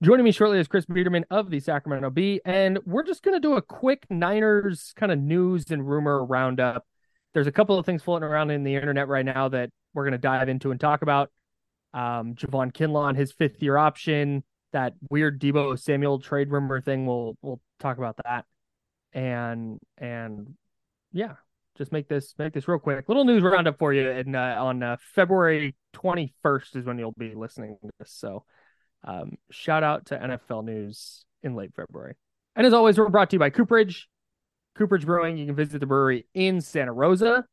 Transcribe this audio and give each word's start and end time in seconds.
Joining 0.00 0.22
me 0.22 0.30
shortly 0.30 0.60
is 0.60 0.68
Chris 0.68 0.86
Biderman 0.86 1.24
of 1.28 1.50
the 1.50 1.58
Sacramento 1.58 2.10
Bee, 2.10 2.40
and 2.44 2.78
we're 2.86 3.02
just 3.02 3.24
going 3.24 3.34
to 3.34 3.40
do 3.40 3.56
a 3.56 3.62
quick 3.62 4.06
Niners 4.08 4.92
kind 4.94 5.10
of 5.10 5.18
news 5.18 5.72
and 5.72 5.88
rumor 5.88 6.24
roundup. 6.24 6.86
There's 7.34 7.48
a 7.48 7.52
couple 7.52 7.76
of 7.76 7.84
things 7.84 8.04
floating 8.04 8.28
around 8.28 8.52
in 8.52 8.62
the 8.62 8.76
internet 8.76 9.08
right 9.08 9.24
now 9.24 9.48
that 9.48 9.70
we're 9.94 10.04
going 10.04 10.12
to 10.12 10.18
dive 10.18 10.48
into 10.48 10.70
and 10.70 10.78
talk 10.78 11.02
about. 11.02 11.32
Um, 11.94 12.36
Javon 12.36 12.72
Kinlaw, 12.72 13.16
his 13.16 13.32
fifth 13.32 13.60
year 13.60 13.76
option, 13.76 14.44
that 14.72 14.92
weird 15.10 15.40
Deebo 15.40 15.76
Samuel 15.76 16.20
trade 16.20 16.52
rumor 16.52 16.80
thing. 16.80 17.04
We'll 17.04 17.36
we'll 17.42 17.60
talk 17.80 17.98
about 17.98 18.20
that, 18.24 18.44
and 19.12 19.80
and 19.96 20.54
yeah, 21.10 21.34
just 21.76 21.90
make 21.90 22.06
this 22.06 22.34
make 22.38 22.52
this 22.52 22.68
real 22.68 22.78
quick. 22.78 23.08
Little 23.08 23.24
news 23.24 23.42
roundup 23.42 23.80
for 23.80 23.92
you, 23.92 24.08
and 24.08 24.36
uh, 24.36 24.58
on 24.60 24.80
uh, 24.80 24.96
February 25.00 25.74
21st 25.96 26.76
is 26.76 26.84
when 26.84 27.00
you'll 27.00 27.10
be 27.18 27.34
listening 27.34 27.78
to 27.82 27.90
this. 27.98 28.12
So 28.12 28.44
um, 29.04 29.36
shout 29.50 29.82
out 29.82 30.06
to 30.06 30.18
NFL 30.18 30.64
News 30.64 31.24
in 31.42 31.54
late 31.54 31.72
February. 31.74 32.14
And 32.56 32.66
as 32.66 32.72
always, 32.72 32.98
we're 32.98 33.08
brought 33.08 33.30
to 33.30 33.36
you 33.36 33.40
by 33.40 33.50
Cooperage. 33.50 34.08
Cooperage 34.76 35.06
Brewing. 35.06 35.36
You 35.36 35.46
can 35.46 35.54
visit 35.54 35.80
the 35.80 35.86
brewery 35.86 36.26
in 36.34 36.60
Santa 36.60 36.92
Rosa. 36.92 37.44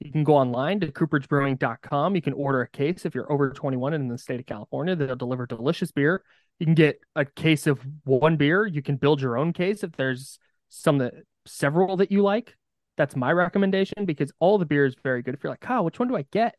You 0.00 0.10
can 0.10 0.24
go 0.24 0.34
online 0.34 0.80
to 0.80 0.88
cooperagebrewing.com. 0.90 2.16
You 2.16 2.22
can 2.22 2.32
order 2.32 2.62
a 2.62 2.68
case 2.68 3.06
if 3.06 3.14
you're 3.14 3.30
over 3.30 3.50
21 3.50 3.94
and 3.94 4.02
in 4.02 4.08
the 4.08 4.18
state 4.18 4.40
of 4.40 4.46
California. 4.46 4.96
They'll 4.96 5.14
deliver 5.14 5.46
delicious 5.46 5.92
beer. 5.92 6.24
You 6.58 6.66
can 6.66 6.74
get 6.74 7.00
a 7.14 7.24
case 7.24 7.66
of 7.66 7.80
one 8.04 8.36
beer. 8.36 8.66
You 8.66 8.82
can 8.82 8.96
build 8.96 9.20
your 9.20 9.38
own 9.38 9.52
case 9.52 9.84
if 9.84 9.92
there's 9.92 10.38
some 10.68 10.98
that 10.98 11.14
several 11.46 11.96
that 11.98 12.10
you 12.10 12.22
like. 12.22 12.56
That's 12.96 13.16
my 13.16 13.32
recommendation 13.32 14.04
because 14.04 14.32
all 14.38 14.58
the 14.58 14.66
beer 14.66 14.84
is 14.84 14.96
very 15.02 15.22
good. 15.22 15.34
If 15.34 15.42
you're 15.42 15.52
like, 15.52 15.60
Kyle, 15.60 15.84
which 15.84 15.98
one 15.98 16.08
do 16.08 16.16
I 16.16 16.26
get? 16.30 16.56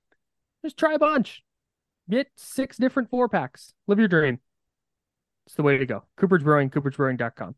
Just 0.63 0.77
try 0.77 0.93
a 0.93 0.99
bunch. 0.99 1.43
Get 2.09 2.27
six 2.35 2.77
different 2.77 3.09
four 3.09 3.29
packs. 3.29 3.73
Live 3.87 3.97
your 3.99 4.09
dream. 4.09 4.39
It's 5.45 5.55
the 5.55 5.63
way 5.63 5.77
to 5.77 5.85
go. 5.85 6.03
Cooper's 6.17 6.43
Brewing, 6.43 6.69
cooperagebrewing.com. 6.69 7.55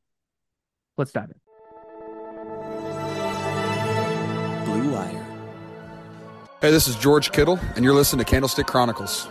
Let's 0.98 1.12
dive 1.12 1.32
in. 1.32 1.40
Blue 4.66 4.92
Wire. 4.92 5.26
Hey, 6.62 6.72
this 6.72 6.88
is 6.88 6.96
George 6.96 7.32
Kittle, 7.32 7.60
and 7.76 7.84
you're 7.84 7.94
listening 7.94 8.24
to 8.24 8.30
Candlestick 8.30 8.68
Chronicles. 8.68 9.28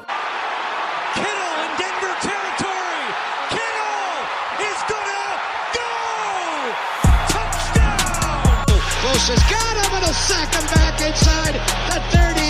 Kittle 1.14 1.54
in 1.62 1.70
Denver 1.78 2.14
territory. 2.20 3.06
Kittle 3.54 4.18
is 4.66 4.80
gonna 4.90 5.40
go. 5.74 5.90
Touchdown. 7.30 8.66
Close 9.00 9.28
has 9.30 9.42
got 9.50 9.74
him 9.78 9.94
and 9.94 10.04
a 10.04 10.14
sack 10.14 10.54
him 10.54 10.66
back 10.74 11.00
inside 11.00 11.54
the 11.88 12.00
30 12.18 12.43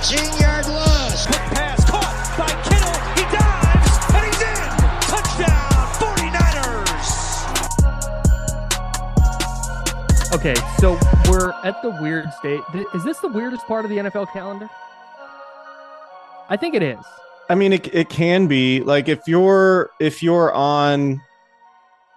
15-yard 0.00 0.66
loss. 0.68 1.26
Quick 1.26 1.38
pass 1.52 1.84
caught 1.84 2.34
by 2.38 2.48
Kittle. 2.64 2.96
He 3.16 3.24
dives, 3.36 4.00
and 4.14 4.24
he's 4.24 4.40
in. 4.40 4.64
Touchdown, 5.12 5.68
49ers. 10.24 10.34
Okay, 10.34 10.56
so 10.78 10.98
we're 11.30 11.52
at 11.64 11.82
the 11.82 11.90
weird 12.00 12.32
state. 12.32 12.62
Is 12.94 13.04
this 13.04 13.18
the 13.18 13.28
weirdest 13.28 13.66
part 13.66 13.84
of 13.84 13.90
the 13.90 13.98
NFL 13.98 14.32
calendar? 14.32 14.70
I 16.48 16.56
think 16.56 16.74
it 16.74 16.82
is. 16.82 17.04
I 17.50 17.54
mean, 17.54 17.74
it, 17.74 17.94
it 17.94 18.08
can 18.08 18.46
be 18.46 18.80
like 18.80 19.06
if 19.10 19.20
you're 19.26 19.90
if 20.00 20.22
you're 20.22 20.50
on, 20.54 21.20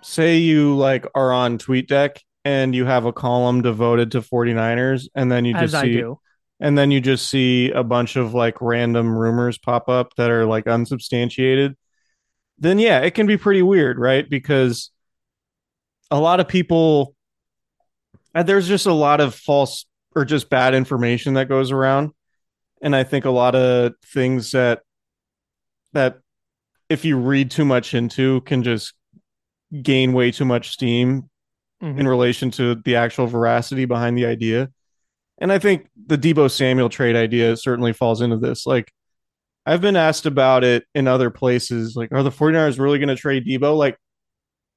say 0.02 0.38
you 0.38 0.78
like 0.78 1.06
are 1.16 1.34
on 1.34 1.58
TweetDeck 1.58 2.20
and 2.46 2.74
you 2.74 2.86
have 2.86 3.04
a 3.04 3.12
column 3.12 3.62
devoted 3.62 4.12
to 4.12 4.22
49ers, 4.22 5.10
and 5.16 5.30
then 5.30 5.44
you 5.44 5.54
just 5.54 5.76
As 5.76 5.82
see 5.82 6.02
and 6.64 6.78
then 6.78 6.92
you 6.92 7.02
just 7.02 7.30
see 7.30 7.72
a 7.72 7.84
bunch 7.84 8.16
of 8.16 8.34
like 8.34 8.62
random 8.62 9.16
rumors 9.18 9.58
pop 9.58 9.90
up 9.90 10.16
that 10.16 10.32
are 10.32 10.46
like 10.46 10.66
unsubstantiated. 10.66 11.76
Then 12.58 12.80
yeah, 12.80 13.02
it 13.02 13.12
can 13.16 13.28
be 13.28 13.36
pretty 13.36 13.62
weird, 13.62 14.00
right? 14.00 14.28
Because 14.28 14.90
a 16.10 16.18
lot 16.18 16.40
of 16.40 16.48
people 16.48 17.16
uh, 18.34 18.44
there's 18.44 18.68
just 18.68 18.86
a 18.86 18.94
lot 18.94 19.20
of 19.20 19.36
false 19.36 19.86
or 20.16 20.24
just 20.24 20.50
bad 20.50 20.74
information 20.74 21.34
that 21.34 21.50
goes 21.50 21.72
around 21.72 22.12
and 22.82 22.96
i 22.96 23.04
think 23.04 23.26
a 23.26 23.32
lot 23.32 23.56
of 23.56 23.94
things 24.06 24.52
that 24.52 24.82
that 25.94 26.20
if 26.90 27.04
you 27.04 27.18
read 27.18 27.50
too 27.50 27.66
much 27.66 27.94
into 27.94 28.42
can 28.42 28.62
just 28.62 28.94
gain 29.82 30.14
way 30.14 30.30
too 30.32 30.46
much 30.46 30.70
steam 30.70 31.30
Mhm. 31.82 32.00
in 32.00 32.08
relation 32.08 32.52
to 32.52 32.76
the 32.76 32.96
actual 32.96 33.26
veracity 33.28 33.86
behind 33.86 34.18
the 34.18 34.26
idea 34.26 34.70
and 35.40 35.52
i 35.52 35.60
think 35.60 35.88
the 36.08 36.18
deebo 36.18 36.50
samuel 36.50 36.90
trade 36.90 37.16
idea 37.16 37.56
certainly 37.58 37.94
falls 37.94 38.22
into 38.22 38.38
this 38.38 38.66
like 38.66 38.92
i've 39.66 39.82
been 39.82 39.96
asked 39.96 40.26
about 40.26 40.64
it 40.64 40.86
in 40.94 41.08
other 41.08 41.30
places 41.30 41.96
like 41.96 42.12
are 42.12 42.24
the 42.24 42.30
49ers 42.30 42.80
really 42.80 43.00
going 43.00 43.10
to 43.10 43.16
trade 43.16 43.46
deebo 43.46 43.78
like 43.78 43.98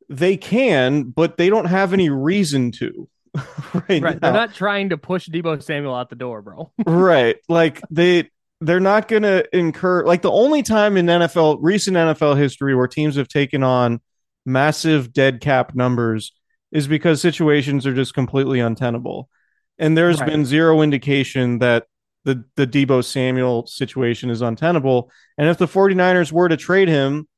they 0.09 0.37
can 0.37 1.05
but 1.05 1.37
they 1.37 1.49
don't 1.49 1.67
have 1.67 1.93
any 1.93 2.09
reason 2.09 2.71
to 2.72 3.09
right, 3.89 4.03
Right. 4.03 4.21
They're 4.21 4.33
not 4.33 4.55
trying 4.55 4.91
to 4.91 4.97
push 4.97 5.28
Deebo 5.28 5.62
Samuel 5.62 5.94
out 5.94 6.09
the 6.09 6.17
door, 6.17 6.43
bro. 6.43 6.73
right 6.87 7.37
like 7.49 7.83
they 7.91 8.31
they're 8.61 8.81
not 8.81 9.09
going 9.09 9.23
to 9.23 9.44
incur 9.56 10.05
like 10.05 10.23
the 10.23 10.31
only 10.31 10.62
time 10.62 10.97
in 10.97 11.06
NFL 11.06 11.59
recent 11.61 11.97
NFL 11.97 12.38
history 12.38 12.75
where 12.75 12.88
teams 12.88 13.17
have 13.17 13.28
taken 13.28 13.62
on 13.62 14.00
massive 14.44 15.12
dead 15.12 15.41
cap 15.41 15.75
numbers 15.75 16.33
is 16.73 16.88
because 16.88 17.21
situations 17.21 17.87
are 17.87 17.94
just 17.94 18.14
completely 18.14 18.61
untenable 18.61 19.29
and 19.78 19.96
there's 19.96 20.20
Right. 20.20 20.31
been 20.31 20.44
zero 20.44 20.82
indication 20.82 21.58
that 21.58 21.87
the 22.25 22.44
the 22.56 22.67
Deebo 22.67 23.05
Samuel 23.05 23.67
situation 23.67 24.31
is 24.31 24.43
untenable 24.43 25.11
and 25.38 25.49
if 25.49 25.58
the 25.58 25.67
49ers 25.69 26.32
were 26.32 26.49
to 26.49 26.56
trade 26.56 26.88
him 26.88 27.28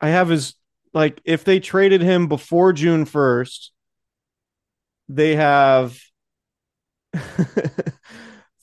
I 0.00 0.08
have 0.10 0.28
his 0.28 0.54
like 0.92 1.20
if 1.24 1.44
they 1.44 1.60
traded 1.60 2.02
him 2.02 2.28
before 2.28 2.72
June 2.72 3.04
1st 3.06 3.70
they 5.08 5.36
have 5.36 5.98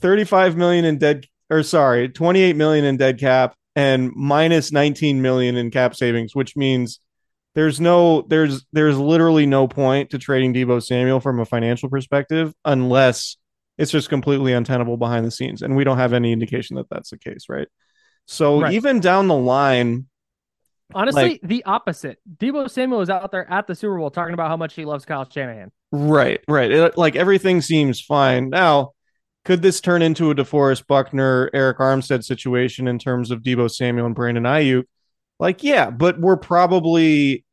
35 0.01 0.57
million 0.57 0.85
in 0.85 0.97
dead 0.97 1.25
or 1.49 1.63
sorry 1.63 2.09
28 2.09 2.55
million 2.55 2.85
in 2.85 2.97
dead 2.97 3.19
cap 3.19 3.55
and 3.75 4.11
minus 4.15 4.71
19 4.71 5.21
million 5.21 5.55
in 5.55 5.71
cap 5.71 5.95
savings 5.95 6.35
which 6.35 6.55
means 6.55 6.99
there's 7.55 7.79
no 7.79 8.21
there's 8.23 8.65
there's 8.73 8.97
literally 8.97 9.45
no 9.45 9.67
point 9.67 10.09
to 10.11 10.17
trading 10.17 10.53
Deebo 10.53 10.81
Samuel 10.83 11.19
from 11.19 11.39
a 11.39 11.45
financial 11.45 11.89
perspective 11.89 12.53
unless 12.65 13.37
it's 13.77 13.91
just 13.91 14.09
completely 14.09 14.53
untenable 14.53 14.97
behind 14.97 15.25
the 15.25 15.31
scenes 15.31 15.61
and 15.61 15.75
we 15.75 15.83
don't 15.83 15.97
have 15.97 16.13
any 16.13 16.31
indication 16.31 16.75
that 16.77 16.89
that's 16.89 17.09
the 17.11 17.17
case 17.17 17.45
right 17.49 17.67
so 18.25 18.61
Right. 18.61 18.73
even 18.73 18.99
down 18.99 19.27
the 19.27 19.35
line 19.35 20.07
Honestly, 20.95 21.23
Like- 21.23 21.39
the 21.43 21.63
opposite. 21.63 22.19
Deebo 22.37 22.69
Samuel 22.69 23.01
is 23.01 23.09
out 23.09 23.31
there 23.31 23.49
at 23.49 23.65
the 23.65 23.73
Super 23.73 23.97
Bowl 23.97 24.11
talking 24.11 24.35
about 24.35 24.49
how 24.49 24.57
much 24.57 24.75
he 24.75 24.85
loves 24.85 25.05
Kyle 25.05 25.27
Shanahan. 25.27 25.71
Right, 25.91 26.41
right. 26.47 26.69
It, 26.71 26.97
like 26.97 27.15
everything 27.15 27.61
seems 27.61 27.99
fine. 27.99 28.49
Now, 28.49 28.91
could 29.43 29.63
this 29.63 29.81
turn 29.81 30.03
into 30.03 30.29
a 30.29 30.35
DeForest 30.35 30.85
Buckner, 30.85 31.49
Arik 31.51 31.77
Armstead 31.77 32.23
situation 32.23 32.87
in 32.87 32.99
terms 32.99 33.31
of 33.31 33.41
Deebo 33.41 33.71
Samuel 33.71 34.05
and 34.05 34.13
Brandon 34.13 34.43
Aiyuk? 34.43 34.83
Like, 35.43 35.61
yeah, 35.61 35.89
but 35.89 36.17
we're 36.21 36.37
probably, 36.37 37.43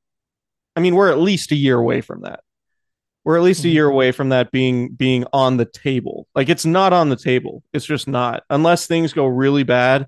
I 0.77 0.81
mean, 0.81 0.95
we're 0.95 1.11
at 1.11 1.19
least 1.19 1.51
a 1.51 1.57
year 1.57 1.77
away 1.77 2.03
from 2.03 2.21
that. 2.21 2.39
We're 3.25 3.37
at 3.37 3.43
least 3.43 3.65
a 3.65 3.67
mm-hmm. 3.67 3.75
year 3.75 3.87
away 3.89 4.13
from 4.13 4.29
that 4.29 4.53
being 4.53 4.91
being 4.91 5.25
on 5.33 5.57
the 5.57 5.65
table. 5.65 6.29
Like, 6.33 6.49
it's 6.49 6.65
not 6.65 6.93
on 6.93 7.09
the 7.09 7.17
table. 7.17 7.65
It's 7.73 7.85
just 7.85 8.07
not, 8.07 8.45
unless 8.49 8.87
things 8.87 9.13
go 9.13 9.27
really 9.27 9.65
bad 9.65 10.07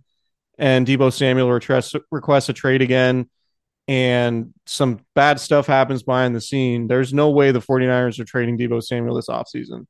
and 0.58 0.87
Deebo 0.87 1.12
Samuel 1.12 1.50
requests 1.50 1.96
requests 2.12 2.49
a 2.49 2.52
trade 2.52 2.82
again 2.82 3.29
and 3.88 4.55
some 4.64 5.00
bad 5.17 5.40
stuff 5.40 5.67
happens 5.67 6.05
behind 6.05 6.37
the 6.37 6.40
scene, 6.40 6.87
there's 6.87 7.12
no 7.12 7.31
way 7.31 7.50
the 7.50 7.58
49ers 7.58 8.20
are 8.20 8.25
trading 8.25 8.56
Deebo 8.56 8.81
Samuel 8.81 9.17
this 9.17 9.29
offseason 9.29 9.87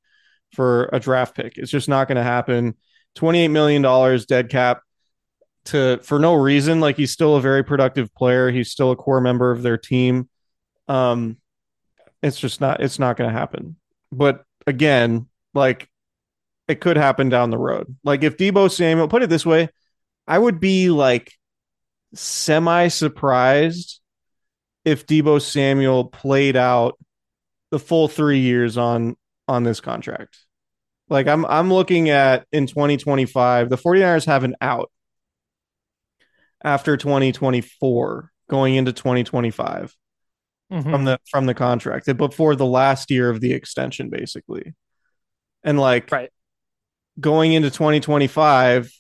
for 0.55 0.89
a 0.95 0.99
draft 0.99 1.37
pick. 1.37 1.59
It's 1.59 1.71
just 1.71 1.91
not 1.91 2.09
going 2.09 2.17
to 2.17 2.23
happen. 2.23 2.75
$28 3.19 3.51
million 3.51 4.25
dead 4.27 4.49
cap 4.49 4.81
to 5.67 5.99
for 6.03 6.19
no 6.19 6.35
reason. 6.35 6.81
Like 6.81 6.97
he's 6.97 7.13
still 7.13 7.37
a 7.37 7.41
very 7.41 7.63
productive 7.63 8.15
player. 8.15 8.51
He's 8.51 8.71
still 8.71 8.91
a 8.91 8.97
core 8.97 9.21
member 9.21 9.51
of 9.51 9.63
their 9.63 9.79
team. 9.79 10.29
Um 10.89 11.39
it's 12.23 12.39
just 12.39 12.61
not 12.61 12.81
it's 12.81 12.99
not 12.99 13.17
going 13.17 13.31
to 13.31 13.39
happen. 13.39 13.77
But 14.11 14.45
again, 14.67 15.29
like 15.55 15.89
it 16.69 16.81
could 16.81 16.97
happen 16.97 17.29
down 17.29 17.51
the 17.51 17.59
road. 17.59 17.97
Like 18.05 18.23
if 18.23 18.37
Deebo 18.37 18.71
Samuel, 18.71 19.09
put 19.09 19.23
it 19.23 19.31
this 19.31 19.45
way, 19.45 19.69
I 20.27 20.39
would 20.39 20.61
be 20.61 20.91
like 20.91 21.33
semi 22.15 22.89
surprised 22.89 24.01
if 24.85 25.07
Deebo 25.07 25.43
Samuel 25.43 26.05
played 26.05 26.57
out 26.57 26.99
the 27.71 27.79
full 27.79 28.07
three 28.07 28.41
years 28.41 28.79
on 28.79 29.17
on 29.49 29.65
this 29.65 29.81
contract. 29.81 30.39
Like 31.09 31.27
I'm 31.27 31.45
I'm 31.47 31.73
looking 31.73 32.11
at 32.11 32.47
in 32.53 32.67
2025, 32.67 33.69
the 33.69 33.77
49ers 33.77 34.27
have 34.27 34.45
an 34.45 34.55
out 34.61 34.92
after 36.65 36.97
2024 36.97 38.31
going 38.49 38.75
into 38.75 38.93
2025 38.93 39.95
Mhm. 40.71 40.83
from 40.91 41.05
the 41.05 41.19
from 41.31 41.47
the 41.47 41.55
contract 41.55 42.15
before 42.17 42.57
the 42.57 42.67
last 42.67 43.11
year 43.11 43.29
of 43.31 43.41
the 43.41 43.53
extension 43.53 44.09
basically. 44.11 44.75
And 45.63 45.79
like 45.79 46.11
Right. 46.11 46.31
going 47.21 47.53
into 47.53 47.71
2025 47.71 48.91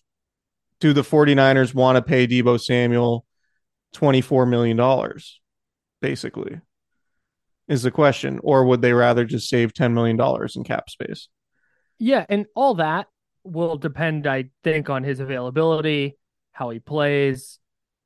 do 0.80 0.92
the 0.92 1.02
49ers 1.02 1.74
want 1.74 1.96
to 1.96 2.02
pay 2.02 2.26
Deebo 2.26 2.60
Samuel 2.60 3.24
24 3.92 4.46
million 4.46 4.76
dollars 4.76 5.40
basically 6.00 6.60
is 7.68 7.82
the 7.82 7.90
question 7.90 8.40
or 8.42 8.64
would 8.66 8.82
they 8.82 8.92
rather 8.92 9.24
just 9.24 9.48
save 9.48 9.72
10 9.72 9.94
million 9.94 10.16
dollars 10.16 10.56
in 10.56 10.64
cap 10.64 10.90
space 10.90 11.28
Yeah, 11.98 12.26
and 12.28 12.46
all 12.56 12.74
that 12.74 13.06
will 13.44 13.76
depend, 13.76 14.26
I 14.26 14.50
think, 14.64 14.90
on 14.90 15.04
his 15.04 15.20
availability, 15.20 16.16
how 16.52 16.70
he 16.70 16.78
plays, 16.78 17.58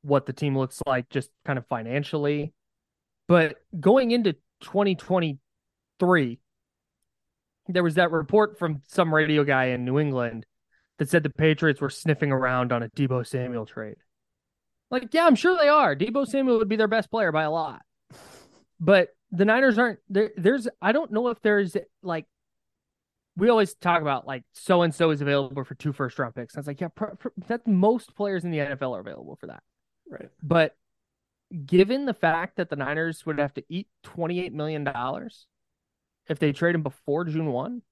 what 0.02 0.26
the 0.26 0.32
team 0.32 0.56
looks 0.56 0.80
like, 0.86 1.08
just 1.10 1.30
kind 1.44 1.58
of 1.58 1.66
financially. 1.66 2.52
But 3.28 3.56
going 3.78 4.12
into 4.12 4.34
2023, 4.62 6.38
there 7.68 7.82
was 7.82 7.96
that 7.96 8.12
report 8.12 8.58
from 8.58 8.82
some 8.86 9.12
radio 9.12 9.44
guy 9.44 9.66
in 9.66 9.84
New 9.84 9.98
England 9.98 10.46
that 10.98 11.10
said 11.10 11.22
the 11.22 11.30
Patriots 11.30 11.80
were 11.80 11.90
sniffing 11.90 12.32
around 12.32 12.72
on 12.72 12.82
a 12.82 12.88
Deebo 12.88 13.26
Samuel 13.26 13.66
trade. 13.66 13.96
Like, 14.90 15.12
yeah, 15.12 15.26
I'm 15.26 15.34
sure 15.34 15.56
they 15.56 15.68
are. 15.68 15.96
Deebo 15.96 16.26
Samuel 16.26 16.58
would 16.58 16.68
be 16.68 16.76
their 16.76 16.86
best 16.86 17.10
player 17.10 17.32
by 17.32 17.42
a 17.42 17.50
lot. 17.50 17.82
But 18.78 19.08
the 19.32 19.44
Niners 19.44 19.78
aren't 19.78 19.98
there. 20.08 20.30
There's, 20.36 20.68
I 20.80 20.92
don't 20.92 21.10
know 21.10 21.28
if 21.28 21.40
there's 21.42 21.76
like, 22.02 22.26
we 23.36 23.48
always 23.48 23.74
talk 23.74 24.00
about 24.00 24.26
like 24.26 24.44
so 24.52 24.82
and 24.82 24.94
so 24.94 25.10
is 25.10 25.20
available 25.20 25.64
for 25.64 25.74
two 25.74 25.92
first 25.92 26.18
round 26.18 26.34
picks. 26.34 26.56
I 26.56 26.60
was 26.60 26.66
like, 26.66 26.80
yeah, 26.80 26.88
pr- 26.88 27.14
pr- 27.18 27.28
that 27.48 27.66
most 27.66 28.14
players 28.14 28.44
in 28.44 28.50
the 28.50 28.58
NFL 28.58 28.96
are 28.96 29.00
available 29.00 29.36
for 29.36 29.48
that. 29.48 29.62
right 30.10 30.28
But 30.42 30.74
given 31.64 32.06
the 32.06 32.14
fact 32.14 32.56
that 32.56 32.70
the 32.70 32.76
Niners 32.76 33.24
would 33.26 33.38
have 33.38 33.54
to 33.54 33.64
eat 33.68 33.88
$28 34.04 34.52
million 34.52 34.88
if 36.28 36.38
they 36.38 36.52
trade 36.52 36.74
him 36.74 36.82
before 36.82 37.24
June 37.24 37.46
1, 37.52 37.82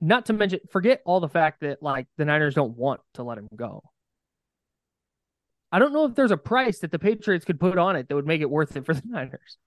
not 0.00 0.26
to 0.26 0.32
mention, 0.32 0.60
forget 0.70 1.02
all 1.04 1.20
the 1.20 1.28
fact 1.28 1.60
that 1.60 1.82
like 1.82 2.06
the 2.16 2.24
Niners 2.24 2.54
don't 2.54 2.76
want 2.76 3.00
to 3.14 3.22
let 3.22 3.38
him 3.38 3.48
go. 3.54 3.82
I 5.72 5.78
don't 5.78 5.92
know 5.92 6.04
if 6.06 6.14
there's 6.14 6.30
a 6.30 6.36
price 6.36 6.78
that 6.78 6.92
the 6.92 6.98
Patriots 6.98 7.44
could 7.44 7.58
put 7.60 7.76
on 7.76 7.96
it 7.96 8.08
that 8.08 8.14
would 8.14 8.26
make 8.26 8.40
it 8.40 8.48
worth 8.48 8.76
it 8.76 8.86
for 8.86 8.94
the 8.94 9.02
Niners. 9.08 9.58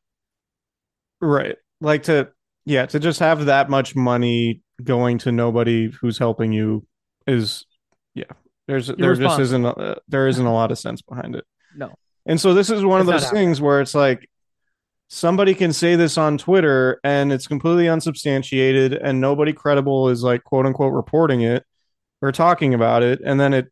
right 1.22 1.58
like 1.82 2.04
to 2.04 2.30
yeah 2.70 2.86
to 2.86 3.00
just 3.00 3.20
have 3.20 3.46
that 3.46 3.70
much 3.70 3.96
money 3.96 4.62
going 4.84 5.18
to 5.18 5.32
nobody 5.32 5.92
who's 6.00 6.18
helping 6.18 6.54
you 6.54 6.86
is 7.28 7.66
yeah 8.14 8.32
there's 8.70 8.86
there 8.86 9.16
just 9.16 9.40
isn't 9.40 9.66
a, 9.66 9.98
there 10.08 10.28
isn't 10.28 10.46
a 10.46 10.54
lot 10.54 10.72
of 10.72 10.78
sense 10.78 11.02
behind 11.02 11.36
it. 11.36 11.44
No. 11.76 11.96
And 12.28 12.40
so 12.40 12.54
this 12.54 12.70
is 12.70 12.86
one 12.86 13.02
of 13.02 13.10
It's 13.10 13.14
not 13.14 13.22
those 13.22 13.32
things 13.32 13.60
where 13.60 13.82
it's 13.82 13.96
like 13.96 14.30
somebody 15.08 15.56
can 15.56 15.74
say 15.74 15.96
this 15.96 16.20
on 16.20 16.38
Twitter 16.38 17.00
and 17.04 17.34
it's 17.34 17.48
completely 17.48 17.90
unsubstantiated 17.90 18.94
and 18.94 19.20
nobody 19.20 19.54
credible 19.54 20.10
is 20.10 20.22
like 20.22 20.44
quote 20.44 20.68
unquote 20.68 20.94
reporting 20.94 21.42
it 21.42 21.66
or 22.22 22.32
talking 22.32 22.76
about 22.76 23.02
it. 23.02 23.22
And 23.26 23.40
then 23.40 23.56
it 23.56 23.72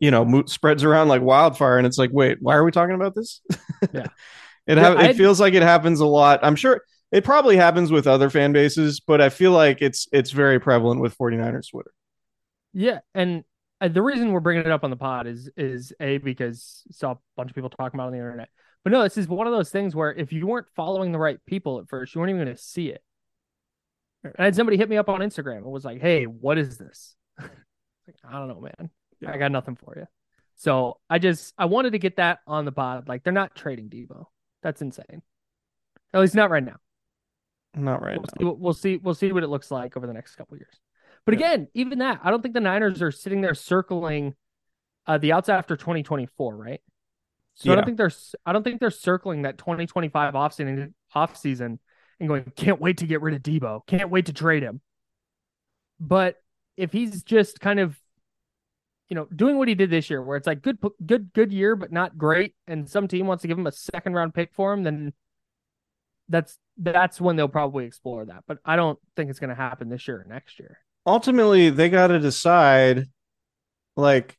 you 0.00 0.10
know 0.10 0.22
mo- 0.22 0.44
spreads 0.44 0.84
around 0.84 1.08
like 1.08 1.22
wildfire 1.22 1.78
and 1.78 1.86
it's 1.86 1.96
like 1.96 2.10
wait 2.12 2.36
why 2.42 2.56
are 2.56 2.64
we 2.64 2.70
talking 2.70 2.94
about 2.94 3.14
this? 3.14 3.40
Yeah. 3.94 4.06
it 4.66 4.76
Yeah, 4.76 4.84
ha- 4.84 4.98
I 4.98 5.04
it 5.06 5.16
feels 5.16 5.40
like 5.40 5.54
it 5.54 5.62
happens 5.62 6.00
a 6.00 6.06
lot. 6.06 6.40
I'm 6.42 6.56
sure 6.56 6.82
it 7.10 7.24
probably 7.24 7.56
happens 7.56 7.90
with 7.90 8.06
other 8.06 8.30
fan 8.30 8.52
bases 8.52 9.00
but 9.00 9.20
i 9.20 9.28
feel 9.28 9.52
like 9.52 9.80
it's 9.80 10.08
it's 10.12 10.30
very 10.30 10.60
prevalent 10.60 11.00
with 11.00 11.16
49ers 11.16 11.70
twitter 11.70 11.92
Yeah, 12.72 13.00
and 13.14 13.44
uh, 13.80 13.88
the 13.88 14.02
reason 14.02 14.32
we're 14.32 14.40
bringing 14.40 14.64
it 14.64 14.70
up 14.70 14.84
on 14.84 14.90
the 14.90 14.96
pod 14.96 15.26
is 15.26 15.50
is 15.56 15.92
a 16.00 16.18
because 16.18 16.82
saw 16.90 17.12
a 17.12 17.18
bunch 17.36 17.50
of 17.50 17.54
people 17.54 17.70
talking 17.70 17.98
about 17.98 18.04
it 18.04 18.06
on 18.08 18.12
the 18.12 18.18
internet. 18.18 18.48
But 18.84 18.92
no, 18.92 19.02
this 19.02 19.16
is 19.16 19.28
one 19.28 19.46
of 19.46 19.52
those 19.52 19.70
things 19.70 19.94
where 19.94 20.12
if 20.12 20.32
you 20.32 20.46
weren't 20.46 20.68
following 20.76 21.12
the 21.12 21.18
right 21.18 21.38
people 21.46 21.78
at 21.78 21.88
first, 21.88 22.14
you 22.14 22.20
weren't 22.20 22.30
even 22.30 22.44
going 22.44 22.54
to 22.54 22.62
see 22.62 22.88
it. 22.88 23.02
And 24.24 24.34
I 24.38 24.44
had 24.44 24.54
somebody 24.56 24.76
hit 24.76 24.88
me 24.88 24.96
up 24.96 25.08
on 25.08 25.20
Instagram 25.20 25.58
and 25.58 25.66
was 25.66 25.84
like, 25.84 26.00
"Hey, 26.00 26.24
what 26.24 26.58
is 26.58 26.78
this?" 26.78 27.14
Like, 28.06 28.16
I 28.24 28.38
don't 28.38 28.48
know, 28.48 28.60
man. 28.60 28.88
Yeah. 29.20 29.32
I 29.32 29.36
got 29.36 29.52
nothing 29.52 29.76
for 29.76 29.92
you. 29.94 30.06
So 30.56 30.98
I 31.10 31.18
just 31.18 31.52
I 31.58 31.66
wanted 31.66 31.90
to 31.90 31.98
get 31.98 32.16
that 32.16 32.38
on 32.46 32.64
the 32.64 32.72
pod. 32.72 33.06
Like 33.06 33.22
they're 33.22 33.34
not 33.34 33.54
trading 33.54 33.90
Deebo. 33.90 34.24
That's 34.62 34.80
insane. 34.80 35.20
At 36.14 36.20
least 36.20 36.34
not 36.34 36.48
right 36.48 36.64
now. 36.64 36.76
Not 37.78 38.02
right 38.02 38.18
We'll 38.18 38.26
see, 38.38 38.44
what- 38.44 38.58
we'll 38.58 38.72
see. 38.74 38.96
We'll 38.96 39.14
see 39.14 39.32
what 39.32 39.42
it 39.42 39.48
looks 39.48 39.70
like 39.70 39.96
over 39.96 40.06
the 40.06 40.12
next 40.12 40.36
couple 40.36 40.54
of 40.54 40.60
years. 40.60 40.80
But 41.24 41.34
Yeah. 41.38 41.52
again, 41.52 41.68
even 41.74 41.98
that, 41.98 42.20
I 42.22 42.30
don't 42.30 42.42
think 42.42 42.54
the 42.54 42.60
Niners 42.60 43.02
are 43.02 43.10
sitting 43.10 43.40
there 43.40 43.54
circling 43.54 44.34
uh, 45.06 45.16
the 45.18 45.32
outs 45.32 45.48
after 45.48 45.76
2024, 45.76 46.56
right? 46.56 46.82
So 47.54 47.72
I 47.72 47.74
don't 47.76 47.84
think 47.86 47.96
they're. 47.96 48.10
I 48.46 48.52
don't 48.52 48.62
think 48.62 48.78
they're 48.78 48.90
circling 48.90 49.42
that 49.42 49.58
2025 49.58 50.34
offseason 50.34 50.92
off 51.14 51.36
season 51.36 51.80
and 52.20 52.28
going, 52.28 52.44
can't 52.56 52.80
wait 52.80 52.98
to 52.98 53.06
get 53.06 53.20
rid 53.22 53.34
of 53.34 53.42
Deebo. 53.42 53.86
Can't 53.86 54.10
wait 54.10 54.26
to 54.26 54.32
trade 54.32 54.62
him. 54.62 54.80
But 55.98 56.36
if 56.76 56.92
he's 56.92 57.22
just 57.24 57.58
kind 57.58 57.80
of, 57.80 57.98
you 59.08 59.16
know, 59.16 59.26
doing 59.34 59.56
what 59.58 59.66
he 59.66 59.74
did 59.74 59.90
this 59.90 60.08
year, 60.10 60.22
where 60.22 60.36
it's 60.36 60.46
like 60.46 60.62
good, 60.62 60.78
good, 61.04 61.32
good 61.32 61.52
year, 61.52 61.74
but 61.74 61.90
not 61.90 62.16
great, 62.16 62.54
and 62.68 62.88
some 62.88 63.08
team 63.08 63.26
wants 63.26 63.42
to 63.42 63.48
give 63.48 63.58
him 63.58 63.66
a 63.66 63.72
second 63.72 64.12
round 64.14 64.34
pick 64.34 64.52
for 64.52 64.72
him, 64.72 64.82
then 64.84 65.12
that's 66.28 66.58
that's 66.78 67.20
when 67.20 67.36
they'll 67.36 67.48
probably 67.48 67.84
explore 67.84 68.24
that. 68.26 68.44
But 68.46 68.58
I 68.64 68.76
don't 68.76 68.98
think 69.16 69.30
it's 69.30 69.40
going 69.40 69.50
to 69.50 69.56
happen 69.56 69.88
this 69.88 70.06
year 70.06 70.20
or 70.20 70.26
next 70.32 70.58
year. 70.58 70.78
ultimately 71.06 71.70
they 71.70 71.88
got 71.88 72.08
to 72.08 72.18
decide 72.20 73.06
like 73.96 74.36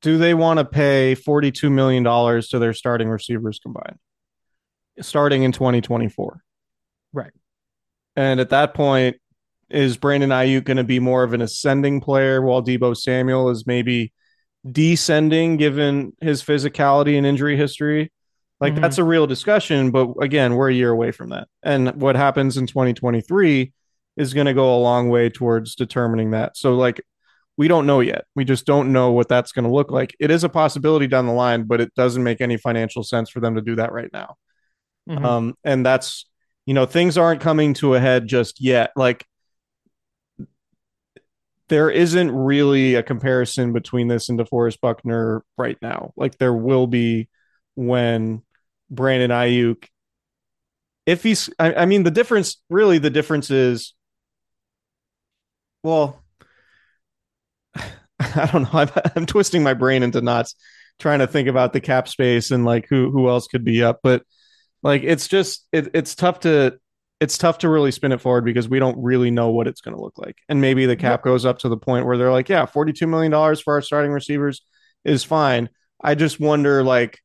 do 0.00 0.18
they 0.18 0.34
want 0.34 0.58
to 0.58 0.64
pay 0.64 1.14
42 1.14 1.68
million 1.70 2.02
dollars 2.02 2.48
to 2.48 2.58
their 2.58 2.72
starting 2.72 3.08
receivers 3.08 3.58
combined 3.58 3.98
starting 5.00 5.42
in 5.42 5.52
2024 5.52 6.40
Right. 7.12 7.32
and 8.16 8.40
at 8.40 8.50
that 8.50 8.74
point 8.74 9.16
is 9.70 9.96
Brandon 9.96 10.30
Aiyuk 10.30 10.64
going 10.64 10.76
to 10.76 10.84
be 10.84 11.00
more 11.00 11.22
of 11.22 11.32
an 11.32 11.40
ascending 11.42 12.00
player 12.00 12.40
while 12.42 12.62
Deebo 12.62 12.96
Samuel 12.96 13.48
is 13.50 13.66
maybe 13.66 14.12
descending 14.70 15.56
given 15.56 16.12
his 16.20 16.42
physicality 16.42 17.16
and 17.18 17.26
injury 17.26 17.56
history 17.56 18.12
like 18.62 18.74
Mhm. 18.74 18.80
that's 18.80 18.98
a 18.98 19.04
real 19.04 19.26
discussion 19.26 19.90
but 19.90 20.08
again 20.20 20.54
we're 20.54 20.70
a 20.70 20.74
year 20.74 20.90
away 20.90 21.10
from 21.10 21.30
that 21.30 21.48
and 21.62 22.00
what 22.00 22.16
happens 22.16 22.56
in 22.56 22.66
2023 22.66 23.72
is 24.16 24.34
going 24.34 24.46
to 24.46 24.54
go 24.54 24.74
a 24.76 24.80
long 24.80 25.08
way 25.08 25.30
towards 25.30 25.74
determining 25.74 26.32
that. 26.32 26.56
So 26.56 26.74
like 26.74 27.00
we 27.56 27.66
don't 27.68 27.86
know 27.86 28.00
yet. 28.00 28.24
We 28.34 28.44
just 28.44 28.66
don't 28.66 28.92
know 28.92 29.10
what 29.12 29.28
that's 29.28 29.52
going 29.52 29.64
to 29.64 29.70
look 29.70 29.90
like. 29.90 30.14
It 30.20 30.30
is 30.30 30.44
a 30.44 30.48
possibility 30.48 31.06
down 31.06 31.26
the 31.26 31.32
line, 31.32 31.64
but 31.64 31.80
it 31.80 31.94
doesn't 31.94 32.22
make 32.22 32.40
any 32.42 32.56
financial 32.58 33.02
sense 33.04 33.30
for 33.30 33.40
them 33.40 33.54
to 33.56 33.62
do 33.62 33.76
that 33.76 33.92
right 33.92 34.10
now. 34.12 34.36
Mhm. 35.08 35.24
Um 35.24 35.54
and 35.64 35.84
that's 35.84 36.26
you 36.66 36.74
know 36.74 36.86
things 36.86 37.16
aren't 37.18 37.40
coming 37.40 37.74
to 37.74 37.94
a 37.94 38.00
head 38.00 38.26
just 38.28 38.60
yet. 38.60 38.90
Like 38.96 39.24
there 41.68 41.90
isn't 41.90 42.30
really 42.30 42.94
a 42.96 43.02
comparison 43.02 43.72
between 43.72 44.08
this 44.08 44.28
and 44.28 44.38
DeForest 44.38 44.80
Buckner 44.80 45.42
right 45.56 45.78
now. 45.80 46.12
Like 46.16 46.36
there 46.38 46.52
will 46.54 46.86
be 46.86 47.28
when 47.74 48.42
Brandon 48.92 49.30
Aiyuk 49.30 49.86
if 51.06 51.22
he's, 51.22 51.50
I, 51.58 51.74
I 51.74 51.86
mean, 51.86 52.04
the 52.04 52.10
difference 52.10 52.60
really, 52.70 52.98
the 52.98 53.10
difference 53.10 53.50
is, 53.50 53.94
well, 55.82 56.22
I 57.74 58.48
don't 58.52 58.62
know. 58.62 58.68
I'm, 58.72 58.90
I'm 59.16 59.26
twisting 59.26 59.62
my 59.62 59.74
brain 59.74 60.02
into 60.02 60.20
knots 60.20 60.54
trying 60.98 61.18
to 61.18 61.26
think 61.26 61.48
about 61.48 61.72
the 61.72 61.80
cap 61.80 62.06
space 62.06 62.50
and 62.50 62.64
like 62.64 62.86
who 62.88 63.10
who 63.10 63.28
else 63.28 63.48
could 63.48 63.64
be 63.64 63.82
up, 63.82 64.00
but 64.02 64.22
like 64.82 65.02
it's 65.02 65.26
just 65.26 65.66
it, 65.72 65.90
it's 65.94 66.14
tough 66.14 66.40
to 66.40 66.78
it's 67.20 67.38
tough 67.38 67.58
to 67.58 67.68
really 67.68 67.90
spin 67.90 68.12
it 68.12 68.20
forward 68.20 68.44
because 68.44 68.68
we 68.68 68.78
don't 68.78 69.02
really 69.02 69.30
know 69.30 69.50
what 69.50 69.66
it's 69.68 69.80
going 69.80 69.96
to 69.96 70.02
look 70.02 70.18
like. 70.18 70.36
And 70.48 70.60
maybe 70.60 70.86
the 70.86 70.96
cap 70.96 71.22
goes 71.22 71.44
up 71.44 71.60
to 71.60 71.68
the 71.68 71.76
point 71.76 72.04
where 72.04 72.18
they're 72.18 72.32
like, 72.32 72.48
yeah, 72.48 72.66
$42 72.66 73.08
million 73.08 73.30
for 73.56 73.74
our 73.74 73.80
starting 73.80 74.10
receivers 74.10 74.62
is 75.04 75.22
fine. 75.22 75.68
I 76.02 76.16
just 76.16 76.40
wonder, 76.40 76.82
like, 76.82 77.21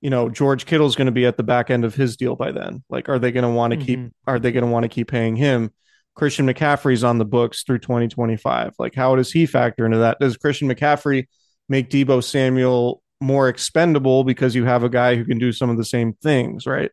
you 0.00 0.10
know, 0.10 0.28
George 0.28 0.66
Kittle's 0.66 0.96
going 0.96 1.06
to 1.06 1.12
be 1.12 1.26
at 1.26 1.36
the 1.36 1.42
back 1.42 1.70
end 1.70 1.84
of 1.84 1.94
his 1.94 2.16
deal 2.16 2.36
by 2.36 2.52
then. 2.52 2.82
Like, 2.88 3.08
are 3.08 3.18
they 3.18 3.32
going 3.32 3.44
to 3.44 3.50
want 3.50 3.72
to 3.72 3.78
Mhm. 3.78 3.86
keep, 3.86 4.12
are 4.26 4.38
they 4.38 4.52
going 4.52 4.64
to 4.64 4.70
want 4.70 4.84
to 4.84 4.88
keep 4.88 5.08
paying 5.08 5.36
him? 5.36 5.70
Christian 6.14 6.46
McCaffrey's 6.46 7.04
on 7.04 7.18
the 7.18 7.24
books 7.24 7.62
through 7.62 7.78
2025. 7.78 8.74
Like, 8.78 8.94
how 8.94 9.14
does 9.16 9.30
he 9.32 9.46
factor 9.46 9.84
into 9.84 9.98
that? 9.98 10.18
Does 10.18 10.36
Christian 10.36 10.68
McCaffrey 10.68 11.28
make 11.68 11.90
Deebo 11.90 12.22
Samuel 12.24 13.02
more 13.20 13.48
expendable 13.48 14.24
because 14.24 14.54
you 14.54 14.64
have 14.64 14.82
a 14.82 14.88
guy 14.88 15.16
who 15.16 15.24
can 15.24 15.38
do 15.38 15.52
some 15.52 15.70
of 15.70 15.76
the 15.76 15.84
same 15.84 16.14
things, 16.14 16.66
right? 16.66 16.90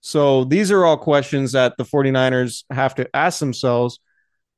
So 0.00 0.44
these 0.44 0.70
are 0.70 0.84
all 0.84 0.96
questions 0.96 1.52
that 1.52 1.76
the 1.78 1.84
49ers 1.84 2.64
have 2.70 2.94
to 2.96 3.08
ask 3.14 3.38
themselves, 3.40 3.98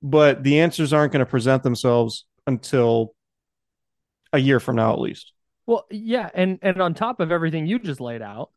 but 0.02 0.42
the 0.42 0.60
answers 0.60 0.92
aren't 0.92 1.12
going 1.12 1.24
to 1.24 1.30
present 1.30 1.62
themselves 1.62 2.24
until 2.46 3.14
a 4.32 4.38
year 4.38 4.58
from 4.58 4.76
now, 4.76 4.92
at 4.92 5.00
least. 5.00 5.33
Well, 5.66 5.86
yeah, 5.90 6.30
and 6.34 6.58
and 6.62 6.80
on 6.80 6.94
top 6.94 7.20
of 7.20 7.32
everything 7.32 7.66
you 7.66 7.78
just 7.78 8.00
laid 8.00 8.22
out, 8.22 8.50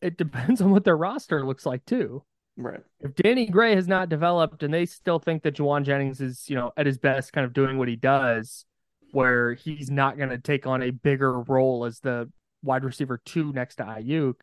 it 0.00 0.16
depends 0.16 0.60
on 0.62 0.70
what 0.70 0.84
their 0.84 0.96
roster 0.96 1.44
looks 1.44 1.66
like 1.66 1.84
too. 1.84 2.22
Right. 2.56 2.80
If 3.00 3.14
Danny 3.14 3.46
Gray 3.46 3.74
has 3.74 3.86
not 3.86 4.08
developed 4.08 4.62
and 4.62 4.72
they 4.72 4.86
still 4.86 5.18
think 5.18 5.42
that 5.42 5.56
Jauan 5.56 5.84
Jennings 5.84 6.22
is, 6.22 6.48
you 6.48 6.54
know, 6.54 6.72
at 6.76 6.86
his 6.86 6.96
best 6.96 7.34
kind 7.34 7.44
of 7.44 7.52
doing 7.52 7.76
what 7.76 7.88
he 7.88 7.96
does, 7.96 8.64
where 9.12 9.52
he's 9.52 9.90
not 9.90 10.16
going 10.16 10.30
to 10.30 10.38
take 10.38 10.66
on 10.66 10.82
a 10.82 10.90
bigger 10.90 11.40
role 11.40 11.84
as 11.84 12.00
the 12.00 12.30
wide 12.62 12.84
receiver 12.84 13.20
two 13.24 13.52
next 13.52 13.76
to 13.76 13.84
Aiyuk, 13.84 14.34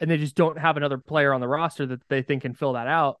and 0.00 0.10
they 0.10 0.18
just 0.18 0.34
don't 0.34 0.58
have 0.58 0.76
another 0.76 0.98
player 0.98 1.32
on 1.32 1.40
the 1.40 1.48
roster 1.48 1.86
that 1.86 2.02
they 2.08 2.22
think 2.22 2.42
can 2.42 2.52
fill 2.52 2.74
that 2.74 2.86
out, 2.86 3.20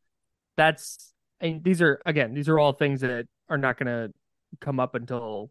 that's 0.56 1.14
and 1.40 1.62
these 1.62 1.80
are 1.82 2.00
again, 2.06 2.34
these 2.34 2.48
are 2.48 2.58
all 2.58 2.72
things 2.72 3.00
that 3.00 3.26
are 3.48 3.58
not 3.58 3.78
going 3.78 3.86
to 3.86 4.12
come 4.60 4.80
up 4.80 4.94
until, 4.94 5.50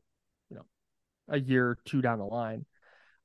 a 1.29 1.39
year 1.39 1.69
or 1.69 1.77
two 1.85 2.01
down 2.01 2.19
the 2.19 2.25
line. 2.25 2.65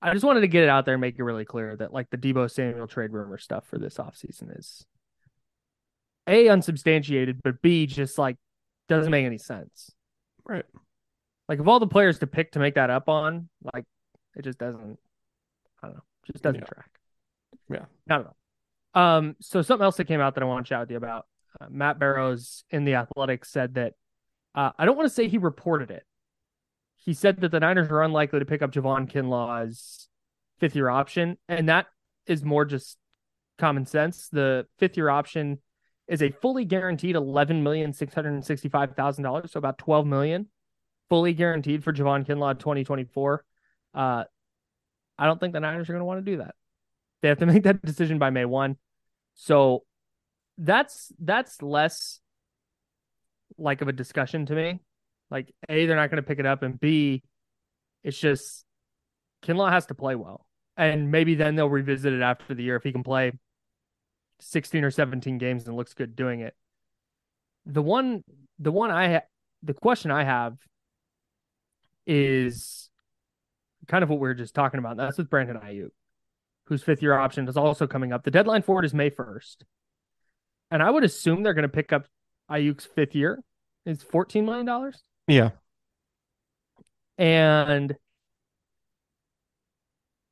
I 0.02 0.12
just 0.14 0.24
wanted 0.24 0.40
to 0.40 0.48
get 0.48 0.62
it 0.62 0.68
out 0.70 0.86
there 0.86 0.94
and 0.94 1.00
make 1.00 1.18
it 1.18 1.22
really 1.22 1.44
clear 1.44 1.76
that 1.76 1.92
like 1.92 2.08
the 2.10 2.16
Deebo 2.16 2.50
Samuel 2.50 2.86
trade 2.86 3.12
rumor 3.12 3.36
stuff 3.36 3.66
for 3.66 3.78
this 3.78 3.98
offseason 3.98 4.58
is 4.58 4.86
A 6.26 6.48
unsubstantiated, 6.48 7.42
but 7.42 7.60
B 7.60 7.86
just 7.86 8.16
like 8.18 8.36
doesn't 8.88 9.10
make 9.10 9.26
any 9.26 9.38
sense. 9.38 9.90
Right. 10.46 10.64
Like 11.48 11.58
of 11.58 11.68
all 11.68 11.80
the 11.80 11.86
players 11.86 12.18
to 12.20 12.26
pick 12.26 12.52
to 12.52 12.58
make 12.58 12.76
that 12.76 12.90
up 12.90 13.08
on, 13.08 13.48
like 13.74 13.84
it 14.36 14.42
just 14.42 14.58
doesn't 14.58 14.98
I 15.82 15.86
don't 15.88 15.96
know, 15.96 16.02
just 16.30 16.42
doesn't 16.42 16.60
Yeah. 16.60 16.66
track. 16.66 16.90
Yeah. 17.70 17.84
I 18.08 18.14
don't 18.16 18.26
know. 18.26 19.00
Um 19.00 19.36
so 19.40 19.60
something 19.60 19.84
else 19.84 19.96
that 19.98 20.06
came 20.06 20.20
out 20.20 20.34
that 20.34 20.42
I 20.42 20.46
want 20.46 20.64
to 20.64 20.68
chat 20.68 20.80
with 20.80 20.90
you 20.90 20.96
about. 20.96 21.26
Uh, 21.60 21.66
Matt 21.68 21.98
Barrows 21.98 22.64
in 22.70 22.84
the 22.84 22.94
Athletics 22.94 23.50
said 23.50 23.74
that 23.74 23.94
uh, 24.54 24.70
I 24.78 24.84
don't 24.84 24.96
want 24.96 25.08
to 25.08 25.14
say 25.14 25.28
he 25.28 25.38
reported 25.38 25.90
it. 25.90 26.04
He 27.02 27.14
said 27.14 27.40
that 27.40 27.50
the 27.50 27.60
Niners 27.60 27.88
are 27.88 28.02
unlikely 28.02 28.40
to 28.40 28.44
pick 28.44 28.62
up 28.62 28.72
Javon 28.72 29.10
Kinlaw's 29.10 30.08
fifth 30.58 30.76
year 30.76 30.88
option, 30.88 31.38
and 31.48 31.68
that 31.68 31.86
is 32.26 32.44
more 32.44 32.64
just 32.64 32.98
common 33.58 33.86
sense. 33.86 34.28
The 34.28 34.66
fifth 34.78 34.96
year 34.96 35.08
option 35.08 35.58
is 36.06 36.22
a 36.22 36.30
fully 36.30 36.64
guaranteed 36.64 37.16
eleven 37.16 37.62
million 37.62 37.92
six 37.92 38.12
hundred 38.12 38.44
sixty 38.44 38.68
five 38.68 38.94
thousand 38.96 39.24
dollars, 39.24 39.52
so 39.52 39.58
about 39.58 39.78
twelve 39.78 40.06
million, 40.06 40.48
fully 41.08 41.32
guaranteed 41.32 41.82
for 41.82 41.92
Javon 41.92 42.26
Kinlaw 42.26 42.58
twenty 42.58 42.84
twenty 42.84 43.04
four. 43.04 43.44
Uh, 43.94 44.24
I 45.18 45.26
don't 45.26 45.40
think 45.40 45.52
the 45.52 45.60
Niners 45.60 45.88
are 45.88 45.92
going 45.92 46.00
to 46.00 46.06
want 46.06 46.24
to 46.24 46.30
do 46.30 46.38
that. 46.38 46.54
They 47.22 47.28
have 47.28 47.38
to 47.38 47.46
make 47.52 47.62
that 47.62 47.82
decision 47.82 48.18
by 48.18 48.30
May 48.30 48.44
one, 48.44 48.76
so 49.34 49.84
that's 50.58 51.12
that's 51.18 51.62
less 51.62 52.20
like 53.56 53.80
of 53.80 53.88
a 53.88 53.92
discussion 53.92 54.44
to 54.46 54.54
me. 54.54 54.80
Like 55.30 55.54
A, 55.68 55.86
they're 55.86 55.96
not 55.96 56.10
going 56.10 56.22
to 56.22 56.26
pick 56.26 56.40
it 56.40 56.46
up, 56.46 56.62
and 56.62 56.80
B, 56.80 57.22
it's 58.02 58.18
just 58.18 58.64
Kinlaw 59.44 59.70
has 59.70 59.86
to 59.86 59.94
play 59.94 60.16
well, 60.16 60.44
and 60.76 61.12
maybe 61.12 61.36
then 61.36 61.54
they'll 61.54 61.68
revisit 61.68 62.12
it 62.12 62.20
after 62.20 62.52
the 62.52 62.64
year 62.64 62.74
if 62.74 62.82
he 62.82 62.90
can 62.90 63.04
play 63.04 63.32
sixteen 64.40 64.82
or 64.82 64.90
seventeen 64.90 65.38
games 65.38 65.66
and 65.66 65.76
looks 65.76 65.94
good 65.94 66.16
doing 66.16 66.40
it. 66.40 66.56
The 67.64 67.82
one, 67.82 68.24
the 68.58 68.72
one 68.72 68.90
I, 68.90 69.12
ha- 69.12 69.26
the 69.62 69.74
question 69.74 70.10
I 70.10 70.24
have 70.24 70.56
is 72.06 72.90
kind 73.86 74.02
of 74.02 74.10
what 74.10 74.18
we 74.18 74.26
were 74.26 74.34
just 74.34 74.54
talking 74.54 74.78
about. 74.78 74.96
That's 74.96 75.18
with 75.18 75.30
Brandon 75.30 75.58
Aiyuk, 75.58 75.90
whose 76.66 76.82
fifth 76.82 77.02
year 77.02 77.16
option 77.16 77.46
is 77.46 77.56
also 77.56 77.86
coming 77.86 78.12
up. 78.12 78.24
The 78.24 78.32
deadline 78.32 78.62
for 78.62 78.82
it 78.82 78.86
is 78.86 78.94
May 78.94 79.10
first, 79.10 79.64
and 80.72 80.82
I 80.82 80.90
would 80.90 81.04
assume 81.04 81.44
they're 81.44 81.54
going 81.54 81.62
to 81.62 81.68
pick 81.68 81.92
up 81.92 82.06
Aiyuk's 82.50 82.86
fifth 82.86 83.14
year. 83.14 83.44
It's 83.86 84.02
fourteen 84.02 84.44
million 84.44 84.66
dollars. 84.66 85.04
Yeah. 85.30 85.50
And 87.16 87.96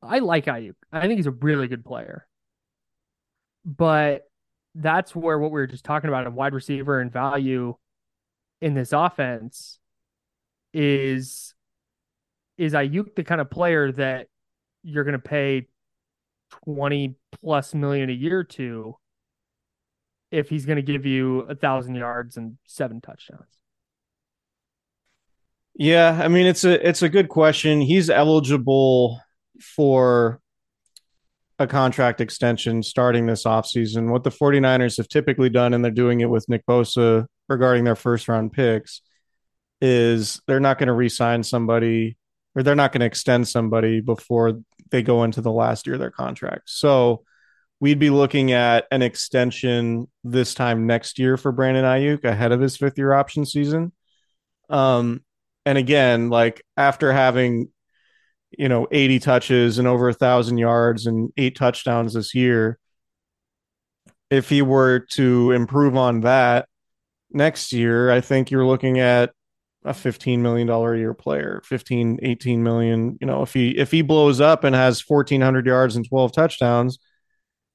I 0.02 0.18
like 0.18 0.46
Aiyuk. 0.46 0.74
I 0.92 1.02
think 1.02 1.18
he's 1.18 1.26
a 1.26 1.30
really 1.30 1.68
good 1.68 1.84
player. 1.84 2.26
But 3.64 4.28
that's 4.74 5.14
where 5.14 5.38
what 5.38 5.50
we 5.50 5.60
were 5.60 5.66
just 5.66 5.84
talking 5.84 6.08
about 6.08 6.26
of 6.26 6.34
wide 6.34 6.54
receiver 6.54 7.00
and 7.00 7.12
value 7.12 7.76
in 8.60 8.74
this 8.74 8.92
offense 8.92 9.78
is 10.72 11.54
is 12.56 12.72
Aiyuk 12.72 13.14
the 13.14 13.22
kind 13.22 13.40
of 13.40 13.50
player 13.50 13.92
that 13.92 14.26
you're 14.82 15.04
going 15.04 15.12
to 15.12 15.18
pay 15.20 15.68
20 16.64 17.14
plus 17.40 17.74
million 17.74 18.10
a 18.10 18.12
year 18.12 18.42
to 18.42 18.96
if 20.30 20.48
he's 20.48 20.66
going 20.66 20.76
to 20.76 20.82
give 20.82 21.06
you 21.06 21.40
a 21.40 21.54
thousand 21.54 21.94
yards 21.94 22.36
and 22.36 22.58
seven 22.66 23.00
touchdowns? 23.00 23.57
Yeah, 25.78 26.20
I 26.20 26.26
mean 26.26 26.46
it's 26.46 26.64
a 26.64 26.86
it's 26.86 27.02
a 27.02 27.08
good 27.08 27.28
question. 27.28 27.80
He's 27.80 28.10
eligible 28.10 29.20
for 29.60 30.40
a 31.60 31.68
contract 31.68 32.20
extension 32.20 32.82
starting 32.82 33.26
this 33.26 33.44
offseason. 33.44 34.10
What 34.10 34.24
the 34.24 34.30
49ers 34.30 34.96
have 34.96 35.08
typically 35.08 35.50
done, 35.50 35.74
and 35.74 35.84
they're 35.84 35.92
doing 35.92 36.20
it 36.20 36.30
with 36.30 36.48
Nick 36.48 36.66
Bosa 36.66 37.26
regarding 37.48 37.84
their 37.84 37.96
first 37.96 38.28
round 38.28 38.52
picks, 38.52 39.02
is 39.80 40.40
they're 40.48 40.58
not 40.58 40.78
going 40.78 40.88
to 40.88 40.92
re 40.92 41.08
sign 41.08 41.44
somebody 41.44 42.18
or 42.56 42.64
they're 42.64 42.74
not 42.74 42.90
going 42.90 43.00
to 43.00 43.06
extend 43.06 43.46
somebody 43.46 44.00
before 44.00 44.60
they 44.90 45.02
go 45.02 45.22
into 45.22 45.40
the 45.40 45.52
last 45.52 45.86
year 45.86 45.94
of 45.94 46.00
their 46.00 46.10
contract. 46.10 46.62
So 46.70 47.22
we'd 47.78 48.00
be 48.00 48.10
looking 48.10 48.50
at 48.50 48.86
an 48.90 49.02
extension 49.02 50.08
this 50.24 50.54
time 50.54 50.88
next 50.88 51.20
year 51.20 51.36
for 51.36 51.52
Brandon 51.52 51.84
Aiyuk 51.84 52.24
ahead 52.24 52.50
of 52.50 52.60
his 52.60 52.76
fifth 52.76 52.98
year 52.98 53.12
option 53.12 53.46
season. 53.46 53.92
Um, 54.68 55.22
and 55.68 55.76
again, 55.76 56.30
like 56.30 56.64
after 56.78 57.12
having, 57.12 57.68
you 58.56 58.70
know, 58.70 58.88
80 58.90 59.18
touches 59.18 59.78
and 59.78 59.86
over 59.86 60.08
a 60.08 60.14
thousand 60.14 60.56
yards 60.56 61.04
and 61.04 61.30
eight 61.36 61.56
touchdowns 61.56 62.14
this 62.14 62.34
year, 62.34 62.78
if 64.30 64.48
he 64.48 64.62
were 64.62 65.00
to 65.10 65.52
improve 65.52 65.94
on 65.94 66.22
that 66.22 66.70
next 67.30 67.74
year, 67.74 68.10
I 68.10 68.22
think 68.22 68.50
you're 68.50 68.64
looking 68.64 68.98
at 68.98 69.32
a 69.84 69.92
15 69.92 70.40
million 70.40 70.66
dollar 70.66 70.94
a 70.94 70.98
year 70.98 71.14
player 71.14 71.62
15 71.64 72.18
18 72.20 72.62
million 72.64 73.16
you 73.20 73.26
know 73.26 73.42
if 73.42 73.54
he 73.54 73.70
if 73.70 73.92
he 73.92 74.02
blows 74.02 74.40
up 74.40 74.64
and 74.64 74.74
has 74.74 75.04
1400 75.06 75.64
yards 75.66 75.94
and 75.94 76.06
12 76.06 76.32
touchdowns 76.32 76.98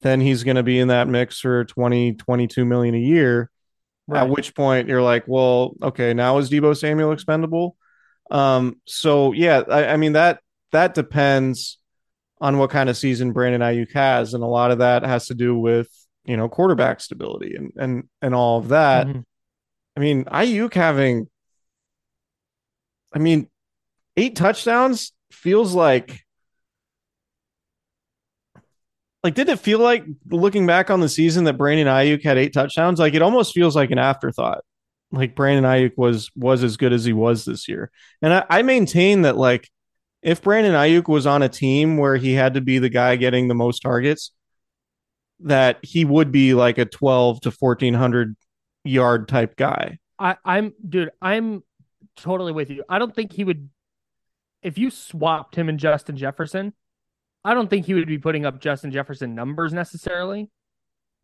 then 0.01 0.19
he's 0.19 0.43
going 0.43 0.57
to 0.57 0.63
be 0.63 0.79
in 0.79 0.89
that 0.89 1.07
mix 1.07 1.39
for 1.39 1.63
20 1.63 2.15
22 2.15 2.65
million 2.65 2.93
a 2.93 2.99
year. 2.99 3.49
At 4.13 4.29
which 4.29 4.53
point 4.53 4.89
you're 4.89 5.01
like 5.01 5.23
well 5.27 5.75
okay 5.81 6.13
now 6.13 6.39
is 6.39 6.49
Deebo 6.49 6.75
Samuel 6.75 7.13
expendable 7.13 7.77
um 8.31 8.75
so 8.85 9.33
yeah 9.33 9.61
I, 9.69 9.87
I 9.87 9.97
mean 9.97 10.13
that 10.13 10.39
that 10.71 10.93
depends 10.93 11.77
on 12.41 12.57
what 12.57 12.69
kind 12.69 12.89
of 12.89 12.97
season 12.97 13.31
Brandon 13.31 13.61
Aiyuk 13.61 13.93
has 13.93 14.33
and 14.33 14.43
a 14.43 14.47
lot 14.47 14.71
of 14.71 14.79
that 14.79 15.03
has 15.03 15.27
to 15.27 15.33
do 15.33 15.57
with 15.57 15.89
you 16.25 16.37
know 16.37 16.49
quarterback 16.49 17.01
stability 17.01 17.55
and 17.55 17.71
and 17.75 18.03
and 18.21 18.33
all 18.33 18.59
of 18.59 18.69
that 18.69 19.07
Mhm. 19.07 19.23
I 19.95 19.99
mean 19.99 20.25
Aiyuk 20.25 20.73
having 20.73 21.27
I 23.13 23.19
mean, 23.19 23.47
eight 24.17 24.35
touchdowns 24.35 25.13
feels 25.31 25.73
like 25.73 26.25
like 29.23 29.35
did 29.35 29.47
it 29.49 29.59
feel 29.59 29.79
like 29.79 30.03
looking 30.29 30.67
back 30.67 30.89
on 30.89 30.99
the 30.99 31.07
season 31.07 31.45
that 31.45 31.57
Brandon 31.57 31.87
Aiyuk 31.87 32.23
had 32.23 32.37
eight 32.37 32.53
touchdowns? 32.53 32.99
Like 32.99 33.13
it 33.13 33.21
almost 33.21 33.53
feels 33.53 33.75
like 33.75 33.91
an 33.91 33.99
afterthought. 33.99 34.63
Like 35.13 35.35
Brandon 35.35 35.63
Aiyuk 35.63 35.95
was 35.95 36.31
was 36.35 36.63
as 36.63 36.75
good 36.75 36.91
as 36.91 37.05
he 37.05 37.13
was 37.13 37.45
this 37.45 37.69
year. 37.69 37.91
And 38.21 38.33
I, 38.33 38.45
I 38.49 38.61
maintain 38.63 39.21
that 39.21 39.37
like 39.37 39.69
if 40.23 40.41
Brandon 40.41 40.73
Aiyuk 40.73 41.07
was 41.07 41.27
on 41.27 41.43
a 41.43 41.49
team 41.49 41.97
where 41.97 42.15
he 42.15 42.33
had 42.33 42.55
to 42.55 42.61
be 42.61 42.79
the 42.79 42.89
guy 42.89 43.15
getting 43.15 43.47
the 43.47 43.53
most 43.53 43.81
targets, 43.81 44.31
that 45.41 45.77
he 45.83 46.03
would 46.03 46.31
be 46.31 46.53
like 46.55 46.77
a 46.77 46.85
12 46.85 47.41
to 47.41 47.51
1400 47.51 48.35
yard 48.83 49.27
type 49.27 49.55
guy. 49.55 49.99
I, 50.17 50.37
I'm 50.43 50.73
dude, 50.87 51.11
I'm 51.21 51.63
totally 52.15 52.51
with 52.51 52.71
you. 52.71 52.83
I 52.89 52.97
don't 52.97 53.15
think 53.15 53.33
he 53.33 53.43
would 53.43 53.69
if 54.63 54.77
you 54.77 54.89
swapped 54.89 55.55
him 55.55 55.69
and 55.69 55.77
Justin 55.77 56.17
Jefferson, 56.17 56.73
I 57.45 57.53
don't 57.53 57.69
think 57.69 57.85
he 57.85 57.93
would 57.93 58.07
be 58.07 58.17
putting 58.17 58.45
up 58.45 58.59
Justin 58.59 58.91
Jefferson 58.91 59.35
numbers 59.35 59.73
necessarily, 59.73 60.49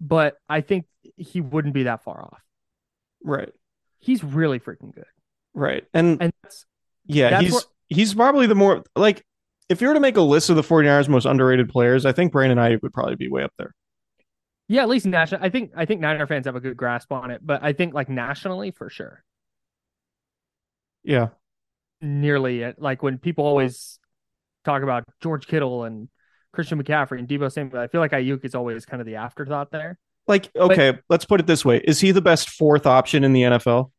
but 0.01 0.38
I 0.48 0.62
think 0.62 0.86
he 1.15 1.41
wouldn't 1.41 1.74
be 1.74 1.84
that 1.84 2.03
far 2.03 2.22
off. 2.22 2.41
Right. 3.24 3.53
He's 4.00 4.24
really 4.24 4.60
freaking 4.60 4.94
good. 4.94 5.06
Right. 5.53 5.86
And, 5.94 6.22
And 6.22 6.34
that's 6.44 6.65
yeah, 7.06 7.29
that's 7.32 7.44
he's 7.44 7.65
he's 7.88 8.13
probably 8.13 8.48
the 8.48 8.56
more 8.56 8.84
like 8.96 9.24
if 9.68 9.82
you 9.82 9.88
were 9.88 9.94
to 9.94 10.00
make 10.00 10.18
a 10.18 10.22
list 10.22 10.50
of 10.50 10.56
the 10.56 10.62
49ers 10.63 11.10
most 11.10 11.25
underrated 11.25 11.70
players, 11.70 12.06
I 12.06 12.12
think 12.12 12.32
Brandon 12.32 12.58
Aiyuk 12.58 12.82
would 12.82 12.94
probably 12.94 13.15
be 13.15 13.27
way 13.29 13.44
up 13.44 13.53
there. 13.58 13.74
yeah, 14.68 14.82
at 14.84 14.89
least 14.89 15.06
national. 15.06 15.44
I 15.44 15.50
think 15.50 15.72
I 15.75 15.86
think 15.86 16.01
Niner 16.01 16.27
fans 16.27 16.46
have 16.46 16.56
a 16.56 16.60
good 16.60 16.77
grasp 16.77 17.12
on 17.12 17.32
it, 17.32 17.41
but 17.44 17.63
I 17.63 17.74
think 17.74 17.94
like 17.94 18.10
nationally 18.10 18.72
for 18.72 18.89
sure, 18.89 19.24
Yeah. 21.03 21.29
nearly 22.01 22.62
it. 22.62 22.79
Like 22.82 23.03
when 23.03 23.18
people 23.18 23.46
always 23.46 24.00
talk 24.65 24.84
about 24.84 25.03
George 25.22 25.48
Kittle 25.48 25.84
and 25.84 26.10
Christian 26.53 26.82
McCaffrey 26.82 27.20
and 27.20 27.27
Deebo 27.27 27.51
Samuel, 27.51 27.79
I 27.82 27.88
feel 27.88 28.01
like 28.01 28.12
Aiyuk 28.12 28.44
is 28.46 28.56
always 28.56 28.86
kind 28.86 29.01
of 29.01 29.06
the 29.08 29.15
afterthought 29.15 29.72
there. 29.72 29.98
Like, 30.29 30.51
okay, 30.55 30.93
let's 31.09 31.25
put 31.25 31.39
it 31.39 31.48
this 31.48 31.65
way. 31.65 31.81
Is 31.83 32.00
he 32.00 32.12
the 32.12 32.21
best 32.21 32.51
fourth 32.51 32.86
option 32.86 33.24
in 33.24 33.33
the 33.33 33.41
NFL? 33.41 33.89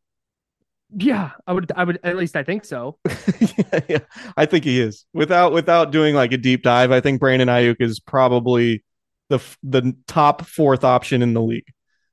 Yeah, 0.97 1.33
I 1.45 1.53
would. 1.53 1.73
I 1.75 1.83
would 1.83 1.99
at 2.05 2.17
least 2.17 2.37
I 2.37 2.45
think 2.45 2.65
so. 2.65 2.99
yeah, 3.41 3.81
yeah, 3.89 3.99
I 4.37 4.47
think 4.47 4.65
he 4.65 4.81
is. 4.81 5.07
Without 5.13 5.53
without 5.53 5.91
doing 5.91 6.15
like 6.15 6.31
a 6.33 6.37
deep 6.37 6.63
dive, 6.63 6.93
I 6.93 7.01
think 7.01 7.19
Brandon 7.19 7.49
Aiyuk 7.49 7.77
is 7.81 7.99
probably 7.99 8.85
the 9.29 9.41
the 9.65 9.97
top 10.07 10.47
fourth 10.47 10.85
option 10.85 11.21
in 11.21 11.35
the 11.35 11.43
league. 11.43 11.67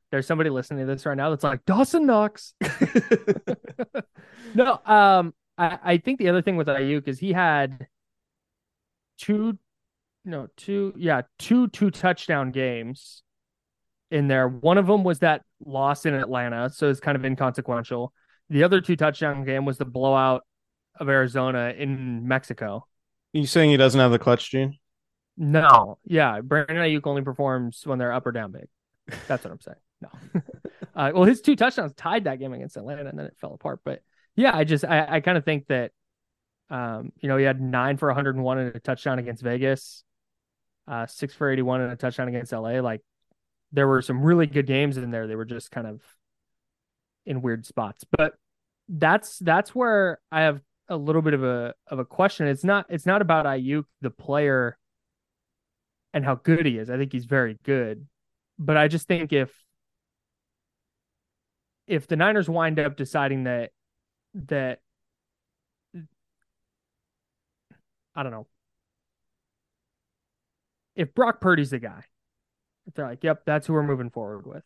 There's 0.10 0.26
somebody 0.26 0.50
listening 0.50 0.88
to 0.88 0.92
this 0.92 1.06
right 1.06 1.16
now 1.16 1.30
that's 1.30 1.44
like 1.44 1.64
Dawson 1.66 2.08
Knox. 2.08 2.56
no, 4.56 4.82
um, 4.84 5.36
I, 5.60 5.78
I 5.84 5.98
think 5.98 6.18
the 6.18 6.30
other 6.30 6.42
thing 6.42 6.58
with 6.58 6.68
Aiyuk 6.68 7.08
is 7.08 7.20
he 7.20 7.34
had 7.34 7.86
two, 9.20 9.60
no, 10.26 10.48
two, 10.58 10.94
yeah, 10.98 11.22
two 11.38 11.68
two 11.68 11.92
touchdown 11.92 12.50
games 12.50 13.22
in 14.12 14.28
there. 14.28 14.48
One 14.48 14.78
of 14.78 14.88
them 14.88 15.04
was 15.04 15.20
that 15.20 15.44
loss 15.66 16.06
in 16.06 16.14
Atlanta, 16.14 16.70
so 16.70 16.90
it's 16.90 17.00
kind 17.00 17.16
of 17.16 17.26
inconsequential. 17.26 18.14
The 18.50 18.64
other 18.64 18.82
two 18.82 18.96
touchdown 18.96 19.44
game 19.44 19.66
was 19.66 19.78
the 19.78 19.86
blowout 19.86 20.44
of 21.00 21.10
Arizona 21.10 21.74
in 21.78 22.28
Mexico. 22.28 22.88
you 23.34 23.46
saying 23.46 23.70
he 23.70 23.78
doesn't 23.78 24.00
have 24.00 24.12
the 24.12 24.20
clutch 24.20 24.50
gene? 24.50 24.78
No, 25.38 26.00
yeah, 26.06 26.42
Brandon 26.42 26.78
Aiyuk 26.78 27.06
only 27.06 27.22
performs 27.22 27.86
when 27.86 28.00
they're 28.00 28.14
up 28.14 28.26
or 28.26 28.32
down 28.32 28.52
big. 28.52 28.68
That's 29.28 29.44
what 29.44 29.52
I'm 29.52 29.62
saying. 29.62 29.78
No, 30.02 30.10
uh, 30.96 31.12
well, 31.14 31.24
his 31.26 31.42
two 31.42 31.56
touchdowns 31.56 31.94
tied 31.94 32.24
that 32.24 32.40
game 32.40 32.54
against 32.54 32.78
Atlanta, 32.78 33.06
and 33.06 33.20
then 33.20 33.26
it 33.28 33.38
fell 33.40 33.54
apart. 33.54 33.82
But 33.84 34.02
yeah, 34.36 34.56
I 34.56 34.64
just 34.64 34.84
I, 34.84 35.06
I 35.08 35.20
kind 35.20 35.38
of 35.38 35.46
think 35.46 35.68
that, 35.68 35.92
um, 36.70 37.12
you 37.20 37.30
know, 37.30 37.38
he 37.38 37.46
had 37.46 37.62
nine 37.62 37.98
for 37.98 38.08
101 38.08 38.58
and 38.58 38.76
a 38.76 38.80
touchdown 38.80 39.20
against 39.20 39.44
Vegas, 39.44 40.04
uh, 40.88 41.06
six 41.06 41.36
for 41.36 41.52
81 41.52 41.82
and 41.82 41.92
a 41.92 41.96
touchdown 41.96 42.28
against 42.30 42.52
LA. 42.52 42.80
Like 42.80 43.02
there 43.72 43.88
were 43.88 44.02
some 44.02 44.22
really 44.22 44.48
good 44.48 44.68
games 44.68 44.98
in 44.98 45.12
there. 45.12 45.28
They 45.28 45.36
were 45.36 45.46
just 45.46 45.72
kind 45.72 45.88
of 45.88 46.02
in 47.26 47.42
weird 47.42 47.66
spots, 47.66 48.06
but 48.18 48.34
that's 48.88 49.40
that's 49.40 49.76
where 49.76 50.20
I 50.32 50.42
have 50.42 50.62
a 50.90 50.96
little 50.98 51.22
bit 51.22 51.34
of 51.34 51.44
a 51.44 51.74
of 51.88 52.00
a 52.00 52.06
question. 52.06 52.48
It's 52.48 52.64
not 52.64 52.86
it's 52.90 53.06
not 53.06 53.22
about 53.22 53.46
Aiyuk 53.46 53.84
the 54.02 54.10
player 54.10 54.78
and 56.14 56.24
how 56.24 56.36
good 56.36 56.66
he 56.66 56.78
is. 56.78 56.90
I 56.90 56.98
think 56.98 57.12
he's 57.12 57.26
very 57.26 57.58
good. 57.64 58.08
But 58.58 58.78
I 58.78 58.88
just 58.88 59.08
think 59.08 59.34
if 59.34 59.52
if 61.86 62.08
the 62.08 62.16
Niners 62.16 62.50
wind 62.50 62.80
up 62.80 62.96
deciding 62.96 63.44
that 63.44 63.72
that 64.34 64.80
I 68.16 68.24
don't 68.24 68.32
know. 68.32 68.48
If 70.96 71.14
Brock 71.14 71.40
Purdy's 71.40 71.70
the 71.70 71.78
guy, 71.80 72.06
they're 72.96 73.08
like, 73.08 73.24
yep, 73.24 73.44
that's 73.46 73.68
who 73.68 73.74
we're 73.74 73.84
moving 73.84 74.10
forward 74.10 74.46
with. 74.46 74.64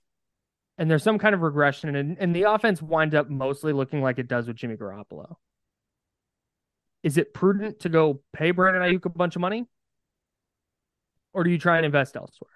And 0.77 0.89
there's 0.89 1.03
some 1.03 1.19
kind 1.19 1.35
of 1.35 1.41
regression 1.41 1.95
and, 1.95 2.17
and 2.19 2.35
the 2.35 2.43
offense 2.43 2.81
winds 2.81 3.13
up 3.13 3.29
mostly 3.29 3.73
looking 3.73 4.01
like 4.01 4.19
it 4.19 4.27
does 4.27 4.47
with 4.47 4.55
Jimmy 4.55 4.77
Garoppolo. 4.77 5.35
Is 7.03 7.17
it 7.17 7.33
prudent 7.33 7.79
to 7.79 7.89
go 7.89 8.21
pay 8.33 8.51
Brandon 8.51 8.81
Aiyuk 8.81 9.05
a 9.05 9.09
bunch 9.09 9.35
of 9.35 9.41
money? 9.41 9.65
Or 11.33 11.43
do 11.43 11.49
you 11.49 11.57
try 11.57 11.77
and 11.77 11.85
invest 11.85 12.15
elsewhere? 12.15 12.49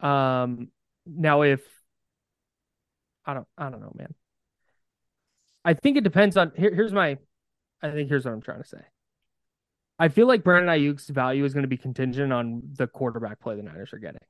Um 0.00 0.68
now 1.06 1.42
if 1.42 1.60
I 3.24 3.34
don't 3.34 3.46
I 3.56 3.70
don't 3.70 3.80
know, 3.80 3.92
man. 3.94 4.14
I 5.64 5.74
think 5.74 5.96
it 5.96 6.04
depends 6.04 6.36
on 6.36 6.52
here, 6.56 6.74
here's 6.74 6.92
my 6.92 7.18
I 7.82 7.90
think 7.90 8.08
here's 8.08 8.24
what 8.24 8.32
I'm 8.32 8.40
trying 8.40 8.62
to 8.62 8.68
say. 8.68 8.80
I 9.98 10.08
feel 10.08 10.26
like 10.28 10.44
Brandon 10.44 10.70
Aiyuk's 10.74 11.08
value 11.08 11.44
is 11.44 11.52
going 11.52 11.62
to 11.64 11.68
be 11.68 11.76
contingent 11.76 12.32
on 12.32 12.62
the 12.76 12.86
quarterback 12.86 13.40
play 13.40 13.56
the 13.56 13.62
Niners 13.62 13.92
are 13.92 13.98
getting. 13.98 14.20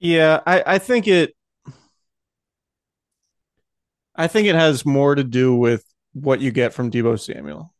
Yeah, 0.00 0.40
I, 0.46 0.62
I 0.66 0.78
think 0.78 1.06
it 1.06 1.34
I 4.14 4.26
think 4.26 4.48
it 4.48 4.54
has 4.54 4.84
more 4.84 5.14
to 5.14 5.24
do 5.24 5.54
with 5.54 5.84
what 6.12 6.40
you 6.40 6.50
get 6.50 6.74
from 6.74 6.90
Deebo 6.90 7.20
Samuel. 7.20 7.72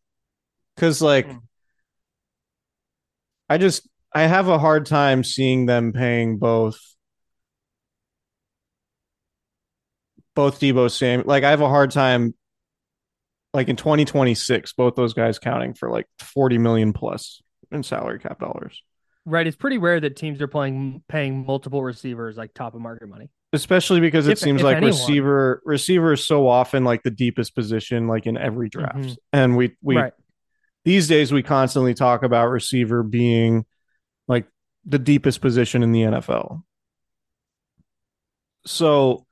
Cause 0.77 1.03
like 1.03 1.27
Mm. 1.27 1.41
I 3.49 3.59
just 3.59 3.89
I 4.15 4.23
have 4.23 4.49
a 4.49 4.59
hard 4.59 4.87
time 4.87 5.25
seeing 5.25 5.67
them 5.67 5.93
paying 5.93 6.39
both 6.39 6.79
both 10.35 10.61
Deebo 10.61 10.91
Samuel 10.91 11.27
like 11.27 11.45
I 11.45 11.51
have 11.51 11.61
a 11.61 11.69
hard 11.69 11.91
time 11.91 12.35
like 13.53 13.69
in 13.69 13.77
2026 13.77 14.73
both 14.75 14.95
those 14.95 15.13
guys 15.15 15.39
counting 15.39 15.75
for 15.75 15.91
like 15.91 16.07
40 16.21 16.59
million 16.59 16.93
plus 16.93 17.41
in 17.73 17.83
salary 17.83 18.19
cap 18.19 18.39
dollars. 18.41 18.83
Right, 19.27 19.47
it's 19.47 19.57
pretty 19.57 19.79
rare 19.79 20.01
that 20.01 20.17
teams 20.17 20.41
are 20.41 20.49
playing 20.49 21.03
paying 21.09 21.45
multiple 21.45 21.83
receivers 21.85 22.37
like 22.37 22.55
top 22.55 22.75
of 22.75 22.81
market 22.81 23.09
money. 23.09 23.29
especially 23.53 24.01
because 24.01 24.29
it 24.29 24.33
If- 24.33 24.39
seems 24.39 24.61
if 24.61 24.65
like 24.65 24.77
anyone. 24.77 24.93
receiver 24.93 25.63
receiver 25.65 26.13
is 26.13 26.25
so 26.27 26.47
often 26.49 26.85
like 26.85 27.03
the 27.03 27.11
deepest 27.11 27.55
position 27.55 28.07
like 28.07 28.27
in 28.27 28.37
every 28.39 28.69
draft 28.69 28.97
Mhm. 28.99 29.17
and 29.33 29.57
we 29.57 29.77
we 29.83 29.97
right. 29.97 30.13
these 30.85 31.09
days 31.09 31.33
we 31.33 31.43
constantly 31.43 31.93
talk 31.93 32.23
about 32.23 32.49
receiver 32.49 33.03
being 33.03 33.67
like 34.29 34.47
the 34.85 34.99
deepest 35.01 35.41
position 35.41 35.83
in 35.83 35.91
the 35.93 36.03
NFL 36.03 36.63
so 38.67 39.27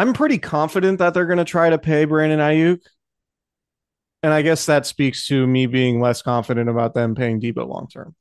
I'm 0.00 0.14
pretty 0.14 0.38
confident 0.38 0.98
that 1.00 1.12
they're 1.12 1.26
going 1.26 1.40
to 1.40 1.44
try 1.44 1.68
to 1.68 1.76
pay 1.76 2.06
Brandon 2.06 2.38
Aiyuk 2.38 2.80
and 4.22 4.32
I 4.32 4.40
guess 4.40 4.64
that 4.64 4.86
speaks 4.86 5.26
to 5.26 5.46
me 5.46 5.66
being 5.66 6.00
less 6.00 6.22
confident 6.22 6.70
about 6.70 6.94
them 6.94 7.14
paying 7.14 7.38
Deebo 7.38 7.68
long 7.68 7.86
term 7.86 8.14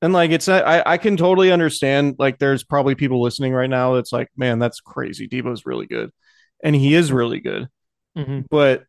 and 0.00 0.12
like 0.12 0.30
it's 0.30 0.48
I 0.48 0.84
I 0.86 0.96
can 0.96 1.16
totally 1.16 1.50
understand 1.50 2.14
like 2.20 2.38
there's 2.38 2.62
probably 2.62 2.94
people 2.94 3.20
listening 3.20 3.52
right 3.52 3.68
now 3.68 3.94
that's 3.94 4.12
like, 4.12 4.28
man, 4.36 4.60
that's 4.60 4.80
crazy. 4.80 5.26
Deebo's 5.28 5.66
really 5.66 5.86
good. 5.86 6.12
And 6.62 6.76
he 6.76 6.94
is 6.94 7.10
really 7.10 7.40
good. 7.40 7.66
Mhm. 8.16 8.46
But 8.48 8.84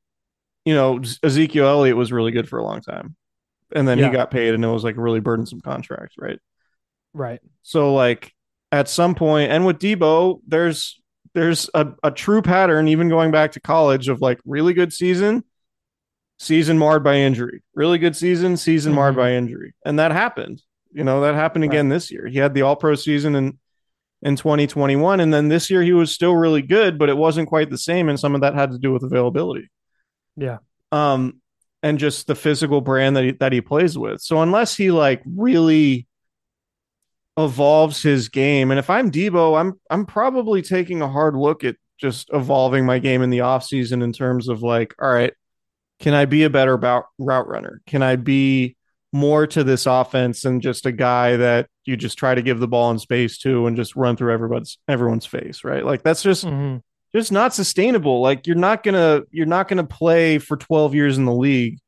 you 0.65 0.75
know, 0.75 1.01
Ezekiel 1.23 1.65
Elliott 1.67 1.97
was 1.97 2.11
really 2.11 2.31
good 2.31 2.47
for 2.47 2.59
a 2.59 2.63
long 2.63 2.81
time. 2.81 3.15
And 3.73 3.87
then 3.87 3.97
Yeah. 3.97 4.05
he 4.05 4.11
got 4.11 4.29
paid 4.29 4.53
and 4.53 4.63
it 4.63 4.67
was 4.67 4.83
like 4.83 4.97
a 4.97 5.01
really 5.01 5.19
burdensome 5.19 5.61
contract, 5.61 6.13
right? 6.19 6.37
Right. 7.11 7.39
So 7.63 7.95
like 7.95 8.35
at 8.71 8.87
some 8.89 9.15
point 9.15 9.51
and 9.51 9.65
with 9.65 9.79
Deebo, 9.79 10.41
there's 10.47 10.99
there's 11.33 11.69
a, 11.73 11.87
a 12.03 12.11
true 12.11 12.41
pattern, 12.41 12.87
even 12.89 13.07
going 13.07 13.31
back 13.31 13.53
to 13.53 13.61
college, 13.61 14.09
of 14.09 14.19
like 14.21 14.39
really 14.45 14.73
good 14.73 14.91
season, 14.91 15.45
season 16.39 16.77
marred 16.77 17.03
by 17.03 17.15
injury. 17.15 17.63
Really 17.73 17.97
good 17.99 18.15
season, 18.17 18.57
season 18.57 18.93
marred 18.93 19.13
Mhm. 19.13 19.17
by 19.17 19.33
injury. 19.33 19.73
And 19.85 19.97
that 19.99 20.11
happened. 20.11 20.61
You 20.91 21.05
know, 21.05 21.21
that 21.21 21.35
happened 21.35 21.63
again 21.63 21.87
this 21.87 22.11
year. 22.11 22.27
He 22.27 22.37
had 22.37 22.53
the 22.53 22.63
all 22.63 22.75
pro 22.75 22.95
season 22.95 23.35
in 23.35 23.57
in 24.23 24.35
2021. 24.35 25.19
And 25.21 25.33
then 25.33 25.47
this 25.47 25.69
year 25.69 25.81
he 25.81 25.93
was 25.93 26.11
still 26.13 26.35
really 26.35 26.61
good, 26.61 26.99
but 26.99 27.09
it 27.09 27.17
wasn't 27.17 27.47
quite 27.49 27.69
the 27.69 27.77
same. 27.77 28.07
And 28.09 28.19
some 28.19 28.35
of 28.35 28.41
that 28.41 28.53
had 28.53 28.71
to 28.71 28.77
do 28.77 28.91
with 28.91 29.01
availability. 29.03 29.69
Yeah. 30.35 30.57
Um, 30.91 31.41
and 31.81 31.97
just 31.97 32.27
the 32.27 32.35
physical 32.35 32.81
brand 32.81 33.15
that 33.15 33.23
he 33.23 33.31
that 33.31 33.53
he 33.53 33.61
plays 33.61 33.97
with. 33.97 34.21
So 34.21 34.41
unless 34.41 34.75
he 34.75 34.91
like 34.91 35.21
really 35.25 36.07
evolves 37.37 38.01
his 38.01 38.29
game, 38.29 38.71
and 38.71 38.79
if 38.79 38.89
I'm 38.89 39.11
Deebo, 39.11 39.59
I'm 39.59 39.79
I'm 39.89 40.05
probably 40.05 40.61
taking 40.61 41.01
a 41.01 41.09
hard 41.09 41.35
look 41.35 41.63
at 41.63 41.75
just 41.99 42.29
evolving 42.33 42.85
my 42.85 42.99
game 42.99 43.21
in 43.21 43.29
the 43.29 43.39
offseason 43.39 44.03
in 44.03 44.11
terms 44.11 44.49
of 44.49 44.61
like, 44.63 44.93
all 45.01 45.11
right, 45.11 45.33
can 45.99 46.13
I 46.13 46.25
be 46.25 46.43
a 46.43 46.49
better 46.49 46.75
route 46.77 47.05
route 47.17 47.47
runner? 47.47 47.81
Can 47.87 48.01
I 48.03 48.15
be 48.15 48.75
more 49.13 49.45
to 49.45 49.63
this 49.63 49.85
offense 49.85 50.41
than 50.41 50.61
just 50.61 50.85
a 50.85 50.91
guy 50.91 51.35
that 51.35 51.67
you 51.85 51.97
just 51.97 52.17
try 52.17 52.33
to 52.33 52.41
give 52.41 52.59
the 52.59 52.67
ball 52.67 52.91
in 52.91 52.97
space 52.99 53.37
to 53.39 53.67
and 53.67 53.75
just 53.75 53.95
run 53.95 54.15
through 54.15 54.33
everybody's 54.33 54.77
everyone's 54.87 55.25
face, 55.25 55.63
right? 55.63 55.85
Like 55.85 56.01
that's 56.03 56.23
just 56.23 56.45
Mhm. 56.45 56.81
just 57.13 57.31
not 57.31 57.53
sustainable. 57.53 58.21
Like 58.21 58.47
you're 58.47 58.55
not 58.55 58.83
gonna 58.83 59.21
you're 59.31 59.45
not 59.45 59.67
gonna 59.67 59.83
play 59.85 60.37
for 60.37 60.55
12 60.57 60.95
years 60.95 61.17
in 61.17 61.25
the 61.25 61.33
league 61.33 61.79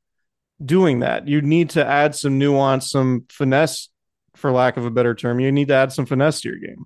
doing 0.64 1.00
that. 1.00 1.28
You 1.28 1.42
need 1.42 1.72
to 1.72 1.86
add 1.86 2.14
some 2.16 2.38
nuance, 2.38 2.90
some 2.92 3.26
finesse, 3.30 3.90
for 4.36 4.52
lack 4.52 4.78
of 4.78 4.86
a 4.86 4.92
better 4.92 5.16
term. 5.16 5.40
You 5.40 5.52
need 5.52 5.68
to 5.70 5.76
add 5.76 5.92
some 5.92 6.06
finesse 6.06 6.42
to 6.42 6.50
your 6.50 6.60
game. 6.60 6.86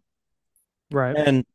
Right. 0.91 1.15
And 1.15 1.45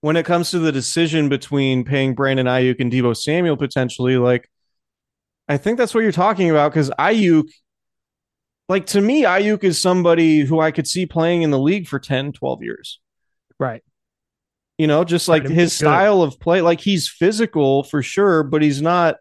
when 0.00 0.16
it 0.16 0.26
comes 0.26 0.50
to 0.50 0.58
the 0.58 0.72
decision 0.72 1.28
between 1.28 1.84
paying 1.84 2.14
Brandon 2.14 2.46
Aiyuk 2.46 2.80
and 2.80 2.92
Deebo 2.92 3.16
Samuel 3.16 3.56
potentially, 3.56 4.16
like 4.16 4.48
I 5.48 5.56
think 5.56 5.78
that's 5.78 5.94
what 5.94 6.00
you're 6.00 6.12
talking 6.12 6.50
about 6.50 6.72
because 6.72 6.90
Aiyuk, 6.90 7.48
like 8.68 8.86
to 8.86 9.00
me, 9.00 9.22
Aiyuk 9.22 9.64
is 9.64 9.80
somebody 9.80 10.40
who 10.40 10.60
I 10.60 10.70
could 10.70 10.86
see 10.86 11.06
playing 11.06 11.42
in 11.42 11.50
the 11.50 11.58
league 11.58 11.86
for 11.86 11.98
10, 11.98 12.32
12 12.32 12.62
years. 12.62 13.00
Right. 13.58 13.82
You 14.78 14.86
know, 14.86 15.04
just 15.04 15.28
like 15.28 15.44
Right, 15.44 15.52
his 15.52 15.72
style 15.72 16.22
of 16.22 16.40
play, 16.40 16.60
like 16.60 16.80
he's 16.80 17.08
physical 17.08 17.84
for 17.84 18.02
sure, 18.02 18.42
but 18.42 18.62
he's 18.62 18.82
not 18.82 19.16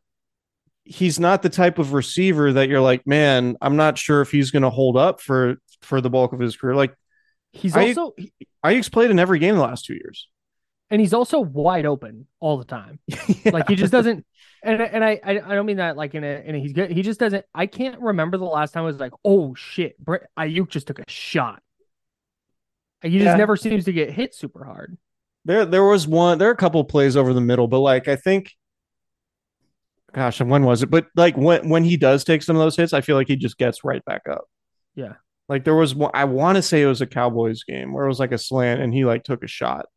he's 0.83 1.19
not 1.19 1.41
the 1.41 1.49
type 1.49 1.77
of 1.77 1.93
receiver 1.93 2.53
that 2.53 2.69
you're 2.69 2.81
like, 2.81 3.05
man, 3.05 3.55
I'm 3.61 3.75
not 3.75 3.97
sure 3.97 4.21
if 4.21 4.31
he's 4.31 4.51
going 4.51 4.63
to 4.63 4.69
hold 4.69 4.97
up 4.97 5.21
for 5.21 5.57
for 5.81 6.01
the 6.01 6.09
bulk 6.09 6.33
of 6.33 6.39
his 6.39 6.55
career. 6.57 6.75
Like 6.75 6.95
He's 7.53 7.75
I- 7.75 7.87
also 7.89 8.13
Aiyuk's 8.65 8.89
played 8.89 9.11
in 9.11 9.19
every 9.19 9.39
game 9.39 9.55
the 9.55 9.61
last 9.61 9.85
two 9.85 9.93
years. 9.95 10.27
and 10.89 11.01
he's 11.01 11.13
also 11.13 11.39
wide 11.39 11.85
open 11.85 12.27
all 12.39 12.57
the 12.57 12.65
time. 12.65 12.99
Like 13.51 13.67
he 13.67 13.75
just 13.75 13.91
doesn't 13.91 14.25
and 14.63 14.81
and 14.81 15.03
I 15.03 15.19
I 15.25 15.33
don't 15.55 15.65
mean 15.65 15.77
that 15.77 15.97
like 15.97 16.13
in 16.15 16.23
a 16.23 16.41
in 16.45 16.55
a 16.55 16.59
he's 16.59 16.73
good. 16.73 16.91
He 16.91 17.01
just 17.01 17.19
doesn't 17.19 17.43
I 17.53 17.65
can't 17.65 17.99
remember 17.99 18.37
the 18.37 18.45
last 18.45 18.71
time 18.73 18.83
I 18.83 18.85
was 18.85 18.99
like, 18.99 19.13
"Oh 19.25 19.55
shit, 19.55 19.97
Br- 19.99 20.17
Aiyuk 20.37 20.69
just 20.69 20.87
took 20.87 20.99
a 20.99 21.03
shot." 21.09 21.61
He 23.01 23.09
just 23.17 23.23
Yeah. 23.25 23.35
never 23.35 23.57
seems 23.57 23.85
to 23.85 23.91
get 23.93 24.11
hit 24.11 24.35
super 24.35 24.63
hard. 24.63 24.97
There, 25.43 25.65
there 25.65 25.83
was 25.83 26.07
one. 26.07 26.37
There 26.37 26.47
are 26.49 26.53
a 26.53 26.55
couple 26.57 26.83
plays 26.83 27.17
over 27.17 27.33
the 27.33 27.41
middle, 27.41 27.67
but 27.67 27.79
like 27.79 28.07
I 28.07 28.15
think, 28.15 28.51
gosh, 30.13 30.39
and 30.39 30.49
when 30.51 30.63
was 30.63 30.83
it? 30.83 30.91
But 30.91 31.07
like 31.15 31.35
when 31.35 31.67
when 31.69 31.83
he 31.83 31.97
does 31.97 32.23
take 32.23 32.43
some 32.43 32.55
of 32.55 32.61
those 32.61 32.77
hits, 32.77 32.93
I 32.93 33.01
feel 33.01 33.15
like 33.15 33.27
he 33.27 33.35
just 33.35 33.57
gets 33.57 33.83
right 33.83 34.05
back 34.05 34.21
up. 34.29 34.43
Yeah. 34.93 35.13
Like 35.51 35.65
there 35.65 35.75
was 35.75 35.93
one. 35.93 36.11
I 36.13 36.23
want 36.23 36.55
to 36.55 36.61
say 36.61 36.81
it 36.81 36.85
was 36.85 37.01
a 37.01 37.05
Cowboys 37.05 37.65
game 37.65 37.91
where 37.91 38.05
it 38.05 38.07
was 38.07 38.21
like 38.21 38.31
a 38.31 38.37
slant, 38.37 38.79
and 38.79 38.93
he 38.93 39.03
like 39.03 39.25
took 39.25 39.43
a 39.43 39.47
shot, 39.47 39.87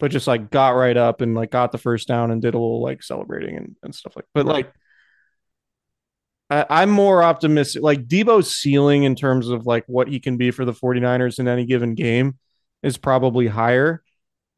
but 0.00 0.10
just 0.10 0.26
like 0.26 0.50
got 0.50 0.70
right 0.70 0.96
up 0.96 1.20
and 1.20 1.36
like 1.36 1.52
got 1.52 1.70
the 1.70 1.78
first 1.78 2.08
down 2.08 2.32
and 2.32 2.42
did 2.42 2.54
a 2.54 2.58
little 2.58 2.82
like 2.82 3.04
celebrating 3.04 3.56
and, 3.56 3.76
and 3.84 3.94
stuff 3.94 4.16
like. 4.16 4.24
But 4.34 4.46
like. 4.46 4.72
I, 6.50 6.66
I'm 6.68 6.90
more 6.90 7.22
optimistic. 7.22 7.82
Like 7.82 8.06
Deebo's 8.06 8.54
ceiling 8.54 9.04
in 9.04 9.14
terms 9.14 9.48
of 9.48 9.64
like 9.64 9.84
what 9.86 10.08
he 10.08 10.20
can 10.20 10.36
be 10.36 10.50
for 10.50 10.64
the 10.64 10.72
49ers 10.72 11.38
in 11.38 11.46
any 11.48 11.66
given 11.66 11.94
game 11.94 12.38
is 12.82 12.96
probably 12.96 13.46
higher 13.46 14.02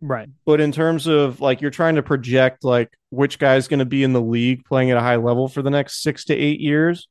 Right. 0.00 0.28
but 0.46 0.60
in 0.60 0.70
terms 0.70 1.08
of 1.08 1.40
like 1.40 1.60
you're 1.60 1.72
trying 1.72 1.96
to 1.96 2.02
project 2.04 2.62
like 2.62 2.90
which 3.10 3.38
guy's 3.38 3.66
going 3.66 3.80
to 3.80 3.84
be 3.84 4.04
in 4.04 4.12
the 4.12 4.20
league 4.20 4.64
playing 4.64 4.92
at 4.92 4.96
a 4.96 5.00
high 5.00 5.16
level 5.16 5.48
for 5.48 5.60
the 5.60 5.70
next 5.70 6.02
six 6.02 6.26
to 6.26 6.34
eight 6.34 6.60
years, 6.60 7.08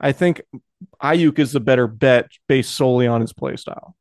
I 0.00 0.12
think 0.12 0.40
Aiyuk 1.02 1.38
is 1.38 1.52
the 1.52 1.60
better 1.60 1.86
bet 1.86 2.30
based 2.48 2.74
solely 2.74 3.06
on 3.06 3.20
his 3.20 3.32
play 3.32 3.56
style. 3.56 3.96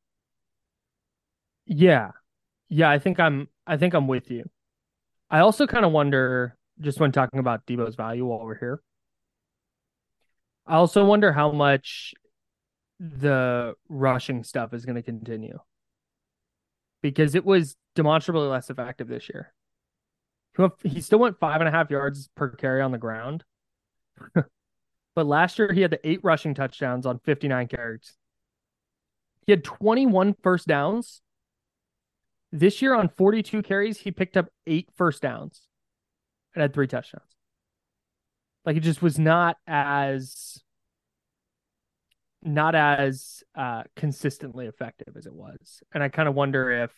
Yeah. 1.66 2.12
Yeah, 2.70 2.90
I 2.90 3.00
think 3.00 3.20
I'm 3.20 3.48
I 3.66 3.78
think 3.78 3.94
I'm 3.94 4.08
with 4.08 4.30
you. 4.32 4.50
I 5.30 5.40
also 5.40 5.68
kind 5.68 5.86
of 5.86 5.92
wonder 5.92 6.58
just 6.80 7.00
when 7.00 7.12
talking 7.12 7.40
about 7.40 7.66
Deebo's 7.66 7.96
value 7.96 8.26
while 8.26 8.46
we're 8.46 8.58
here. 8.58 8.82
I 10.66 10.76
also 10.76 11.06
wonder 11.06 11.32
how 11.32 11.52
much 11.52 12.14
the 13.00 13.74
rushing 13.90 14.44
stuff 14.44 14.74
is 14.74 14.86
going 14.86 14.96
to 14.96 15.02
continue. 15.02 15.60
Because 17.02 17.34
it 17.34 17.44
was 17.44 17.76
demonstrably 17.96 18.48
less 18.48 18.70
effective 18.70 19.08
this 19.08 19.28
year. 19.28 19.54
He, 20.84 21.02
still 21.02 21.20
went 21.20 21.40
five 21.40 21.62
and 21.62 21.68
a 21.68 21.72
half 21.72 21.90
yards 21.90 22.30
per 22.36 22.50
carry 22.50 22.82
on 22.82 22.92
the 22.92 22.98
ground. 22.98 23.44
but 25.16 25.26
last 25.26 25.60
year 25.60 25.72
he 25.74 25.82
had 25.82 25.92
the 25.92 26.08
eight 26.08 26.20
rushing 26.24 26.54
touchdowns 26.54 27.06
on 27.06 27.20
59 27.20 27.68
carries. 27.68 28.14
He 29.46 29.52
had 29.52 29.64
21 29.64 30.36
first 30.42 30.68
downs 30.68 31.22
this 32.52 32.82
year 32.82 32.94
on 32.94 33.10
42 33.10 33.62
carries, 33.64 33.98
he 33.98 34.12
picked 34.12 34.36
up 34.36 34.50
eight 34.68 34.90
first 34.96 35.22
downs 35.22 35.62
and 36.54 36.62
had 36.62 36.74
three 36.74 36.88
touchdowns. 36.88 37.24
Like 38.66 38.76
it 38.76 38.82
just 38.82 39.02
was 39.02 39.18
not 39.18 39.58
as 39.66 40.62
not 42.44 42.74
as 42.74 43.44
uh 43.56 43.84
consistently 43.96 44.66
effective 44.66 45.16
as 45.16 45.26
it 45.26 45.34
was. 45.34 45.82
And 45.94 46.04
I 46.04 46.10
kind 46.10 46.28
of 46.28 46.36
wonder 46.36 46.84
if 46.84 46.92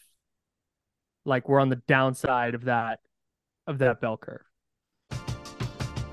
like 1.26 1.48
we're 1.48 1.60
on 1.60 1.70
the 1.70 1.82
downside 1.88 2.56
of 2.56 2.66
that 2.66 3.00
of 3.68 3.78
that 3.78 4.02
bell 4.02 4.18
curve. 4.18 4.42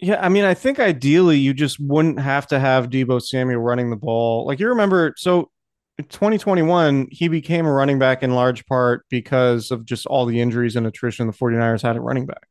Yeah, 0.00 0.20
I 0.20 0.28
mean, 0.28 0.44
I 0.44 0.54
think 0.54 0.80
ideally 0.80 1.38
you 1.38 1.54
just 1.54 1.78
wouldn't 1.80 2.20
have 2.20 2.46
to 2.48 2.58
have 2.58 2.90
Deebo 2.90 3.22
Samuel 3.22 3.60
running 3.60 3.90
the 3.90 3.96
ball. 3.96 4.46
Like 4.46 4.58
you 4.58 4.68
remember, 4.68 5.14
so 5.16 5.50
in 5.98 6.04
2021, 6.06 7.08
he 7.10 7.28
became 7.28 7.64
a 7.66 7.72
running 7.72 7.98
back 7.98 8.22
in 8.22 8.34
large 8.34 8.66
part 8.66 9.06
because 9.08 9.70
of 9.70 9.84
just 9.84 10.06
all 10.06 10.26
the 10.26 10.40
injuries 10.40 10.76
and 10.76 10.86
attrition 10.86 11.26
the 11.26 11.32
49ers 11.32 11.82
had 11.82 11.96
at 11.96 12.02
running 12.02 12.26
back. 12.26 12.46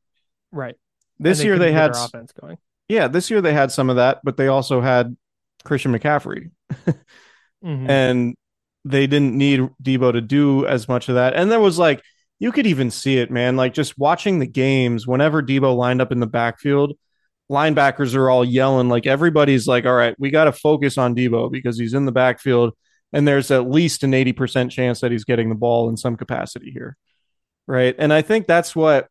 Right. 0.51 0.75
This 1.19 1.39
And 1.39 1.45
year 1.45 1.60
they 1.60 1.71
had 1.73 1.91
offense 1.91 2.32
going. 2.32 2.58
Yeah, 2.88 3.08
this 3.08 3.29
year 3.29 3.41
they 3.41 3.53
had 3.53 3.71
some 3.71 3.89
of 3.89 3.97
that, 3.97 4.19
but 4.23 4.38
they 4.38 4.47
also 4.47 4.82
had 4.82 5.15
Christian 5.63 5.97
McCaffrey. 5.97 6.51
Mhm. 7.63 7.89
and 7.89 8.36
they 8.84 9.08
didn't 9.08 9.38
need 9.38 9.62
Deebo 9.82 10.12
to 10.12 10.19
do 10.19 10.65
as 10.67 10.89
much 10.89 11.08
of 11.08 11.15
that. 11.15 11.34
And 11.34 11.49
there 11.49 11.62
was 11.62 11.79
like 11.79 12.03
you 12.39 12.51
could 12.51 12.67
even 12.67 12.91
see 12.91 13.19
it, 13.19 13.32
man. 13.32 13.56
Like 13.56 13.73
just 13.73 13.97
watching 13.97 14.39
the 14.39 14.47
games, 14.47 15.08
whenever 15.08 15.41
Deebo 15.41 15.73
lined 15.73 16.01
up 16.01 16.12
in 16.12 16.19
the 16.19 16.27
backfield, 16.27 16.97
linebackers 17.51 18.15
are 18.15 18.29
all 18.29 18.45
yelling. 18.45 18.89
Like 18.89 19.06
everybody's 19.06 19.67
like, 19.67 19.86
"All 19.86 19.93
right, 19.93 20.15
we 20.19 20.32
got 20.32 20.45
to 20.45 20.51
focus 20.51 20.97
on 20.97 21.15
Deebo 21.15 21.51
because 21.51 21.77
he's 21.77 21.93
in 21.93 22.06
the 22.06 22.12
backfield, 22.12 22.73
and 23.12 23.27
there's 23.27 23.51
at 23.51 23.69
least 23.69 24.03
an 24.03 24.13
eighty 24.13 24.34
percent 24.34 24.71
chance 24.71 25.01
that 25.01 25.12
he's 25.12 25.25
getting 25.25 25.49
the 25.49 25.56
ball 25.56 25.89
in 25.89 25.97
some 25.97 26.15
capacity 26.15 26.71
here." 26.71 26.97
Right, 27.67 27.95
and 27.97 28.12
I 28.13 28.21
think 28.21 28.47
that's 28.47 28.75
what 28.75 29.08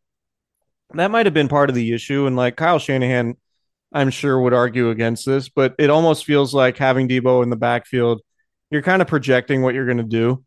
that 0.95 1.11
might 1.11 1.27
have 1.27 1.35
been 1.35 1.49
part 1.49 1.71
of 1.71 1.77
the 1.77 1.92
issue. 1.92 2.27
And 2.27 2.37
like 2.37 2.57
Kyle 2.57 2.79
Shanahan, 2.79 3.37
I'm 3.92 4.11
sure 4.11 4.40
would 4.40 4.55
argue 4.55 4.90
against 4.90 5.27
this, 5.27 5.49
but 5.49 5.75
it 5.79 5.90
almost 5.90 6.25
feels 6.25 6.55
like 6.55 6.77
having 6.79 7.09
Deebo 7.09 7.42
in 7.42 7.51
the 7.51 7.57
backfield 7.57 8.21
you're 8.73 8.83
kind 8.83 9.03
of 9.03 9.07
projecting 9.07 9.61
what 9.61 9.75
you're 9.75 9.85
going 9.85 9.99
to 9.99 10.03
do. 10.03 10.42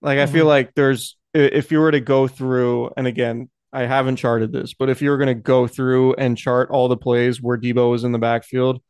Like 0.00 0.20
I 0.20 0.26
feel 0.26 0.42
mm-hmm. 0.42 0.48
like 0.48 0.74
there's 0.74 1.16
if 1.34 1.72
you 1.72 1.80
were 1.80 1.90
to 1.90 2.00
go 2.00 2.28
through 2.28 2.92
and 2.96 3.08
again, 3.08 3.50
I 3.72 3.82
haven't 3.82 4.16
charted 4.16 4.52
this, 4.52 4.74
but 4.74 4.88
if 4.88 5.02
you 5.02 5.10
were 5.10 5.18
going 5.18 5.28
to 5.28 5.34
go 5.34 5.66
through 5.66 6.14
and 6.14 6.36
chart 6.38 6.70
all 6.70 6.88
the 6.88 6.96
plays 6.96 7.42
where 7.42 7.58
Deebo 7.58 7.90
was 7.90 8.04
in 8.04 8.12
the 8.12 8.18
backfield 8.18 8.80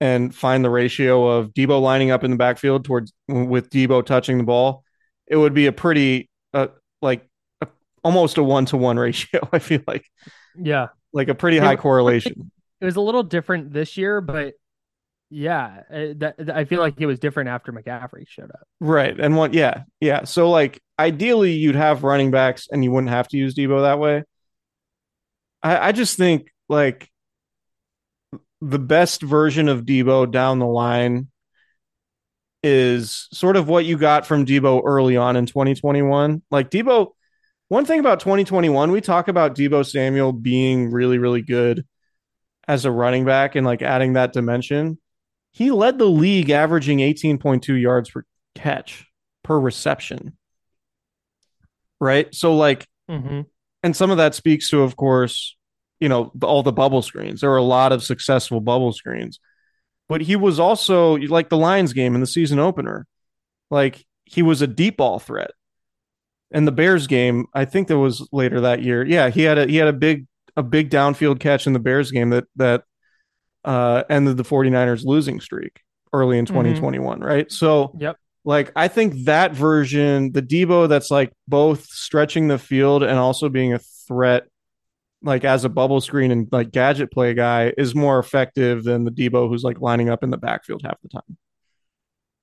and 0.00 0.34
find 0.34 0.64
the 0.64 0.70
ratio 0.70 1.26
of 1.26 1.52
Deebo 1.52 1.80
lining 1.80 2.10
up 2.10 2.24
in 2.24 2.30
the 2.30 2.36
backfield 2.36 2.84
towards 2.84 3.12
with 3.28 3.68
Deebo 3.70 4.04
touching 4.06 4.38
the 4.38 4.44
ball, 4.44 4.82
it 5.26 5.36
would 5.36 5.52
be 5.54 5.66
a 5.66 5.72
pretty 5.72 6.30
uh, 6.54 6.68
like 7.02 7.28
a, 7.60 7.66
almost 8.02 8.38
a 8.38 8.42
one 8.42 8.64
to 8.66 8.76
one 8.76 8.98
ratio. 8.98 9.46
I 9.52 9.58
feel 9.58 9.80
like 9.86 10.04
Yeah. 10.56 10.88
like 11.12 11.28
a 11.28 11.34
pretty 11.34 11.58
high 11.58 11.76
correlation. 11.76 12.50
It 12.80 12.84
was 12.84 12.96
a 12.96 13.00
little 13.00 13.24
different 13.24 13.72
this 13.72 13.96
year, 13.96 14.20
but 14.20 14.54
yeah, 15.30 15.82
uh, 15.92 16.06
that, 16.16 16.34
that- 16.38 16.56
I 16.56 16.64
feel 16.64 16.80
like 16.80 16.94
it 17.00 17.06
was 17.06 17.18
different 17.18 17.50
after 17.50 17.72
McCaffrey 17.72 18.26
showed 18.26 18.50
up. 18.50 18.66
Right. 18.80 19.18
And 19.18 19.36
what, 19.36 19.52
yeah, 19.52 19.82
yeah. 20.00 20.24
So, 20.24 20.48
like, 20.50 20.80
ideally, 20.98 21.52
you'd 21.52 21.74
have 21.74 22.04
running 22.04 22.30
backs 22.30 22.68
and 22.70 22.82
you 22.82 22.90
wouldn't 22.90 23.10
have 23.10 23.28
to 23.28 23.36
use 23.36 23.54
Deebo 23.54 23.82
that 23.82 23.98
way. 23.98 24.24
I, 25.62 25.88
I 25.88 25.92
just 25.92 26.16
think, 26.16 26.52
like, 26.68 27.10
the 28.60 28.78
best 28.78 29.22
version 29.22 29.68
of 29.68 29.82
Deebo 29.82 30.30
down 30.30 30.58
the 30.58 30.66
line 30.66 31.28
is 32.62 33.28
sort 33.32 33.56
of 33.56 33.68
what 33.68 33.84
you 33.84 33.96
got 33.96 34.26
from 34.26 34.44
Deebo 34.44 34.82
early 34.84 35.16
on 35.16 35.36
in 35.36 35.46
2021. 35.46 36.42
Like, 36.50 36.70
Deebo, 36.70 37.12
one 37.68 37.84
thing 37.84 38.00
about 38.00 38.20
2021, 38.20 38.90
we 38.90 39.00
talk 39.00 39.28
about 39.28 39.54
Deebo 39.54 39.88
Samuel 39.88 40.32
being 40.32 40.90
really, 40.90 41.18
really 41.18 41.42
good 41.42 41.84
as 42.66 42.84
a 42.84 42.90
running 42.90 43.24
back 43.24 43.54
and 43.54 43.66
like 43.66 43.82
adding 43.82 44.14
that 44.14 44.32
dimension. 44.32 44.98
He 45.52 45.70
led 45.70 45.98
the 45.98 46.04
league 46.04 46.50
averaging 46.50 46.98
18.2 46.98 47.80
yards 47.80 48.10
per 48.10 48.24
catch 48.54 49.06
per 49.42 49.58
reception. 49.58 50.37
Right. 52.00 52.32
So, 52.34 52.54
like, 52.56 52.86
Mm-hmm. 53.10 53.40
and 53.82 53.96
some 53.96 54.10
of 54.10 54.18
that 54.18 54.34
speaks 54.34 54.68
to, 54.70 54.82
of 54.82 54.94
course, 54.96 55.56
you 55.98 56.08
know, 56.10 56.30
the- 56.34 56.46
all 56.46 56.62
the 56.62 56.72
bubble 56.72 57.00
screens. 57.02 57.40
There 57.40 57.48
were 57.50 57.56
a 57.56 57.62
lot 57.62 57.90
of 57.92 58.02
successful 58.04 58.60
bubble 58.60 58.92
screens, 58.92 59.40
but 60.10 60.20
he 60.20 60.36
was 60.36 60.60
also 60.60 61.16
like 61.16 61.48
the 61.48 61.56
Lions 61.56 61.94
game 61.94 62.14
in 62.14 62.20
the 62.20 62.26
season 62.26 62.58
opener. 62.58 63.06
Like, 63.70 64.04
he 64.26 64.42
was 64.42 64.60
a 64.60 64.66
deep 64.66 64.98
ball 64.98 65.18
threat. 65.18 65.52
And 66.50 66.66
the 66.66 66.72
Bears 66.72 67.06
game, 67.06 67.46
I 67.54 67.64
think 67.64 67.88
that 67.88 67.98
was 67.98 68.28
later 68.32 68.60
that 68.62 68.82
year. 68.82 69.04
Yeah, 69.06 69.30
he 69.30 69.42
had 69.42 69.56
a 69.58 69.66
he 69.66 69.76
had 69.76 69.88
a 69.88 69.92
big 69.92 70.26
a 70.56 70.62
big 70.62 70.90
downfield 70.90 71.40
catch 71.40 71.66
in 71.66 71.72
the 71.72 71.78
Bears 71.78 72.10
game 72.10 72.30
that 72.30 72.44
that 72.56 72.84
uh 73.64 74.02
ended 74.08 74.36
the 74.36 74.44
49ers 74.44 75.04
losing 75.04 75.40
streak 75.40 75.80
early 76.12 76.38
in 76.38 76.46
2021, 76.46 77.20
right? 77.20 77.50
So 77.52 77.94
Yep. 77.98 78.16
Like 78.48 78.72
I 78.74 78.88
think 78.88 79.26
that 79.26 79.52
version, 79.52 80.32
the 80.32 80.40
Deebo 80.40 80.88
that's 80.88 81.10
like 81.10 81.34
both 81.46 81.84
stretching 81.84 82.48
the 82.48 82.58
field 82.58 83.02
and 83.02 83.18
also 83.18 83.50
being 83.50 83.74
a 83.74 83.78
threat 83.78 84.44
like 85.22 85.44
as 85.44 85.66
a 85.66 85.68
bubble 85.68 86.00
screen 86.00 86.30
and 86.30 86.48
like 86.50 86.70
gadget 86.70 87.12
play 87.12 87.34
guy 87.34 87.74
is 87.76 87.94
more 87.94 88.18
effective 88.18 88.84
than 88.84 89.04
the 89.04 89.10
Deebo 89.10 89.50
who's 89.50 89.64
like 89.64 89.82
lining 89.82 90.08
up 90.08 90.22
in 90.22 90.30
the 90.30 90.38
backfield 90.38 90.80
half 90.82 90.96
the 91.02 91.10
time. 91.10 91.36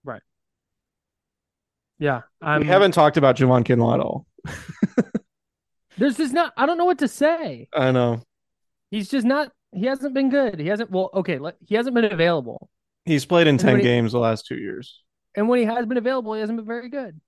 Right. 0.04 0.22
Yeah. 1.98 2.22
I'm, 2.40 2.62
we 2.62 2.68
haven't 2.68 2.92
talked 2.92 3.18
about 3.18 3.36
Javon 3.38 3.64
Kinlaw 3.64 3.96
at 3.96 4.00
all. 4.00 4.28
There's 5.98 6.18
just 6.18 6.34
not. 6.36 6.54
I 6.56 6.68
don't 6.68 6.78
know 6.78 6.86
what 6.86 7.00
to 7.00 7.08
say. 7.08 7.68
I 7.74 7.90
know. 7.90 8.22
He's 8.92 9.10
just 9.10 9.26
not. 9.26 9.52
He 9.72 9.88
hasn't 9.88 10.14
been 10.14 10.30
good. 10.30 10.60
He 10.60 10.68
hasn't. 10.68 10.92
Well, 10.92 11.10
okay. 11.16 11.40
Let, 11.40 11.56
he 11.66 11.74
hasn't 11.74 11.96
been 11.96 12.06
available, 12.06 12.70
He's 13.06 13.26
played 13.26 13.48
in 13.48 13.56
And 13.56 13.60
10 13.60 13.78
he- 13.78 13.82
games 13.82 14.12
the 14.12 14.20
last 14.20 14.46
2 14.46 14.56
years. 14.58 15.02
And 15.36 15.48
when 15.48 15.60
he 15.60 15.66
has 15.66 15.86
been 15.86 15.98
available, 15.98 16.34
he 16.34 16.40
hasn't 16.40 16.58
been 16.58 16.66
very 16.66 16.90
good. 16.90 17.20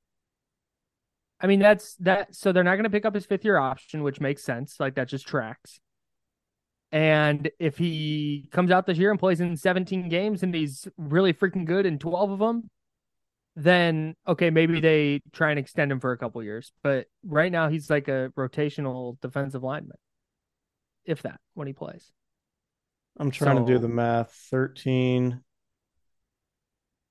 I 1.40 1.48
mean, 1.48 1.60
that's 1.60 1.96
that. 1.98 2.36
So 2.36 2.52
they're 2.52 2.64
not 2.64 2.76
going 2.76 2.86
to 2.86 2.90
pick 2.90 3.06
up 3.06 3.14
his 3.14 3.26
fifth 3.26 3.46
year 3.46 3.58
option, 3.58 4.04
which 4.04 4.20
makes 4.20 4.44
sense. 4.44 4.80
Like 4.80 4.96
that 4.96 5.08
just 5.08 5.28
tracks. 5.28 5.80
And 6.92 7.50
if 7.60 7.78
he 7.78 8.48
comes 8.52 8.72
out 8.72 8.86
this 8.86 8.98
year 8.98 9.12
and 9.12 9.20
plays 9.20 9.42
in 9.42 9.58
17 9.58 10.08
games 10.10 10.42
and 10.42 10.56
he's 10.56 10.88
really 10.98 11.34
freaking 11.34 11.66
good 11.66 11.86
in 11.86 12.00
12 12.00 12.32
of 12.32 12.40
them, 12.40 12.70
then 13.56 14.16
okay, 14.28 14.50
maybe 14.50 14.80
they 14.80 15.22
try 15.34 15.50
and 15.50 15.60
extend 15.60 15.92
him 15.92 16.00
for 16.00 16.12
a 16.12 16.18
couple 16.18 16.42
years. 16.44 16.72
But 16.84 17.08
right 17.26 17.52
now 17.52 17.70
he's 17.70 17.90
like 17.90 18.08
a 18.08 18.32
rotational 18.38 19.20
defensive 19.20 19.64
lineman, 19.64 19.98
if 21.06 21.24
that, 21.24 21.40
when 21.56 21.68
he 21.68 21.74
plays. 21.74 22.12
I'm 23.20 23.32
trying 23.32 23.58
to 23.58 23.72
do 23.72 23.80
the 23.80 23.88
math. 23.88 24.32
13 24.52 25.42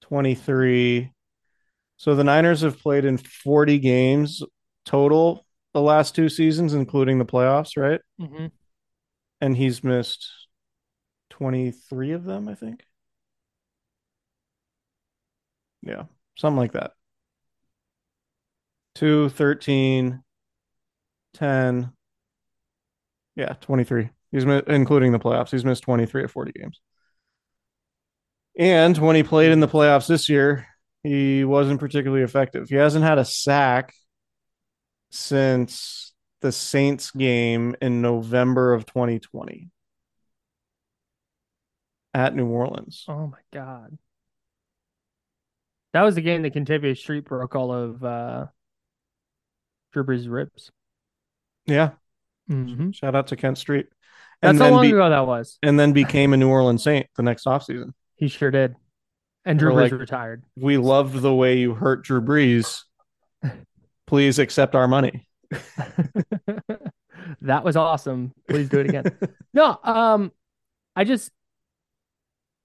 23 0.02 1.12
So 1.96 2.14
the 2.14 2.24
Niners 2.24 2.60
have 2.62 2.78
played 2.80 3.04
in 3.04 3.16
40 3.18 3.78
games 3.78 4.42
total 4.84 5.44
the 5.74 5.80
last 5.80 6.14
two 6.14 6.28
seasons 6.28 6.74
including 6.74 7.18
the 7.18 7.24
playoffs, 7.26 7.76
right? 7.76 8.00
Mm-hmm. 8.20 8.46
and 9.40 9.56
he's 9.56 9.82
missed 9.84 10.28
23 11.30 12.12
of 12.12 12.24
them, 12.24 12.48
I 12.48 12.54
think. 12.54 12.82
Yeah, 15.82 16.04
something 16.36 16.56
like 16.58 16.72
that. 16.72 16.92
2, 18.94 19.28
13, 19.28 20.22
10. 21.34 21.92
Yeah, 23.36 23.52
23. 23.60 24.08
He's 24.32 24.46
mi- 24.46 24.62
including 24.66 25.12
the 25.12 25.18
playoffs. 25.18 25.50
He's 25.50 25.64
missed 25.64 25.82
23 25.82 26.24
of 26.24 26.30
40 26.30 26.52
games. 26.52 26.80
And 28.58 28.96
when 28.98 29.16
he 29.16 29.22
played 29.22 29.52
in 29.52 29.60
the 29.60 29.68
playoffs 29.68 30.06
this 30.06 30.28
year, 30.28 30.66
he 31.02 31.44
wasn't 31.44 31.80
particularly 31.80 32.22
effective. 32.24 32.68
He 32.68 32.76
hasn't 32.76 33.04
had 33.04 33.18
a 33.18 33.24
sack 33.24 33.92
since 35.10 36.12
the 36.40 36.52
Saints 36.52 37.10
game 37.10 37.76
in 37.80 38.00
November 38.02 38.72
of 38.74 38.86
2020 38.86 39.70
at 42.14 42.34
New 42.34 42.46
Orleans. 42.46 43.04
Oh 43.08 43.26
my 43.26 43.38
god. 43.52 43.96
That 45.92 46.02
was 46.02 46.14
the 46.14 46.20
game 46.22 46.42
that 46.42 46.54
Kentavius 46.54 46.98
Street 46.98 47.24
broke 47.24 47.54
all 47.54 47.72
of 47.72 48.04
uh 48.04 48.46
Drew 49.92 50.04
Brees' 50.04 50.30
ribs. 50.30 50.70
Yeah, 51.66 51.90
Mm-hmm. 52.50 52.92
shout 52.92 53.14
out 53.16 53.28
to 53.28 53.36
Kent 53.36 53.58
Street. 53.58 53.86
That's 54.40 54.50
And 54.52 54.58
how 54.58 54.64
then 54.66 54.72
long 54.74 54.82
be- 54.82 54.90
ago 54.92 55.08
that 55.10 55.26
was. 55.26 55.58
and 55.62 55.78
then 55.80 55.92
became 55.92 56.32
a 56.32 56.36
New 56.36 56.48
Orleans 56.48 56.82
Saint 56.82 57.06
the 57.16 57.22
next 57.22 57.44
offseason. 57.46 57.92
He 58.16 58.28
sure 58.28 58.50
did. 58.50 58.74
And 59.44 59.58
Drew 59.58 59.72
Brees 59.72 59.90
like- 59.90 59.92
retired. 59.92 60.42
We 60.56 60.76
loved 60.76 61.20
the 61.20 61.34
way 61.34 61.58
you 61.58 61.74
hurt 61.74 62.02
Drew 62.04 62.20
Brees. 62.20 62.82
Please 64.06 64.38
accept 64.38 64.74
our 64.74 64.88
money. 64.88 65.28
that 67.42 67.64
was 67.64 67.76
awesome. 67.76 68.32
Please 68.48 68.68
do 68.68 68.80
it 68.80 68.88
again. 68.88 69.16
no, 69.54 69.78
um, 69.82 70.32
I 70.94 71.04
just 71.04 71.30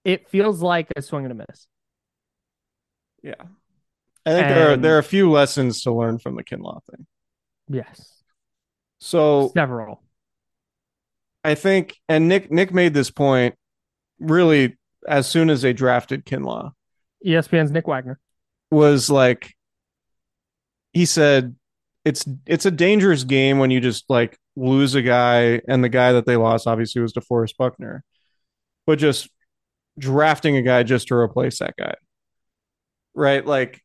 it 0.03 0.29
feels 0.29 0.61
like 0.61 0.87
a 0.95 1.01
swing 1.01 1.25
and 1.25 1.31
a 1.31 1.45
miss. 1.47 1.67
Yeah. 3.23 3.35
I 4.25 4.31
think 4.33 4.47
there 4.47 4.71
are 4.73 4.77
there 4.77 4.95
are 4.95 4.99
a 4.99 5.03
few 5.03 5.31
lessons 5.31 5.81
to 5.83 5.91
learn 5.93 6.19
from 6.19 6.35
the 6.35 6.43
Kinlaw 6.43 6.79
thing. 6.89 7.05
Yes, 7.69 8.21
So 8.99 9.51
several. 9.55 10.03
I 11.43 11.55
think, 11.55 11.95
and 12.07 12.27
Nick 12.27 12.51
Nick 12.51 12.71
made 12.73 12.93
this 12.93 13.09
point 13.09 13.55
really 14.19 14.77
as 15.07 15.27
soon 15.27 15.49
as 15.49 15.61
they 15.61 15.73
drafted 15.73 16.25
Kinlaw 16.25 16.71
ESPN's 17.25 17.71
Nick 17.71 17.87
Wagoner. 17.87 18.19
was 18.71 19.09
like 19.09 19.53
he 20.93 21.05
said 21.05 21.55
it's 22.03 22.25
it's 22.45 22.65
a 22.65 22.71
dangerous 22.71 23.23
game 23.23 23.59
when 23.59 23.71
you 23.71 23.79
just 23.79 24.05
like 24.09 24.37
lose 24.55 24.95
a 24.95 25.01
guy 25.01 25.61
and 25.67 25.83
the 25.83 25.89
guy 25.89 26.13
that 26.13 26.25
they 26.25 26.35
lost 26.35 26.67
obviously 26.67 27.01
was 27.01 27.13
DeForest 27.13 27.55
Buckner, 27.57 28.03
but 28.85 28.99
just 28.99 29.29
drafting 29.99 30.57
a 30.57 30.61
guy 30.61 30.83
just 30.83 31.07
to 31.07 31.15
replace 31.15 31.59
that 31.59 31.75
guy. 31.77 31.93
Right? 33.13 33.45
Like 33.45 33.81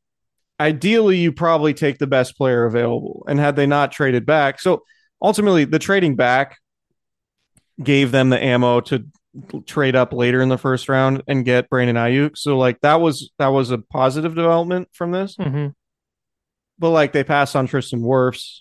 ideally 0.58 1.18
you 1.18 1.32
probably 1.32 1.74
take 1.74 1.98
the 1.98 2.06
best 2.06 2.36
player 2.36 2.64
available 2.64 3.24
and 3.28 3.38
had 3.38 3.56
they 3.56 3.66
not 3.66 3.92
traded 3.92 4.24
back. 4.24 4.60
So 4.60 4.82
ultimately 5.20 5.64
the 5.64 5.78
trading 5.78 6.16
back 6.16 6.58
gave 7.82 8.10
them 8.10 8.30
the 8.30 8.42
ammo 8.42 8.80
to 8.80 9.06
trade 9.66 9.96
up 9.96 10.12
later 10.12 10.40
in 10.40 10.48
the 10.48 10.58
first 10.58 10.88
round 10.88 11.22
and 11.26 11.44
get 11.44 11.68
Brandon 11.68 11.96
Aiyuk. 11.96 12.36
So 12.36 12.56
like 12.58 12.80
that 12.80 13.00
was 13.00 13.30
that 13.38 13.48
was 13.48 13.70
a 13.70 13.78
positive 13.78 14.34
development 14.34 14.88
from 14.92 15.12
this. 15.12 15.36
Mm-hmm. 15.36 15.68
But 16.78 16.90
like 16.90 17.12
they 17.12 17.24
passed 17.24 17.56
on 17.56 17.66
Tristan 17.66 18.00
Wirfs, 18.00 18.60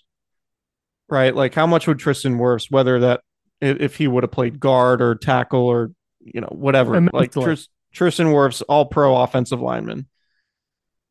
right? 1.08 1.34
Like 1.34 1.54
how 1.54 1.66
much 1.66 1.86
would 1.86 1.98
Tristan 1.98 2.38
Wirfs, 2.38 2.70
whether 2.70 3.00
that 3.00 3.20
if 3.60 3.96
he 3.96 4.08
would 4.08 4.22
have 4.22 4.32
played 4.32 4.60
guard 4.60 5.00
or 5.00 5.14
tackle 5.14 5.66
or 5.66 5.92
you 6.20 6.40
know 6.40 6.48
whatever, 6.50 7.00
like 7.12 7.32
Tris, 7.32 7.68
Tristan 7.92 8.28
Wirfs, 8.28 8.62
all 8.68 8.86
pro 8.86 9.16
offensive 9.16 9.60
lineman, 9.60 10.06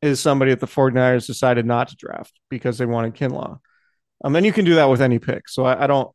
is 0.01 0.19
somebody 0.19 0.51
that 0.51 0.59
the 0.59 0.67
49ers 0.67 1.25
decided 1.25 1.65
not 1.65 1.89
to 1.89 1.95
draft 1.95 2.33
because 2.49 2.77
they 2.77 2.85
wanted 2.85 3.15
Kinlaw. 3.15 3.59
Um, 4.23 4.35
and 4.35 4.45
you 4.45 4.53
can 4.53 4.65
do 4.65 4.75
that 4.75 4.89
with 4.89 5.01
any 5.01 5.19
pick. 5.19 5.49
So 5.49 5.65
I, 5.65 5.83
I 5.83 5.87
don't, 5.87 6.11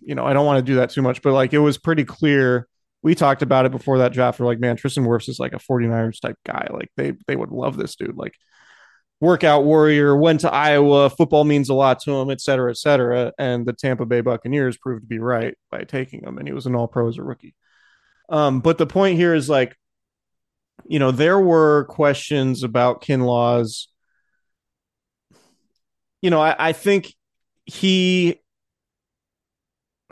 you 0.00 0.14
know, 0.14 0.24
I 0.24 0.32
don't 0.32 0.46
want 0.46 0.58
to 0.58 0.72
do 0.72 0.76
that 0.76 0.90
too 0.90 1.02
much. 1.02 1.22
But 1.22 1.32
like 1.32 1.52
it 1.52 1.58
was 1.58 1.78
pretty 1.78 2.04
clear. 2.04 2.68
We 3.02 3.14
talked 3.14 3.42
about 3.42 3.66
it 3.66 3.72
before 3.72 3.98
that 3.98 4.12
draft. 4.12 4.38
We're 4.38 4.46
like, 4.46 4.60
man, 4.60 4.76
Tristan 4.76 5.04
Wirfs 5.04 5.28
is 5.28 5.40
like 5.40 5.54
a 5.54 5.58
49ers 5.58 6.20
type 6.20 6.36
guy. 6.46 6.68
Like 6.70 6.90
they 6.96 7.14
they 7.26 7.36
would 7.36 7.50
love 7.50 7.76
this 7.76 7.96
dude. 7.96 8.16
Like 8.16 8.34
workout 9.22 9.64
warrior, 9.64 10.16
went 10.16 10.40
to 10.40 10.52
Iowa, 10.52 11.08
football 11.08 11.44
means 11.44 11.68
a 11.68 11.74
lot 11.74 12.00
to 12.00 12.12
him, 12.12 12.28
et 12.28 12.40
cetera, 12.40 12.70
et 12.70 12.76
cetera. 12.76 13.32
And 13.38 13.64
the 13.64 13.72
Tampa 13.72 14.04
Bay 14.04 14.20
Buccaneers 14.20 14.76
proved 14.76 15.02
to 15.02 15.06
be 15.06 15.20
right 15.20 15.56
by 15.70 15.84
taking 15.84 16.24
him, 16.24 16.38
and 16.38 16.48
he 16.48 16.52
was 16.52 16.66
an 16.66 16.74
all 16.74 16.88
pro 16.88 17.08
as 17.08 17.18
a 17.18 17.22
rookie. 17.22 17.54
Um, 18.28 18.60
but 18.60 18.78
the 18.78 18.86
point 18.86 19.16
here 19.16 19.34
is 19.34 19.48
like, 19.48 19.76
you 20.84 20.98
know, 20.98 21.12
there 21.12 21.38
were 21.38 21.84
questions 21.84 22.64
about 22.64 23.00
Kinlaw's. 23.00 23.88
You 26.20 26.30
know, 26.30 26.40
I, 26.40 26.56
I 26.58 26.72
think 26.72 27.14
he 27.64 28.41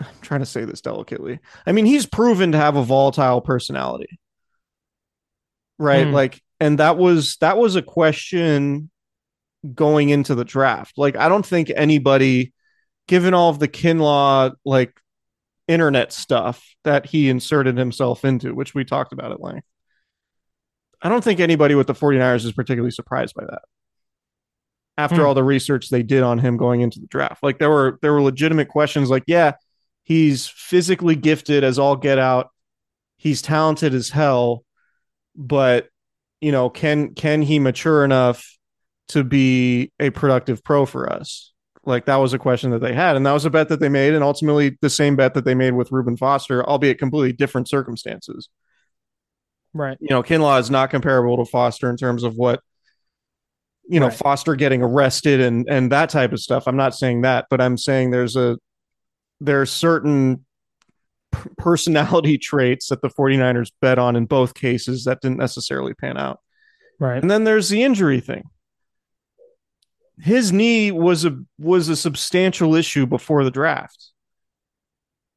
I'm 0.01 0.07
trying 0.23 0.41
to 0.41 0.47
say 0.47 0.65
this 0.65 0.81
delicately. 0.81 1.39
I 1.67 1.73
mean, 1.73 1.87
he's 1.87 2.07
proven 2.07 2.53
to 2.53 2.59
have 2.59 2.77
a 2.77 2.83
volatile 2.83 3.41
personality. 3.41 4.19
Right? 5.79 6.07
Hmm. 6.07 6.13
Like 6.13 6.43
and 6.59 6.79
that 6.79 6.99
was 6.99 7.37
that 7.41 7.57
was 7.57 7.77
a 7.77 7.83
question 7.83 8.91
going 9.75 10.11
into 10.11 10.35
the 10.35 10.45
draft. 10.45 10.99
Like 10.99 11.17
I 11.17 11.29
don't 11.29 11.45
think 11.45 11.71
anybody 11.75 12.53
given 13.09 13.35
all 13.35 13.51
of 13.51 13.59
the 13.59 13.69
Kinlaw 13.69 14.53
like 14.65 14.93
internet 15.69 16.13
stuff 16.13 16.65
that 16.85 17.07
he 17.07 17.29
inserted 17.29 17.77
himself 17.79 18.25
into, 18.25 18.55
which 18.55 18.75
we 18.75 18.85
talked 18.85 19.13
about 19.13 19.33
at 19.33 19.41
length. 19.41 19.67
I 21.03 21.09
don't 21.09 21.25
think 21.25 21.41
anybody 21.41 21.75
with 21.75 21.87
the 21.87 21.95
49ers 21.95 22.45
is 22.45 22.53
particularly 22.53 22.91
surprised 22.91 23.35
by 23.35 23.45
that. 23.45 23.63
After 24.99 25.17
Hmm. 25.17 25.23
all 25.23 25.35
the 25.35 25.45
research 25.45 25.89
they 25.89 26.03
did 26.03 26.23
on 26.23 26.39
him 26.39 26.59
going 26.59 26.83
into 26.83 27.01
the 27.01 27.07
draft. 27.07 27.43
Like 27.43 27.59
there 27.59 27.71
were 27.71 27.99
there 28.03 28.13
were 28.13 28.21
legitimate 28.21 28.69
questions 28.69 29.09
like, 29.09 29.25
yeah, 29.27 29.53
he's 30.11 30.49
physically 30.49 31.15
gifted 31.15 31.63
as 31.63 31.79
all 31.79 31.95
get 31.95 32.19
out. 32.19 32.51
He's 33.17 33.43
talented 33.43 33.95
as 33.95 34.11
hell, 34.11 34.65
but 35.37 35.87
you 36.41 36.51
know, 36.51 36.69
can 36.69 37.15
can 37.15 37.43
he 37.43 37.61
mature 37.61 38.05
enough 38.05 38.45
to 39.11 39.23
be 39.23 39.93
a 40.01 40.11
productive 40.11 40.65
pro 40.65 40.85
for 40.85 41.13
us? 41.13 41.53
Like 41.85 42.07
that 42.07 42.17
was 42.17 42.33
a 42.33 42.41
question 42.41 42.73
that 42.73 42.81
they 42.81 42.93
had, 42.93 43.15
and 43.15 43.25
that 43.25 43.33
was 43.33 43.45
a 43.45 43.51
bet 43.51 43.69
that 43.69 43.79
they 43.79 43.89
made, 43.89 44.13
and 44.13 44.25
ultimately 44.25 44.77
the 44.81 44.91
same 44.91 45.15
bet 45.15 45.35
that 45.35 45.45
they 45.45 45.55
made 45.55 45.75
with 45.75 45.93
Reuben 45.93 46.17
Foster, 46.17 46.67
albeit 46.67 46.99
completely 46.99 47.33
different 47.33 47.69
circumstances. 47.69 48.49
Right. 49.73 49.97
You 50.01 50.09
know, 50.11 50.25
Kinlaw 50.25 50.59
is 50.59 50.73
not 50.73 50.91
comparable 50.91 51.37
to 51.37 51.49
Foster 51.49 51.89
in 51.89 51.97
terms 51.97 52.25
of 52.25 52.35
what 52.35 52.61
you 53.89 54.01
know, 54.01 54.07
Right. 54.07 54.17
Foster 54.17 54.57
getting 54.57 54.83
arrested 54.83 55.41
and 55.41 55.69
and 55.69 55.93
that 55.93 56.11
type 56.11 56.33
of 56.33 56.41
stuff. 56.41 56.67
I'm 56.67 56.77
not 56.77 56.97
saying 56.97 57.21
that, 57.21 57.47
but 57.49 57.61
I'm 57.61 57.77
saying 57.77 58.11
there's 58.11 58.35
a 58.35 58.59
there 59.41 59.61
are 59.61 59.67
certain 59.67 60.45
p- 61.33 61.51
personality 61.57 62.39
traits 62.43 62.89
that 62.89 63.03
the 63.03 63.09
49ers 63.09 63.73
bet 63.81 63.99
on 63.99 64.17
in 64.17 64.27
both 64.27 64.55
cases 64.55 65.05
that 65.05 65.21
didn't 65.21 65.39
necessarily 65.39 65.95
pan 65.95 66.17
out. 66.17 66.41
Right. 66.99 67.21
And 67.21 67.31
then 67.31 67.45
there's 67.45 67.69
the 67.69 67.83
injury 67.83 68.21
thing. 68.21 68.45
His 70.19 70.53
knee 70.53 70.93
was 70.93 71.25
a 71.25 71.43
was 71.59 71.89
a 71.89 71.97
substantial 71.97 72.75
issue 72.75 73.07
before 73.07 73.43
the 73.43 73.51
draft. 73.51 74.11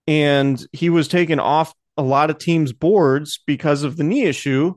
And 0.07 0.61
he 0.73 0.89
was 0.89 1.07
taken 1.07 1.39
off 1.39 1.73
a 1.95 2.03
lot 2.03 2.29
of 2.29 2.37
teams' 2.37 2.73
boards 2.73 3.39
because 3.47 3.83
of 3.83 3.95
the 3.95 4.03
knee 4.03 4.23
issue. 4.23 4.73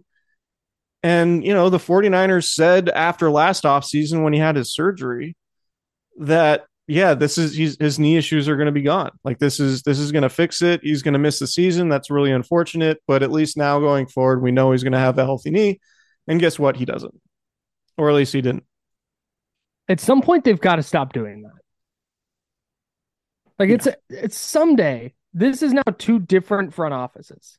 And 1.02 1.44
you 1.44 1.54
know, 1.54 1.70
the 1.70 1.78
49ers 1.78 2.50
said 2.50 2.88
after 2.88 3.30
last 3.30 3.64
offseason 3.64 4.22
when 4.22 4.32
he 4.32 4.38
had 4.38 4.54
his 4.54 4.72
surgery 4.72 5.36
that 6.18 6.66
yeah, 6.86 7.14
this 7.14 7.38
is 7.38 7.54
he's, 7.54 7.76
his 7.78 7.98
knee 7.98 8.16
issues 8.16 8.48
are 8.48 8.56
going 8.56 8.66
to 8.66 8.72
be 8.72 8.82
gone. 8.82 9.10
Like 9.24 9.38
this 9.38 9.58
is 9.58 9.82
this 9.82 9.98
is 9.98 10.12
going 10.12 10.22
to 10.22 10.28
fix 10.28 10.62
it. 10.62 10.80
He's 10.82 11.02
going 11.02 11.14
to 11.14 11.18
miss 11.18 11.38
the 11.38 11.46
season. 11.46 11.88
That's 11.88 12.10
really 12.10 12.32
unfortunate, 12.32 13.02
but 13.06 13.22
at 13.22 13.32
least 13.32 13.56
now 13.56 13.80
going 13.80 14.06
forward, 14.06 14.42
we 14.42 14.52
know 14.52 14.72
he's 14.72 14.82
going 14.82 14.92
to 14.92 14.98
have 14.98 15.18
a 15.18 15.24
healthy 15.24 15.50
knee. 15.50 15.80
And 16.28 16.40
guess 16.40 16.58
what? 16.58 16.76
He 16.76 16.84
doesn't, 16.84 17.14
or 17.96 18.08
at 18.08 18.16
least 18.16 18.32
he 18.32 18.40
didn't. 18.40 18.64
At 19.88 20.00
some 20.00 20.22
point, 20.22 20.44
they've 20.44 20.60
got 20.60 20.76
to 20.76 20.82
stop 20.82 21.12
doing 21.12 21.42
that. 21.42 21.52
Like 23.58 23.70
it's 23.70 23.88
it's 24.08 24.36
someday. 24.36 25.14
This 25.32 25.62
is 25.62 25.72
now 25.72 25.82
two 25.98 26.18
different 26.18 26.72
front 26.72 26.94
offices 26.94 27.58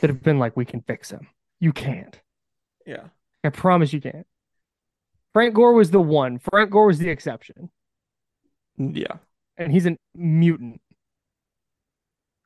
that 0.00 0.10
have 0.10 0.22
been 0.22 0.38
like, 0.38 0.56
we 0.56 0.64
can 0.64 0.80
fix 0.80 1.10
him. 1.10 1.28
You 1.60 1.72
can't. 1.72 2.18
Yeah, 2.86 3.04
I 3.44 3.50
promise 3.50 3.92
you 3.92 4.00
can't. 4.00 4.26
Frank 5.32 5.54
Gore 5.54 5.74
was 5.74 5.90
the 5.90 6.00
one. 6.00 6.38
Frank 6.38 6.70
Gore 6.70 6.86
was 6.86 6.98
the 6.98 7.08
exception, 7.08 7.70
yeah, 8.80 9.14
and 9.56 9.70
he's 9.72 9.86
a 9.86 9.96
mutant. 10.14 10.80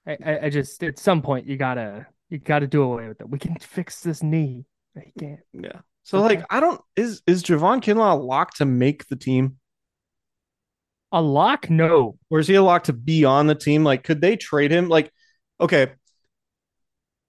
I, 0.07 0.19
I, 0.25 0.39
I 0.45 0.51
just 0.51 0.83
at 0.83 0.99
some 0.99 1.23
point 1.23 1.47
you 1.47 1.57
gotta 1.57 2.07
you 2.29 2.39
gotta 2.39 2.67
do 2.67 2.83
away 2.83 3.09
with 3.09 3.21
it. 3.21 3.29
We 3.29 3.39
can 3.39 3.57
fix 3.57 4.01
this 4.01 4.23
knee. 4.23 4.67
You 4.97 5.13
can't. 5.19 5.41
yeah. 5.53 5.81
So 6.03 6.19
Okay. 6.19 6.37
like, 6.37 6.47
I 6.51 6.61
don't 6.61 6.81
is 6.97 7.23
is 7.27 7.43
Javon 7.43 7.81
Kinlaw 7.83 8.13
a 8.13 8.23
lock 8.23 8.55
to 8.55 8.65
make 8.67 9.07
the 9.09 9.17
team, 9.17 9.57
A 11.13 11.23
lock? 11.23 11.71
No. 11.71 12.19
or 12.31 12.39
is 12.41 12.47
he 12.49 12.55
a 12.55 12.63
lock 12.63 12.85
to 12.85 12.93
be 12.93 13.25
on 13.25 13.47
the 13.47 13.55
team? 13.55 13.85
Like, 13.85 14.05
could 14.05 14.21
they 14.21 14.37
trade 14.37 14.71
him? 14.71 14.89
Like, 14.89 15.11
okay, 15.61 15.93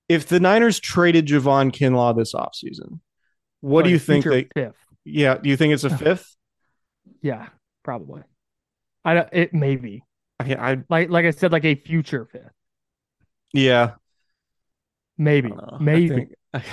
if 0.10 0.28
the 0.28 0.40
Niners 0.40 0.80
traded 0.80 1.28
Javon 1.28 1.72
Kinlaw 1.72 2.16
this 2.18 2.34
offseason, 2.34 3.00
what 3.62 3.82
oh, 3.82 3.84
do 3.86 3.90
you 3.92 4.00
think 4.00 4.26
they? 4.26 4.48
fifth? 4.54 4.76
Yeah, 5.06 5.38
do 5.38 5.50
you 5.50 5.56
think 5.58 5.74
it's 5.74 5.84
a 5.86 5.96
fifth? 5.98 6.36
Yeah, 7.22 7.48
probably. 7.84 8.24
I 9.06 9.14
don't. 9.14 9.30
It 9.32 9.54
maybe 9.54 10.04
I, 10.40 10.56
I 10.56 10.78
like 10.90 11.10
like 11.10 11.26
I 11.26 11.32
said, 11.32 11.52
like 11.54 11.64
a 11.66 11.76
future 11.76 12.26
fifth. 12.26 12.52
yeah, 13.54 13.94
Maybe, 15.18 15.48
I 15.52 15.56
don't 15.56 15.72
know. 15.72 15.78
maybe. 15.80 16.12
I 16.12 16.16
think, 16.16 16.34
I, 16.54 16.64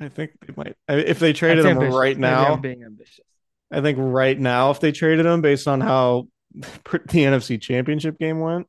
I 0.00 0.08
think 0.08 0.32
they 0.46 0.52
might. 0.56 0.76
If 0.88 1.18
they 1.20 1.32
traded 1.32 1.64
him 1.64 1.78
ambitious. 1.78 1.94
right 1.94 2.18
now, 2.18 2.54
I'm 2.54 2.60
being 2.60 2.82
ambitious. 2.84 3.24
I 3.70 3.80
think 3.80 3.96
right 4.00 4.38
now, 4.38 4.70
if 4.70 4.80
they 4.80 4.92
traded 4.92 5.24
him 5.24 5.40
based 5.40 5.66
on 5.68 5.80
how 5.80 6.28
the 6.54 6.68
NFC 6.82 7.60
Championship 7.60 8.18
game 8.18 8.40
went, 8.40 8.66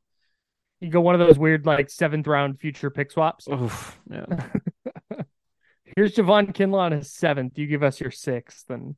You 0.80 0.88
go 0.90 1.00
one 1.02 1.14
of 1.14 1.18
those 1.26 1.38
weird 1.38 1.66
like 1.66 1.90
seventh 1.90 2.26
round 2.26 2.60
future 2.60 2.90
pick 2.90 3.10
swaps. 3.10 3.46
oof, 3.48 4.00
yeah, 4.10 4.24
Here's 5.96 6.14
Javon 6.14 6.54
Kinlaw 6.54 6.78
on 6.80 6.92
his 6.92 7.12
seventh. 7.12 7.58
You 7.58 7.66
give 7.66 7.82
us 7.82 8.00
your 8.00 8.10
sixth, 8.10 8.70
and 8.70 8.96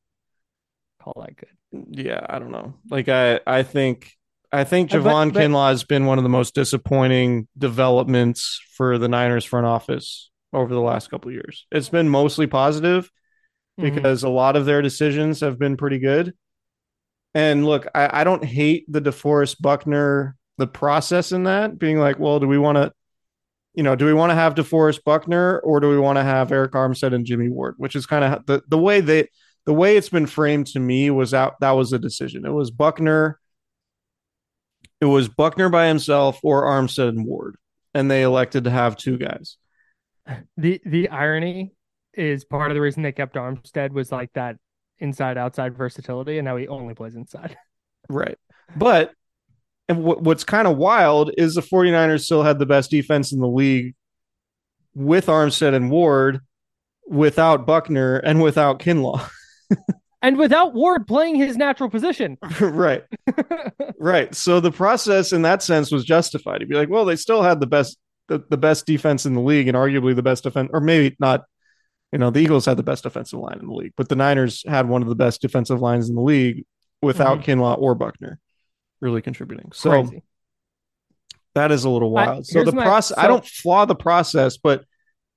call 1.00 1.14
that 1.20 1.36
good. 1.36 1.48
Yeah, 1.72 2.24
I 2.28 2.38
don't 2.38 2.52
know. 2.52 2.74
Like 2.90 3.08
I, 3.08 3.40
I 3.46 3.62
think, 3.62 4.12
I 4.52 4.64
think 4.64 4.92
Uh, 4.94 4.98
but- 5.00 5.10
Javon 5.10 5.32
but- 5.32 5.42
Kinlaw 5.42 5.68
has 5.70 5.84
been 5.84 6.06
one 6.06 6.18
of 6.18 6.22
the 6.24 6.30
most 6.30 6.54
disappointing 6.54 7.48
developments 7.58 8.60
for 8.76 8.98
the 8.98 9.08
Niners 9.08 9.44
front 9.44 9.66
office 9.66 10.30
over 10.52 10.72
the 10.72 10.80
last 10.80 11.10
couple 11.10 11.28
of 11.28 11.34
years. 11.34 11.66
It's 11.72 11.88
been 11.88 12.08
mostly 12.08 12.46
positive 12.46 13.10
Mhm. 13.80 13.94
because 13.94 14.22
a 14.22 14.28
lot 14.28 14.56
of 14.56 14.64
their 14.64 14.80
decisions 14.80 15.40
have 15.40 15.58
been 15.58 15.76
pretty 15.76 15.98
good. 15.98 16.32
And 17.34 17.66
look, 17.66 17.86
I, 17.94 18.20
I 18.20 18.24
don't 18.24 18.44
hate 18.44 18.84
the 18.88 19.00
DeForest 19.02 19.60
Buckner, 19.60 20.36
the 20.56 20.66
process 20.66 21.32
in 21.32 21.44
that 21.44 21.78
being 21.78 21.98
like, 21.98 22.18
well, 22.18 22.40
do 22.40 22.46
we 22.48 22.56
want 22.56 22.76
to, 22.76 22.92
you 23.74 23.82
know, 23.82 23.94
do 23.94 24.06
we 24.06 24.14
want 24.14 24.30
to 24.30 24.34
have 24.34 24.54
DeForest 24.54 25.04
Buckner 25.04 25.58
or 25.58 25.80
do 25.80 25.90
we 25.90 25.98
want 25.98 26.16
to 26.16 26.22
have 26.22 26.48
Arik 26.48 26.70
Armstead 26.70 27.12
and 27.12 27.26
Jimmy 27.26 27.50
Ward? 27.50 27.74
Which 27.76 27.94
is 27.94 28.06
kind 28.06 28.24
of 28.24 28.46
the 28.46 28.62
the 28.68 28.78
way 28.78 29.02
they 29.02 29.28
the 29.66 29.74
way 29.74 29.96
it's 29.96 30.08
been 30.08 30.26
framed 30.26 30.68
to 30.68 30.80
me 30.80 31.10
was 31.10 31.34
out 31.34 31.60
that 31.60 31.72
was 31.72 31.92
a 31.92 31.98
decision. 31.98 32.46
It 32.46 32.52
was 32.52 32.70
Buckner, 32.70 33.38
it 35.00 35.06
was 35.06 35.28
Buckner 35.28 35.68
by 35.68 35.88
himself 35.88 36.40
or 36.42 36.64
Armstead 36.64 37.08
and 37.08 37.26
Ward, 37.26 37.56
and 37.92 38.10
they 38.10 38.22
elected 38.22 38.64
to 38.64 38.70
have 38.70 38.96
two 38.96 39.18
guys. 39.18 39.56
the 40.56 40.80
the 40.84 41.08
irony 41.10 41.72
is 42.14 42.44
part 42.44 42.70
of 42.70 42.74
the 42.74 42.80
reason 42.80 43.02
they 43.02 43.12
kept 43.12 43.34
Armstead 43.34 43.90
was 43.90 44.10
like 44.10 44.32
that 44.32 44.56
inside 44.98 45.36
outside 45.36 45.76
versatility, 45.76 46.38
and 46.38 46.46
now 46.46 46.56
he 46.56 46.68
only 46.68 46.94
plays 46.94 47.14
inside. 47.14 47.56
Right. 48.08 48.38
But 48.76 49.12
and 49.88 50.02
what, 50.02 50.22
what's 50.22 50.44
kind 50.44 50.68
of 50.68 50.76
wild 50.76 51.32
is 51.36 51.54
the 51.54 51.60
49ers 51.60 52.24
still 52.24 52.42
had 52.42 52.58
the 52.58 52.66
best 52.66 52.90
defense 52.90 53.32
in 53.32 53.40
the 53.40 53.48
league 53.48 53.94
with 54.94 55.26
Armstead 55.26 55.74
and 55.74 55.90
Ward, 55.90 56.40
without 57.06 57.66
Buckner 57.66 58.16
and 58.16 58.42
without 58.42 58.78
Kinlaw. 58.78 59.28
And 60.22 60.36
without 60.36 60.74
Ward 60.74 61.06
playing 61.06 61.36
his 61.36 61.56
natural 61.56 61.90
position. 61.90 62.38
right. 62.60 63.04
Right. 63.98 64.34
So 64.34 64.60
the 64.60 64.72
process 64.72 65.32
in 65.32 65.42
that 65.42 65.62
sense 65.62 65.90
was 65.90 66.04
justified. 66.04 66.58
To 66.58 66.66
be 66.66 66.74
like, 66.74 66.88
well, 66.88 67.04
they 67.04 67.16
still 67.16 67.42
had 67.42 67.60
the 67.60 67.66
best 67.66 67.98
the, 68.28 68.44
the 68.50 68.56
best 68.56 68.86
defense 68.86 69.24
in 69.24 69.34
the 69.34 69.40
league 69.40 69.68
and 69.68 69.76
arguably 69.76 70.14
the 70.14 70.22
best 70.22 70.42
defense 70.42 70.70
or 70.72 70.80
maybe 70.80 71.16
not 71.20 71.44
you 72.12 72.18
know, 72.18 72.30
the 72.30 72.40
Eagles 72.40 72.64
had 72.64 72.76
the 72.76 72.82
best 72.82 73.02
defensive 73.02 73.38
line 73.38 73.58
in 73.60 73.66
the 73.66 73.74
league, 73.74 73.92
but 73.96 74.08
the 74.08 74.14
Niners 74.14 74.64
had 74.66 74.88
one 74.88 75.02
of 75.02 75.08
the 75.08 75.16
best 75.16 75.42
defensive 75.42 75.80
lines 75.80 76.08
in 76.08 76.14
the 76.14 76.22
league 76.22 76.64
without 77.02 77.40
mm-hmm. 77.40 77.60
Kinlaw 77.60 77.78
or 77.78 77.94
Buckner 77.94 78.38
really 79.00 79.22
contributing. 79.22 79.70
So 79.72 79.90
Crazy. 79.90 80.22
That 81.54 81.72
is 81.72 81.84
a 81.84 81.90
little 81.90 82.16
I- 82.16 82.26
wild. 82.26 82.46
so 82.46 82.64
the 82.64 82.72
process, 82.72 83.16
I 83.16 83.26
don't 83.26 83.44
flaw 83.44 83.84
the 83.86 83.94
process, 83.94 84.56
but 84.56 84.84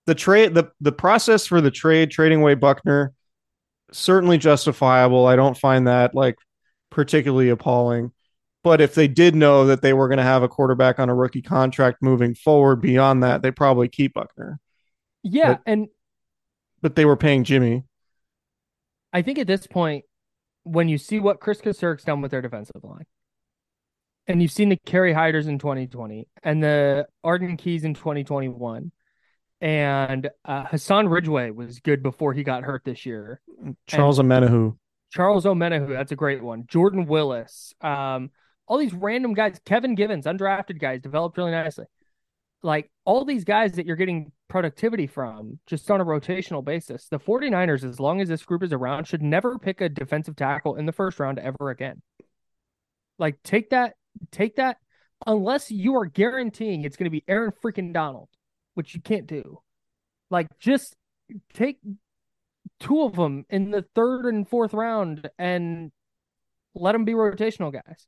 the 0.06 0.16
trade, 0.16 0.54
the 0.54 0.72
the 0.82 0.92
process 0.92 1.46
for 1.46 1.62
the 1.62 1.72
trade, 1.72 2.12
trading 2.12 2.42
away 2.42 2.56
Buckner, 2.56 3.14
certainly 3.92 4.38
justifiable. 4.38 5.26
I 5.26 5.36
don't 5.36 5.58
find 5.58 5.88
that 5.88 6.16
like 6.16 6.36
particularly 6.90 7.50
appalling. 7.50 8.12
But 8.64 8.82
if 8.82 8.94
they 8.94 9.08
did 9.08 9.36
know 9.36 9.68
that 9.68 9.82
they 9.82 9.94
were 9.94 10.10
going 10.10 10.18
to 10.18 10.24
have 10.24 10.44
a 10.44 10.50
quarterback 10.50 11.00
on 11.00 11.08
a 11.10 11.16
rookie 11.16 11.42
contract 11.42 12.00
moving 12.02 12.36
forward 12.36 12.82
beyond 12.82 13.24
that, 13.24 13.42
they 13.42 13.52
probably 13.52 13.88
keep 13.88 14.14
Buckner. 14.14 14.60
Yeah, 15.24 15.54
But- 15.54 15.62
and 15.66 15.88
But 16.82 16.96
they 16.96 17.06
were 17.06 17.18
paying 17.18 17.44
Jimmy. 17.44 17.84
I 19.14 19.22
think 19.22 19.40
at 19.40 19.48
this 19.48 19.66
point, 19.66 20.06
when 20.64 20.88
you 20.88 20.98
see 20.98 21.20
what 21.20 21.40
Kris 21.40 21.62
Kocurek's 21.62 22.04
done 22.04 22.22
with 22.22 22.32
their 22.32 22.42
defensive 22.42 22.84
line, 22.84 23.06
and 24.28 24.42
you've 24.42 24.52
seen 24.52 24.70
the 24.70 24.78
Kerry 24.86 25.14
Hyders 25.14 25.48
in 25.48 25.58
2020 25.58 26.28
and 26.44 26.62
the 26.62 27.08
Arden 27.24 27.58
Keys 27.58 27.84
in 27.84 27.96
2021, 27.96 28.92
and 29.62 30.30
uh, 30.46 30.66
Hassan 30.66 31.10
Ridgeway 31.10 31.52
was 31.52 31.80
good 31.80 32.02
before 32.02 32.34
he 32.34 32.44
got 32.44 32.64
hurt 32.64 32.84
this 32.86 33.06
year. 33.06 33.42
Charles 33.88 34.20
Omenihu. 34.20 34.78
Charles 35.12 35.46
Omenihu, 35.46 35.90
that's 35.90 36.12
a 36.12 36.16
great 36.16 36.44
one. 36.44 36.66
Jordan 36.68 37.08
Willis, 37.08 37.74
um, 37.82 38.30
all 38.68 38.78
these 38.78 38.94
random 38.94 39.34
guys. 39.34 39.60
Kevin 39.66 39.96
Givens, 39.96 40.26
undrafted 40.26 40.80
guys, 40.80 41.02
developed 41.02 41.38
really 41.38 41.52
nicely. 41.52 41.86
Like 42.62 42.92
all 43.06 43.26
these 43.26 43.44
guys 43.44 43.74
that 43.74 43.86
you're 43.86 43.96
getting 43.96 44.32
productivity 44.50 45.08
from 45.08 45.60
just 45.66 45.90
on 45.90 46.02
a 46.02 46.06
rotational 46.06 46.64
basis. 46.64 47.08
The 47.10 47.20
49ers, 47.20 47.84
as 47.84 48.00
long 48.00 48.22
as 48.22 48.28
this 48.28 48.44
group 48.44 48.64
is 48.64 48.74
around, 48.74 49.06
should 49.06 49.22
never 49.22 49.58
pick 49.58 49.82
a 49.82 49.90
defensive 49.90 50.36
tackle 50.36 50.76
in 50.76 50.86
the 50.86 50.92
first 50.92 51.20
round 51.20 51.40
ever 51.40 51.70
again. 51.70 52.02
Like 53.18 53.42
take 53.44 53.72
that, 53.72 53.96
take 54.32 54.58
that, 54.58 54.78
unless 55.26 55.72
you 55.72 55.96
are 55.96 56.06
guaranteeing 56.06 56.84
it's 56.84 56.98
going 56.98 57.06
to 57.06 57.10
be 57.10 57.24
Aaron 57.28 57.52
freaking 57.64 57.94
Donald, 57.94 58.30
which 58.80 58.96
you 58.96 59.02
can't 59.02 59.28
do. 59.28 59.60
Like 60.30 60.48
just 60.58 60.96
take 61.54 61.80
two 62.80 63.02
of 63.02 63.14
them 63.18 63.46
in 63.50 63.72
the 63.72 63.84
third 63.94 64.26
and 64.26 64.48
fourth 64.48 64.74
round 64.74 65.30
and 65.38 65.92
let 66.74 66.94
them 66.94 67.04
be 67.04 67.12
rotational 67.12 67.74
guys. 67.74 68.08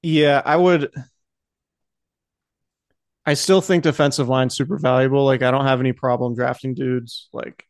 Yeah, 0.00 0.40
I 0.42 0.56
would. 0.56 0.90
I 3.26 3.34
still 3.34 3.60
think 3.60 3.82
defensive 3.82 4.30
line 4.30 4.48
super 4.48 4.78
valuable. 4.78 5.26
Like, 5.26 5.42
I 5.42 5.50
don't 5.50 5.66
have 5.66 5.80
any 5.80 5.92
problem 5.92 6.34
drafting 6.34 6.72
dudes 6.72 7.28
like 7.34 7.66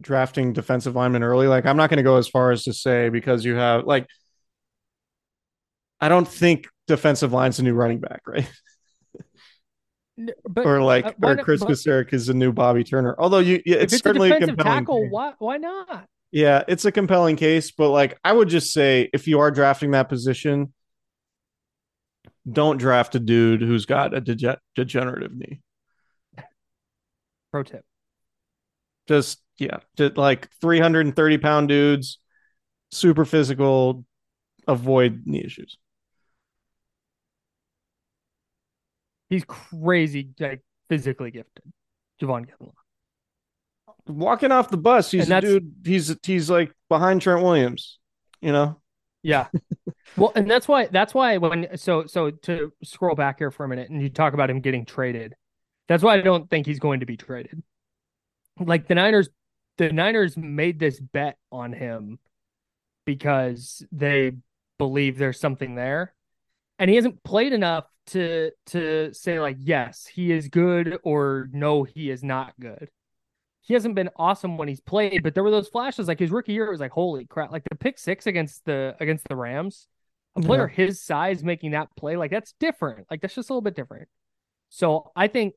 drafting 0.00 0.54
defensive 0.54 0.96
linemen 0.96 1.22
early. 1.22 1.46
Like, 1.46 1.66
I'm 1.66 1.76
not 1.76 1.88
going 1.88 1.98
to 1.98 2.02
go 2.02 2.16
as 2.16 2.26
far 2.26 2.50
as 2.50 2.64
to 2.64 2.72
say 2.72 3.10
because 3.10 3.44
you 3.44 3.54
have 3.54 3.84
like, 3.84 4.08
I 6.00 6.08
don't 6.08 6.26
think 6.26 6.66
defensive 6.88 7.32
line's 7.32 7.60
a 7.60 7.62
new 7.62 7.74
running 7.74 8.00
back, 8.00 8.22
right? 8.26 8.50
But 10.48 10.66
or 10.66 10.82
like, 10.82 11.06
uh, 11.06 11.12
or 11.22 11.36
Kris 11.36 11.62
Kocurek 11.62 12.12
is 12.12 12.28
a 12.28 12.34
new 12.34 12.52
Bobby 12.52 12.82
Turner. 12.82 13.14
Although 13.18 13.38
you, 13.38 13.62
yeah, 13.64 13.76
it's, 13.76 13.92
it's 13.92 14.02
certainly 14.02 14.30
a 14.30 14.38
compelling. 14.38 14.80
tackle, 14.80 15.02
case. 15.02 15.12
why 15.12 15.32
why 15.38 15.56
not? 15.58 16.06
Yeah, 16.30 16.64
it's 16.68 16.84
a 16.84 16.92
compelling 16.92 17.36
case, 17.36 17.70
but 17.70 17.90
like, 17.90 18.18
I 18.24 18.32
would 18.32 18.48
just 18.48 18.72
say 18.72 19.08
if 19.12 19.26
you 19.28 19.40
are 19.40 19.50
drafting 19.50 19.92
that 19.92 20.08
position, 20.08 20.74
don't 22.50 22.78
draft 22.78 23.14
a 23.14 23.20
dude 23.20 23.62
who's 23.62 23.86
got 23.86 24.14
a 24.14 24.20
dege- 24.20 24.58
degenerative 24.74 25.34
knee. 25.34 25.60
Pro 27.50 27.62
tip. 27.62 27.84
just 29.06 29.40
yeah, 29.58 29.78
just 29.96 30.16
like 30.16 30.50
330 30.60 31.38
pound 31.38 31.68
dudes, 31.68 32.18
super 32.92 33.24
physical, 33.24 34.04
avoid 34.66 35.22
knee 35.24 35.42
issues. 35.44 35.78
He's 39.28 39.44
crazy, 39.44 40.30
like 40.40 40.62
physically 40.88 41.30
gifted. 41.30 41.64
Javon 42.20 42.46
Kinlaw. 42.46 42.72
Walking 44.06 44.52
off 44.52 44.70
the 44.70 44.78
bus, 44.78 45.10
he's 45.10 45.30
a 45.30 45.40
dude. 45.40 45.74
He's 45.84 46.14
he's 46.24 46.48
like 46.48 46.72
behind 46.88 47.20
Trent 47.20 47.42
Williams. 47.42 47.98
You 48.40 48.52
know, 48.52 48.80
Yeah. 49.22 49.48
well, 50.16 50.32
and 50.34 50.50
that's 50.50 50.66
why 50.66 50.86
that's 50.86 51.12
why 51.12 51.36
when 51.36 51.76
so 51.76 52.06
so 52.06 52.30
to 52.30 52.72
scroll 52.82 53.14
back 53.14 53.38
here 53.38 53.50
for 53.50 53.64
a 53.64 53.68
minute 53.68 53.90
and 53.90 54.00
you 54.00 54.08
talk 54.08 54.32
about 54.32 54.48
him 54.48 54.60
getting 54.60 54.86
traded. 54.86 55.34
That's 55.88 56.02
why 56.02 56.14
I 56.14 56.20
don't 56.20 56.48
think 56.48 56.66
he's 56.66 56.78
going 56.78 57.00
to 57.00 57.06
be 57.06 57.16
traded. 57.16 57.62
Like 58.58 58.88
the 58.88 58.94
Niners 58.94 59.28
the 59.76 59.92
Niners 59.92 60.36
made 60.36 60.78
this 60.78 60.98
bet 60.98 61.36
on 61.52 61.72
him 61.72 62.18
because 63.04 63.84
they 63.92 64.32
believe 64.78 65.18
there's 65.18 65.40
something 65.40 65.74
there. 65.74 66.14
And 66.78 66.88
he 66.88 66.96
hasn't 66.96 67.22
played 67.24 67.52
enough 67.52 67.84
to 68.08 68.50
to 68.66 69.12
say 69.12 69.40
like 69.40 69.56
yes, 69.58 70.06
he 70.06 70.32
is 70.32 70.48
good 70.48 70.98
or 71.02 71.48
no, 71.52 71.84
he 71.84 72.10
is 72.10 72.22
not 72.22 72.54
good. 72.60 72.88
He 73.60 73.74
hasn't 73.74 73.94
been 73.94 74.08
awesome 74.16 74.56
when 74.56 74.68
he's 74.68 74.80
played, 74.80 75.22
but 75.22 75.34
there 75.34 75.42
were 75.42 75.50
those 75.50 75.68
flashes 75.68 76.08
like 76.08 76.18
his 76.18 76.30
rookie 76.30 76.52
year 76.52 76.66
it 76.66 76.70
was 76.70 76.80
like 76.80 76.92
holy 76.92 77.26
crap, 77.26 77.52
like 77.52 77.64
the 77.68 77.76
pick 77.76 77.98
6 77.98 78.26
against 78.26 78.64
the 78.64 78.96
against 79.00 79.28
the 79.28 79.36
Rams. 79.36 79.86
A 80.36 80.40
player 80.40 80.68
his 80.68 81.02
size 81.02 81.42
making 81.42 81.72
that 81.72 81.88
play, 81.96 82.16
like 82.16 82.30
that's 82.30 82.54
different. 82.60 83.06
Like 83.10 83.20
that's 83.20 83.34
just 83.34 83.50
a 83.50 83.52
little 83.52 83.62
bit 83.62 83.74
different. 83.74 84.08
So 84.68 85.10
I 85.16 85.26
think 85.26 85.54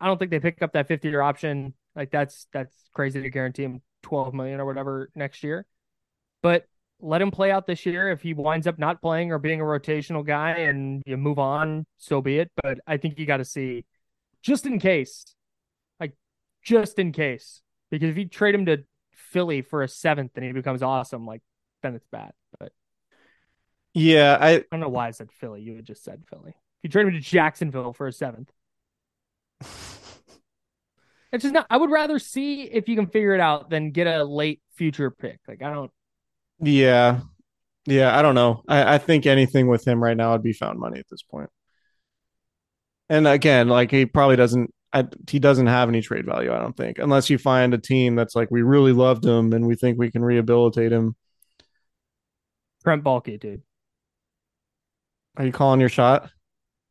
I 0.00 0.06
don't 0.06 0.18
think 0.18 0.30
they 0.30 0.40
pick 0.40 0.62
up 0.62 0.72
that 0.72 0.88
50 0.88 1.08
year 1.08 1.20
option. 1.20 1.74
Like 1.94 2.10
that's 2.10 2.46
that's 2.52 2.74
crazy 2.94 3.20
to 3.20 3.30
guarantee 3.30 3.64
him 3.64 3.82
12 4.02 4.34
million 4.34 4.58
or 4.58 4.64
whatever 4.64 5.10
next 5.14 5.44
year. 5.44 5.66
But 6.42 6.66
let 7.02 7.20
him 7.20 7.30
play 7.30 7.50
out 7.50 7.66
this 7.66 7.84
year. 7.84 8.10
If 8.10 8.22
he 8.22 8.32
winds 8.32 8.66
up 8.66 8.78
not 8.78 9.02
playing 9.02 9.32
or 9.32 9.38
being 9.38 9.60
a 9.60 9.64
rotational 9.64 10.24
guy 10.24 10.52
and 10.52 11.02
you 11.04 11.16
move 11.16 11.38
on, 11.38 11.84
so 11.98 12.22
be 12.22 12.38
it. 12.38 12.50
But 12.62 12.78
I 12.86 12.96
think 12.96 13.18
you 13.18 13.26
got 13.26 13.38
to 13.38 13.44
see 13.44 13.84
just 14.42 14.64
in 14.64 14.78
case, 14.78 15.24
like 16.00 16.14
just 16.62 16.98
in 16.98 17.12
case, 17.12 17.60
because 17.90 18.08
if 18.08 18.16
you 18.16 18.28
trade 18.28 18.54
him 18.54 18.66
to 18.66 18.84
Philly 19.12 19.62
for 19.62 19.82
a 19.82 19.88
seventh 19.88 20.32
and 20.36 20.44
he 20.44 20.52
becomes 20.52 20.82
awesome, 20.82 21.26
like 21.26 21.42
then 21.82 21.94
it's 21.94 22.06
bad. 22.10 22.32
But 22.58 22.72
yeah. 23.94 24.38
I 24.40 24.50
I 24.50 24.64
don't 24.70 24.80
know 24.80 24.88
why 24.88 25.08
I 25.08 25.10
said 25.10 25.30
Philly. 25.32 25.62
You 25.62 25.76
had 25.76 25.84
just 25.84 26.04
said 26.04 26.22
Philly. 26.30 26.50
If 26.50 26.84
you 26.84 26.90
trade 26.90 27.06
him 27.06 27.12
to 27.12 27.20
Jacksonville 27.20 27.92
for 27.92 28.06
a 28.06 28.12
seventh, 28.12 28.50
it's 29.60 31.42
just 31.42 31.52
not. 31.52 31.66
I 31.68 31.76
would 31.76 31.90
rather 31.90 32.18
see 32.18 32.62
if 32.62 32.88
you 32.88 32.96
can 32.96 33.06
figure 33.06 33.34
it 33.34 33.40
out 33.40 33.70
than 33.70 33.90
get 33.90 34.06
a 34.06 34.24
late 34.24 34.60
future 34.76 35.10
pick. 35.10 35.40
Like 35.48 35.62
I 35.62 35.72
don't. 35.72 35.90
Yeah, 36.62 37.20
yeah. 37.86 38.16
I 38.16 38.22
don't 38.22 38.34
know. 38.34 38.62
I 38.68 38.94
I 38.94 38.98
think 38.98 39.26
anything 39.26 39.66
with 39.66 39.86
him 39.86 40.02
right 40.02 40.16
now 40.16 40.32
would 40.32 40.42
be 40.42 40.52
found 40.52 40.78
money 40.78 40.98
at 40.98 41.08
this 41.10 41.22
point. 41.22 41.50
And 43.08 43.26
again, 43.28 43.68
like 43.68 43.90
he 43.90 44.06
probably 44.06 44.36
doesn't. 44.36 44.72
I, 44.94 45.06
he 45.28 45.38
doesn't 45.38 45.68
have 45.68 45.88
any 45.88 46.02
trade 46.02 46.26
value. 46.26 46.52
I 46.52 46.58
don't 46.58 46.76
think, 46.76 46.98
unless 46.98 47.30
you 47.30 47.38
find 47.38 47.72
a 47.72 47.78
team 47.78 48.14
that's 48.14 48.36
like 48.36 48.50
we 48.50 48.60
really 48.60 48.92
loved 48.92 49.24
him 49.24 49.52
and 49.54 49.66
we 49.66 49.74
think 49.74 49.98
we 49.98 50.10
can 50.10 50.22
rehabilitate 50.22 50.92
him. 50.92 51.16
Trent 52.84 53.02
Baalke, 53.02 53.40
dude. 53.40 53.62
Are 55.38 55.46
you 55.46 55.52
calling 55.52 55.80
your 55.80 55.88
shot? 55.88 56.30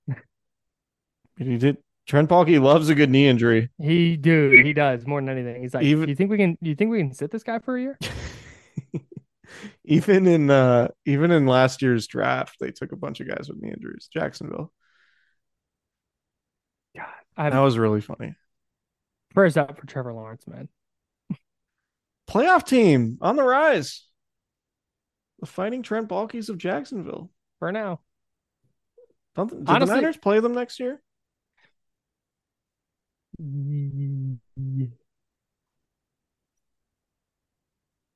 he 1.38 1.58
did. 1.58 1.78
Trent 2.08 2.28
Baalke 2.28 2.60
loves 2.60 2.90
a 2.90 2.96
good 2.96 3.12
knee 3.12 3.28
injury. 3.28 3.70
He, 3.78 4.18
dude, 4.18 4.66
he 4.66 4.74
does 4.74 5.06
more 5.06 5.22
than 5.22 5.30
anything. 5.30 5.62
He's 5.62 5.74
like, 5.74 5.84
Even- 5.84 6.06
do 6.06 6.10
you 6.10 6.16
think 6.16 6.32
we 6.32 6.38
can? 6.38 6.58
Do 6.62 6.70
you 6.70 6.76
think 6.76 6.90
we 6.92 6.98
can 6.98 7.14
sit 7.14 7.30
this 7.30 7.44
guy 7.44 7.60
for 7.60 7.78
a 7.78 7.82
year? 7.82 8.00
even 9.84 10.28
in 10.28 10.50
uh 10.50 10.88
even 11.06 11.32
in 11.32 11.46
last 11.46 11.82
year's 11.82 12.08
draft, 12.08 12.58
they 12.60 12.72
took 12.72 12.92
a 12.92 12.98
bunch 12.98 13.20
of 13.20 13.28
guys 13.28 13.48
with 13.50 13.62
knee 13.62 13.72
injuries. 13.72 14.10
Jacksonville. 14.12 14.72
I 17.38 17.50
That 17.50 17.60
was 17.60 17.78
really 17.78 18.02
funny. 18.02 18.36
prayers 19.34 19.56
out 19.56 19.78
for 19.80 19.86
Trevor 19.88 20.12
Lawrence, 20.14 20.46
man. 20.48 20.68
Playoff 22.30 22.66
team 22.66 23.18
on 23.22 23.38
the 23.38 23.44
rise. 23.44 24.06
The 25.40 25.46
fighting 25.46 25.82
Trent 25.82 26.10
Baalkes 26.10 26.50
of 26.50 26.58
Jacksonville. 26.58 27.32
For 27.60 27.72
now, 27.72 28.02
Don't, 29.36 29.52
Honestly- 29.68 29.96
the 29.96 30.02
Niners 30.02 30.18
play 30.18 30.42
them 30.42 30.54
next 30.54 30.80
year? 30.82 31.02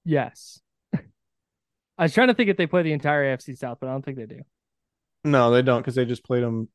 yes. 0.03 0.59
I 1.97 2.03
was 2.03 2.13
trying 2.13 2.27
to 2.27 2.33
think 2.33 2.49
if 2.49 2.57
they 2.57 2.67
play 2.67 2.83
the 2.83 2.93
entire 2.93 3.35
AFC 3.35 3.57
South, 3.57 3.77
but 3.79 3.87
I 3.87 3.91
don't 3.91 4.03
think 4.03 4.17
they 4.17 4.25
do. 4.25 4.41
No, 5.23 5.51
they 5.51 5.61
don't 5.61 5.81
because 5.81 5.95
they 5.95 6.05
just 6.05 6.23
played 6.23 6.43
them 6.43 6.69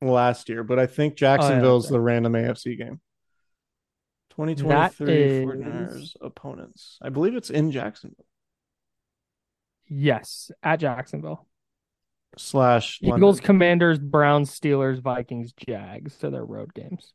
last 0.00 0.48
year. 0.48 0.62
But 0.62 0.78
I 0.78 0.86
think 0.86 1.14
oh, 1.14 1.16
Jacksonville's 1.16 1.86
okay. 1.86 1.94
the 1.94 2.00
random 2.00 2.34
AFC 2.34 2.76
game. 2.76 3.00
2023 4.30 4.66
That 4.68 4.94
49ers 4.94 6.16
opponents. 6.20 6.98
I 7.02 7.08
believe 7.08 7.34
it's 7.34 7.50
in 7.50 7.72
Jacksonville 7.72 8.24
Yes, 9.88 10.50
at 10.62 10.80
Jacksonville. 10.80 11.46
slash 12.36 13.00
London. 13.02 13.18
Eagles, 13.18 13.40
Commanders, 13.40 13.98
Browns, 13.98 14.50
Steelers, 14.50 15.00
Vikings, 15.00 15.52
Jags. 15.52 16.14
So 16.18 16.30
they're 16.30 16.44
road 16.44 16.74
games. 16.74 17.14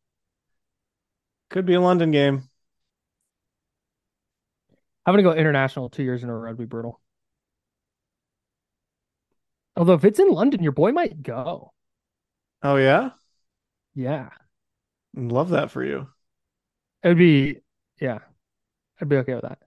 Could 1.49 1.65
be 1.65 1.75
a 1.75 1.81
London 1.81 2.11
game. 2.11 2.49
I'm 5.05 5.13
gonna 5.13 5.23
go 5.23 5.33
international 5.33 5.89
two 5.89 6.03
years 6.03 6.23
in 6.23 6.29
a 6.29 6.37
row. 6.37 6.49
Would 6.49 6.57
be 6.57 6.65
brutal. 6.65 6.99
Although 9.75 9.93
if 9.93 10.05
it's 10.05 10.19
in 10.19 10.29
London, 10.29 10.63
your 10.63 10.71
boy 10.71 10.91
might 10.91 11.21
go. 11.23 11.73
Oh 12.63 12.77
yeah, 12.77 13.11
Yeah, 13.95 14.29
love 15.15 15.49
that 15.49 15.71
for 15.71 15.83
you. 15.83 16.07
it 17.03 17.07
would 17.09 17.17
be. 17.17 17.57
Yeah, 17.99 18.19
I'd 19.01 19.09
be 19.09 19.17
okay 19.17 19.35
with 19.35 19.43
that. 19.43 19.59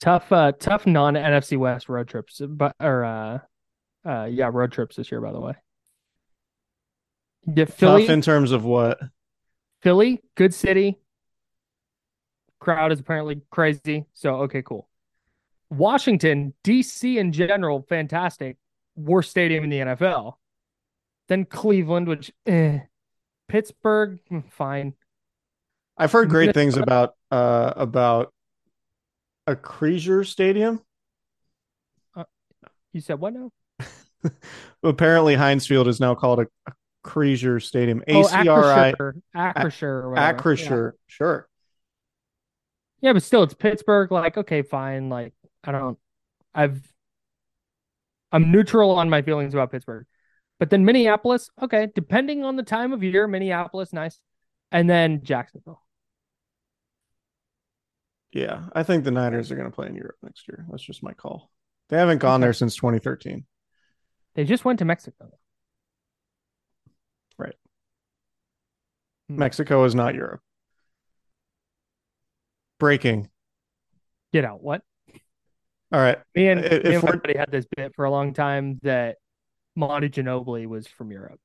Tough, 0.00 0.30
uh, 0.30 0.52
tough 0.52 0.86
non 0.86 1.14
NFC 1.14 1.56
West 1.56 1.88
road 1.88 2.08
trips, 2.08 2.40
but 2.46 2.74
or 2.80 3.04
uh, 3.04 3.38
uh, 4.08 4.24
yeah, 4.26 4.50
road 4.52 4.72
trips 4.72 4.96
this 4.96 5.10
year. 5.10 5.20
By 5.20 5.32
the 5.32 5.40
way, 5.40 5.54
get 7.54 7.72
Philly, 7.72 8.02
Tough 8.02 8.10
in 8.10 8.20
terms 8.20 8.52
of 8.52 8.64
what? 8.64 9.00
Philly, 9.82 10.20
good 10.34 10.52
city. 10.52 10.98
crowd 12.58 12.92
is 12.92 13.00
apparently 13.00 13.40
crazy. 13.50 14.04
So 14.14 14.36
okay, 14.42 14.62
cool. 14.62 14.88
Washington, 15.70 16.54
DC 16.64 17.16
in 17.16 17.32
general, 17.32 17.84
fantastic. 17.88 18.56
Worst 18.94 19.30
stadium 19.30 19.64
in 19.64 19.70
the 19.70 19.78
NFL. 19.78 20.34
Then 21.28 21.44
Cleveland, 21.44 22.08
which 22.08 22.32
eh. 22.46 22.80
Pittsburgh, 23.48 24.18
mm, 24.30 24.50
fine. 24.52 24.94
I've 25.96 26.12
heard 26.12 26.28
great 26.28 26.54
things 26.54 26.76
about 26.76 27.14
uh 27.30 27.72
about 27.76 28.32
Acrisure 29.48 30.26
Stadium. 30.26 30.80
You 32.92 33.00
said 33.00 33.20
what 33.20 33.34
now? 33.34 33.50
Apparently, 34.82 35.34
Heinz 35.34 35.66
Field 35.66 35.86
is 35.86 36.00
now 36.00 36.14
called 36.14 36.40
a, 36.40 36.46
a 36.66 36.72
Creasier 37.04 37.62
Stadium. 37.62 38.02
A 38.06 38.24
C 38.24 38.48
R 38.48 38.64
I 38.64 38.88
Oh, 38.88 38.92
C 38.92 38.96
R 38.98 39.14
I 39.34 39.52
Acrisure, 39.52 39.52
Acrisure, 39.54 39.82
or 39.82 40.10
whatever. 40.10 40.38
Acrisure. 40.38 40.92
Sure. 41.06 41.48
Yeah, 43.02 43.12
but 43.12 43.22
still, 43.22 43.42
it's 43.42 43.54
Pittsburgh. 43.54 44.10
Like, 44.10 44.36
okay, 44.38 44.62
fine. 44.62 45.10
Like, 45.10 45.34
I 45.66 45.72
don't. 45.72 45.98
I've. 46.54 46.80
I'm 48.32 48.50
neutral 48.50 48.92
on 48.92 49.10
my 49.10 49.22
feelings 49.22 49.54
about 49.54 49.70
Pittsburgh, 49.70 50.06
but 50.58 50.70
then 50.70 50.84
Minneapolis. 50.84 51.50
Okay, 51.60 51.88
depending 51.94 52.44
on 52.44 52.56
the 52.56 52.62
time 52.62 52.92
of 52.92 53.02
year, 53.02 53.26
Minneapolis, 53.26 53.92
nice, 53.92 54.20
and 54.72 54.88
then 54.88 55.22
Jacksonville. 55.22 55.82
Yeah, 58.32 58.64
I 58.74 58.82
think 58.82 59.04
the 59.04 59.10
Niners 59.10 59.50
are 59.50 59.56
going 59.56 59.70
to 59.70 59.74
play 59.74 59.86
in 59.86 59.94
Europe 59.94 60.16
next 60.22 60.46
year. 60.48 60.66
That's 60.70 60.82
just 60.82 61.02
my 61.02 61.12
call. 61.14 61.50
They 61.88 61.96
haven't 61.96 62.18
gone 62.18 62.40
there 62.40 62.52
since 62.52 62.76
2013. 62.76 63.44
They 64.34 64.44
just 64.44 64.64
went 64.64 64.80
to 64.80 64.84
Mexico. 64.84 65.30
Right. 67.38 67.54
Hmm. 69.28 69.38
Mexico 69.38 69.84
is 69.84 69.94
not 69.94 70.14
Europe. 70.14 70.40
Breaking. 72.78 73.30
Get 74.32 74.44
out. 74.44 74.62
What? 74.62 74.82
All 75.92 76.00
right. 76.00 76.18
Me 76.34 76.48
and, 76.48 76.64
If 76.64 76.84
me 76.84 76.94
and 76.94 77.22
buddy 77.22 77.38
had 77.38 77.50
this 77.50 77.66
bit 77.76 77.94
for 77.94 78.04
a 78.04 78.10
long 78.10 78.32
time 78.34 78.80
that 78.82 79.16
Monty 79.76 80.08
Ginobili 80.08 80.66
was 80.66 80.86
from 80.86 81.12
Europe. 81.12 81.38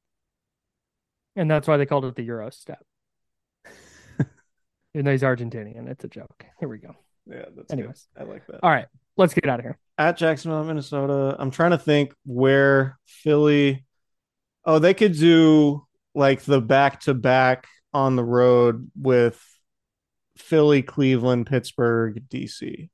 And 1.35 1.49
that's 1.49 1.67
why 1.67 1.77
they 1.77 1.85
called 1.85 2.05
it 2.05 2.15
the 2.15 2.23
Euro 2.23 2.49
step. 2.49 2.83
Even 4.93 5.05
though 5.05 5.11
he's 5.11 5.21
Argentinian, 5.21 5.87
it's 5.87 6.03
a 6.03 6.07
joke. 6.07 6.45
Here 6.59 6.67
we 6.67 6.77
go. 6.77 6.95
Yeah, 7.27 7.45
that's 7.55 7.71
Anyways. 7.71 8.07
good. 8.15 8.23
I 8.23 8.25
like 8.31 8.47
that. 8.47 8.59
All 8.63 8.69
right, 8.69 8.87
let's 9.15 9.33
get 9.33 9.47
out 9.47 9.59
of 9.59 9.65
here. 9.65 9.77
At 9.97 10.17
Jacksonville, 10.17 10.63
Minnesota. 10.63 11.35
I'm 11.37 11.51
trying 11.51 11.71
to 11.71 11.77
think 11.77 12.13
where 12.25 12.97
Philly. 13.05 13.85
Oh, 14.65 14.79
they 14.79 14.93
could 14.93 15.13
do 15.13 15.85
like 16.13 16.41
the 16.41 16.61
back 16.61 17.01
to 17.01 17.13
back 17.13 17.67
on 17.93 18.15
the 18.15 18.23
road 18.23 18.91
with 18.99 19.41
Philly, 20.37 20.81
Cleveland, 20.81 21.47
Pittsburgh, 21.47 22.23
DC. 22.29 22.89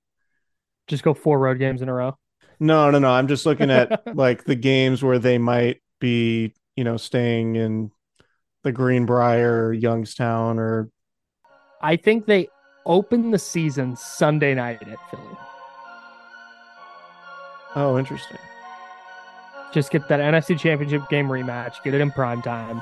Just 0.87 1.03
go 1.03 1.13
four 1.13 1.37
road 1.39 1.59
games 1.59 1.81
in 1.81 1.89
a 1.89 1.93
row. 1.93 2.17
No, 2.59 2.89
no, 2.89 2.99
no. 2.99 3.09
I'm 3.09 3.27
just 3.27 3.45
looking 3.45 3.69
at 3.69 4.01
like 4.15 4.45
the 4.45 4.55
games 4.55 5.03
where 5.03 5.19
they 5.19 5.37
might 5.37 5.81
be, 5.99 6.53
you 6.75 6.83
know, 6.83 6.97
staying 6.97 7.55
in 7.55 7.91
the 8.63 8.71
Greenbrier, 8.71 9.67
or 9.67 9.73
Youngstown, 9.73 10.59
or 10.59 10.89
I 11.81 11.95
think 11.95 12.25
they 12.25 12.49
open 12.85 13.31
the 13.31 13.39
season 13.39 13.95
Sunday 13.95 14.53
night 14.53 14.81
at 14.81 14.97
Philly. 15.09 15.37
oh, 17.75 17.97
interesting. 17.97 18.37
Just 19.73 19.91
get 19.91 20.07
that 20.07 20.19
NFC 20.19 20.57
Championship 20.57 21.07
game 21.09 21.27
rematch, 21.27 21.83
get 21.83 21.93
it 21.93 22.01
in 22.01 22.09
prime 22.11 22.41
time, 22.41 22.81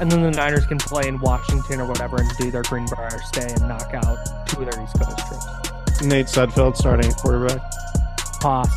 and 0.00 0.10
then 0.10 0.22
the 0.22 0.30
Niners 0.30 0.66
can 0.66 0.78
play 0.78 1.06
in 1.06 1.20
Washington 1.20 1.80
or 1.80 1.86
whatever 1.86 2.18
and 2.18 2.28
do 2.38 2.50
their 2.50 2.62
Greenbrier 2.62 3.20
stay 3.26 3.46
and 3.48 3.68
knock 3.68 3.94
out 3.94 4.48
two 4.48 4.62
of 4.62 4.70
their 4.70 4.82
East 4.82 4.98
Coast 4.98 5.18
trips. 5.28 5.61
Nate 6.08 6.26
Sudfeld 6.26 6.76
starting 6.76 7.10
at 7.10 7.16
quarterback. 7.16 7.60
Pass. 8.40 8.70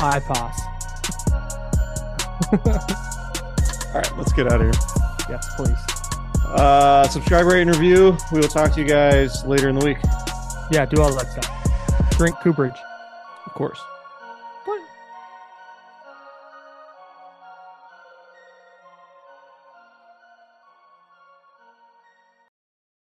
I 0.00 0.20
pass. 0.20 0.60
All 3.94 4.00
right, 4.00 4.18
let's 4.18 4.32
get 4.32 4.50
out 4.52 4.60
of 4.60 4.66
here. 4.66 4.80
Yes, 5.28 5.54
please. 5.56 5.78
Uh, 6.46 7.08
subscribe, 7.08 7.46
rate, 7.46 7.62
and 7.62 7.70
review. 7.70 8.16
We 8.32 8.40
will 8.40 8.48
talk 8.48 8.72
to 8.72 8.80
you 8.80 8.86
guys 8.86 9.44
later 9.44 9.68
in 9.68 9.78
the 9.78 9.84
week. 9.84 9.98
Yeah, 10.70 10.86
do 10.86 11.00
all 11.00 11.14
that 11.14 11.26
stuff. 11.30 12.10
Drink 12.16 12.36
Cooperage. 12.40 12.78
Of 13.46 13.52
course. 13.52 13.80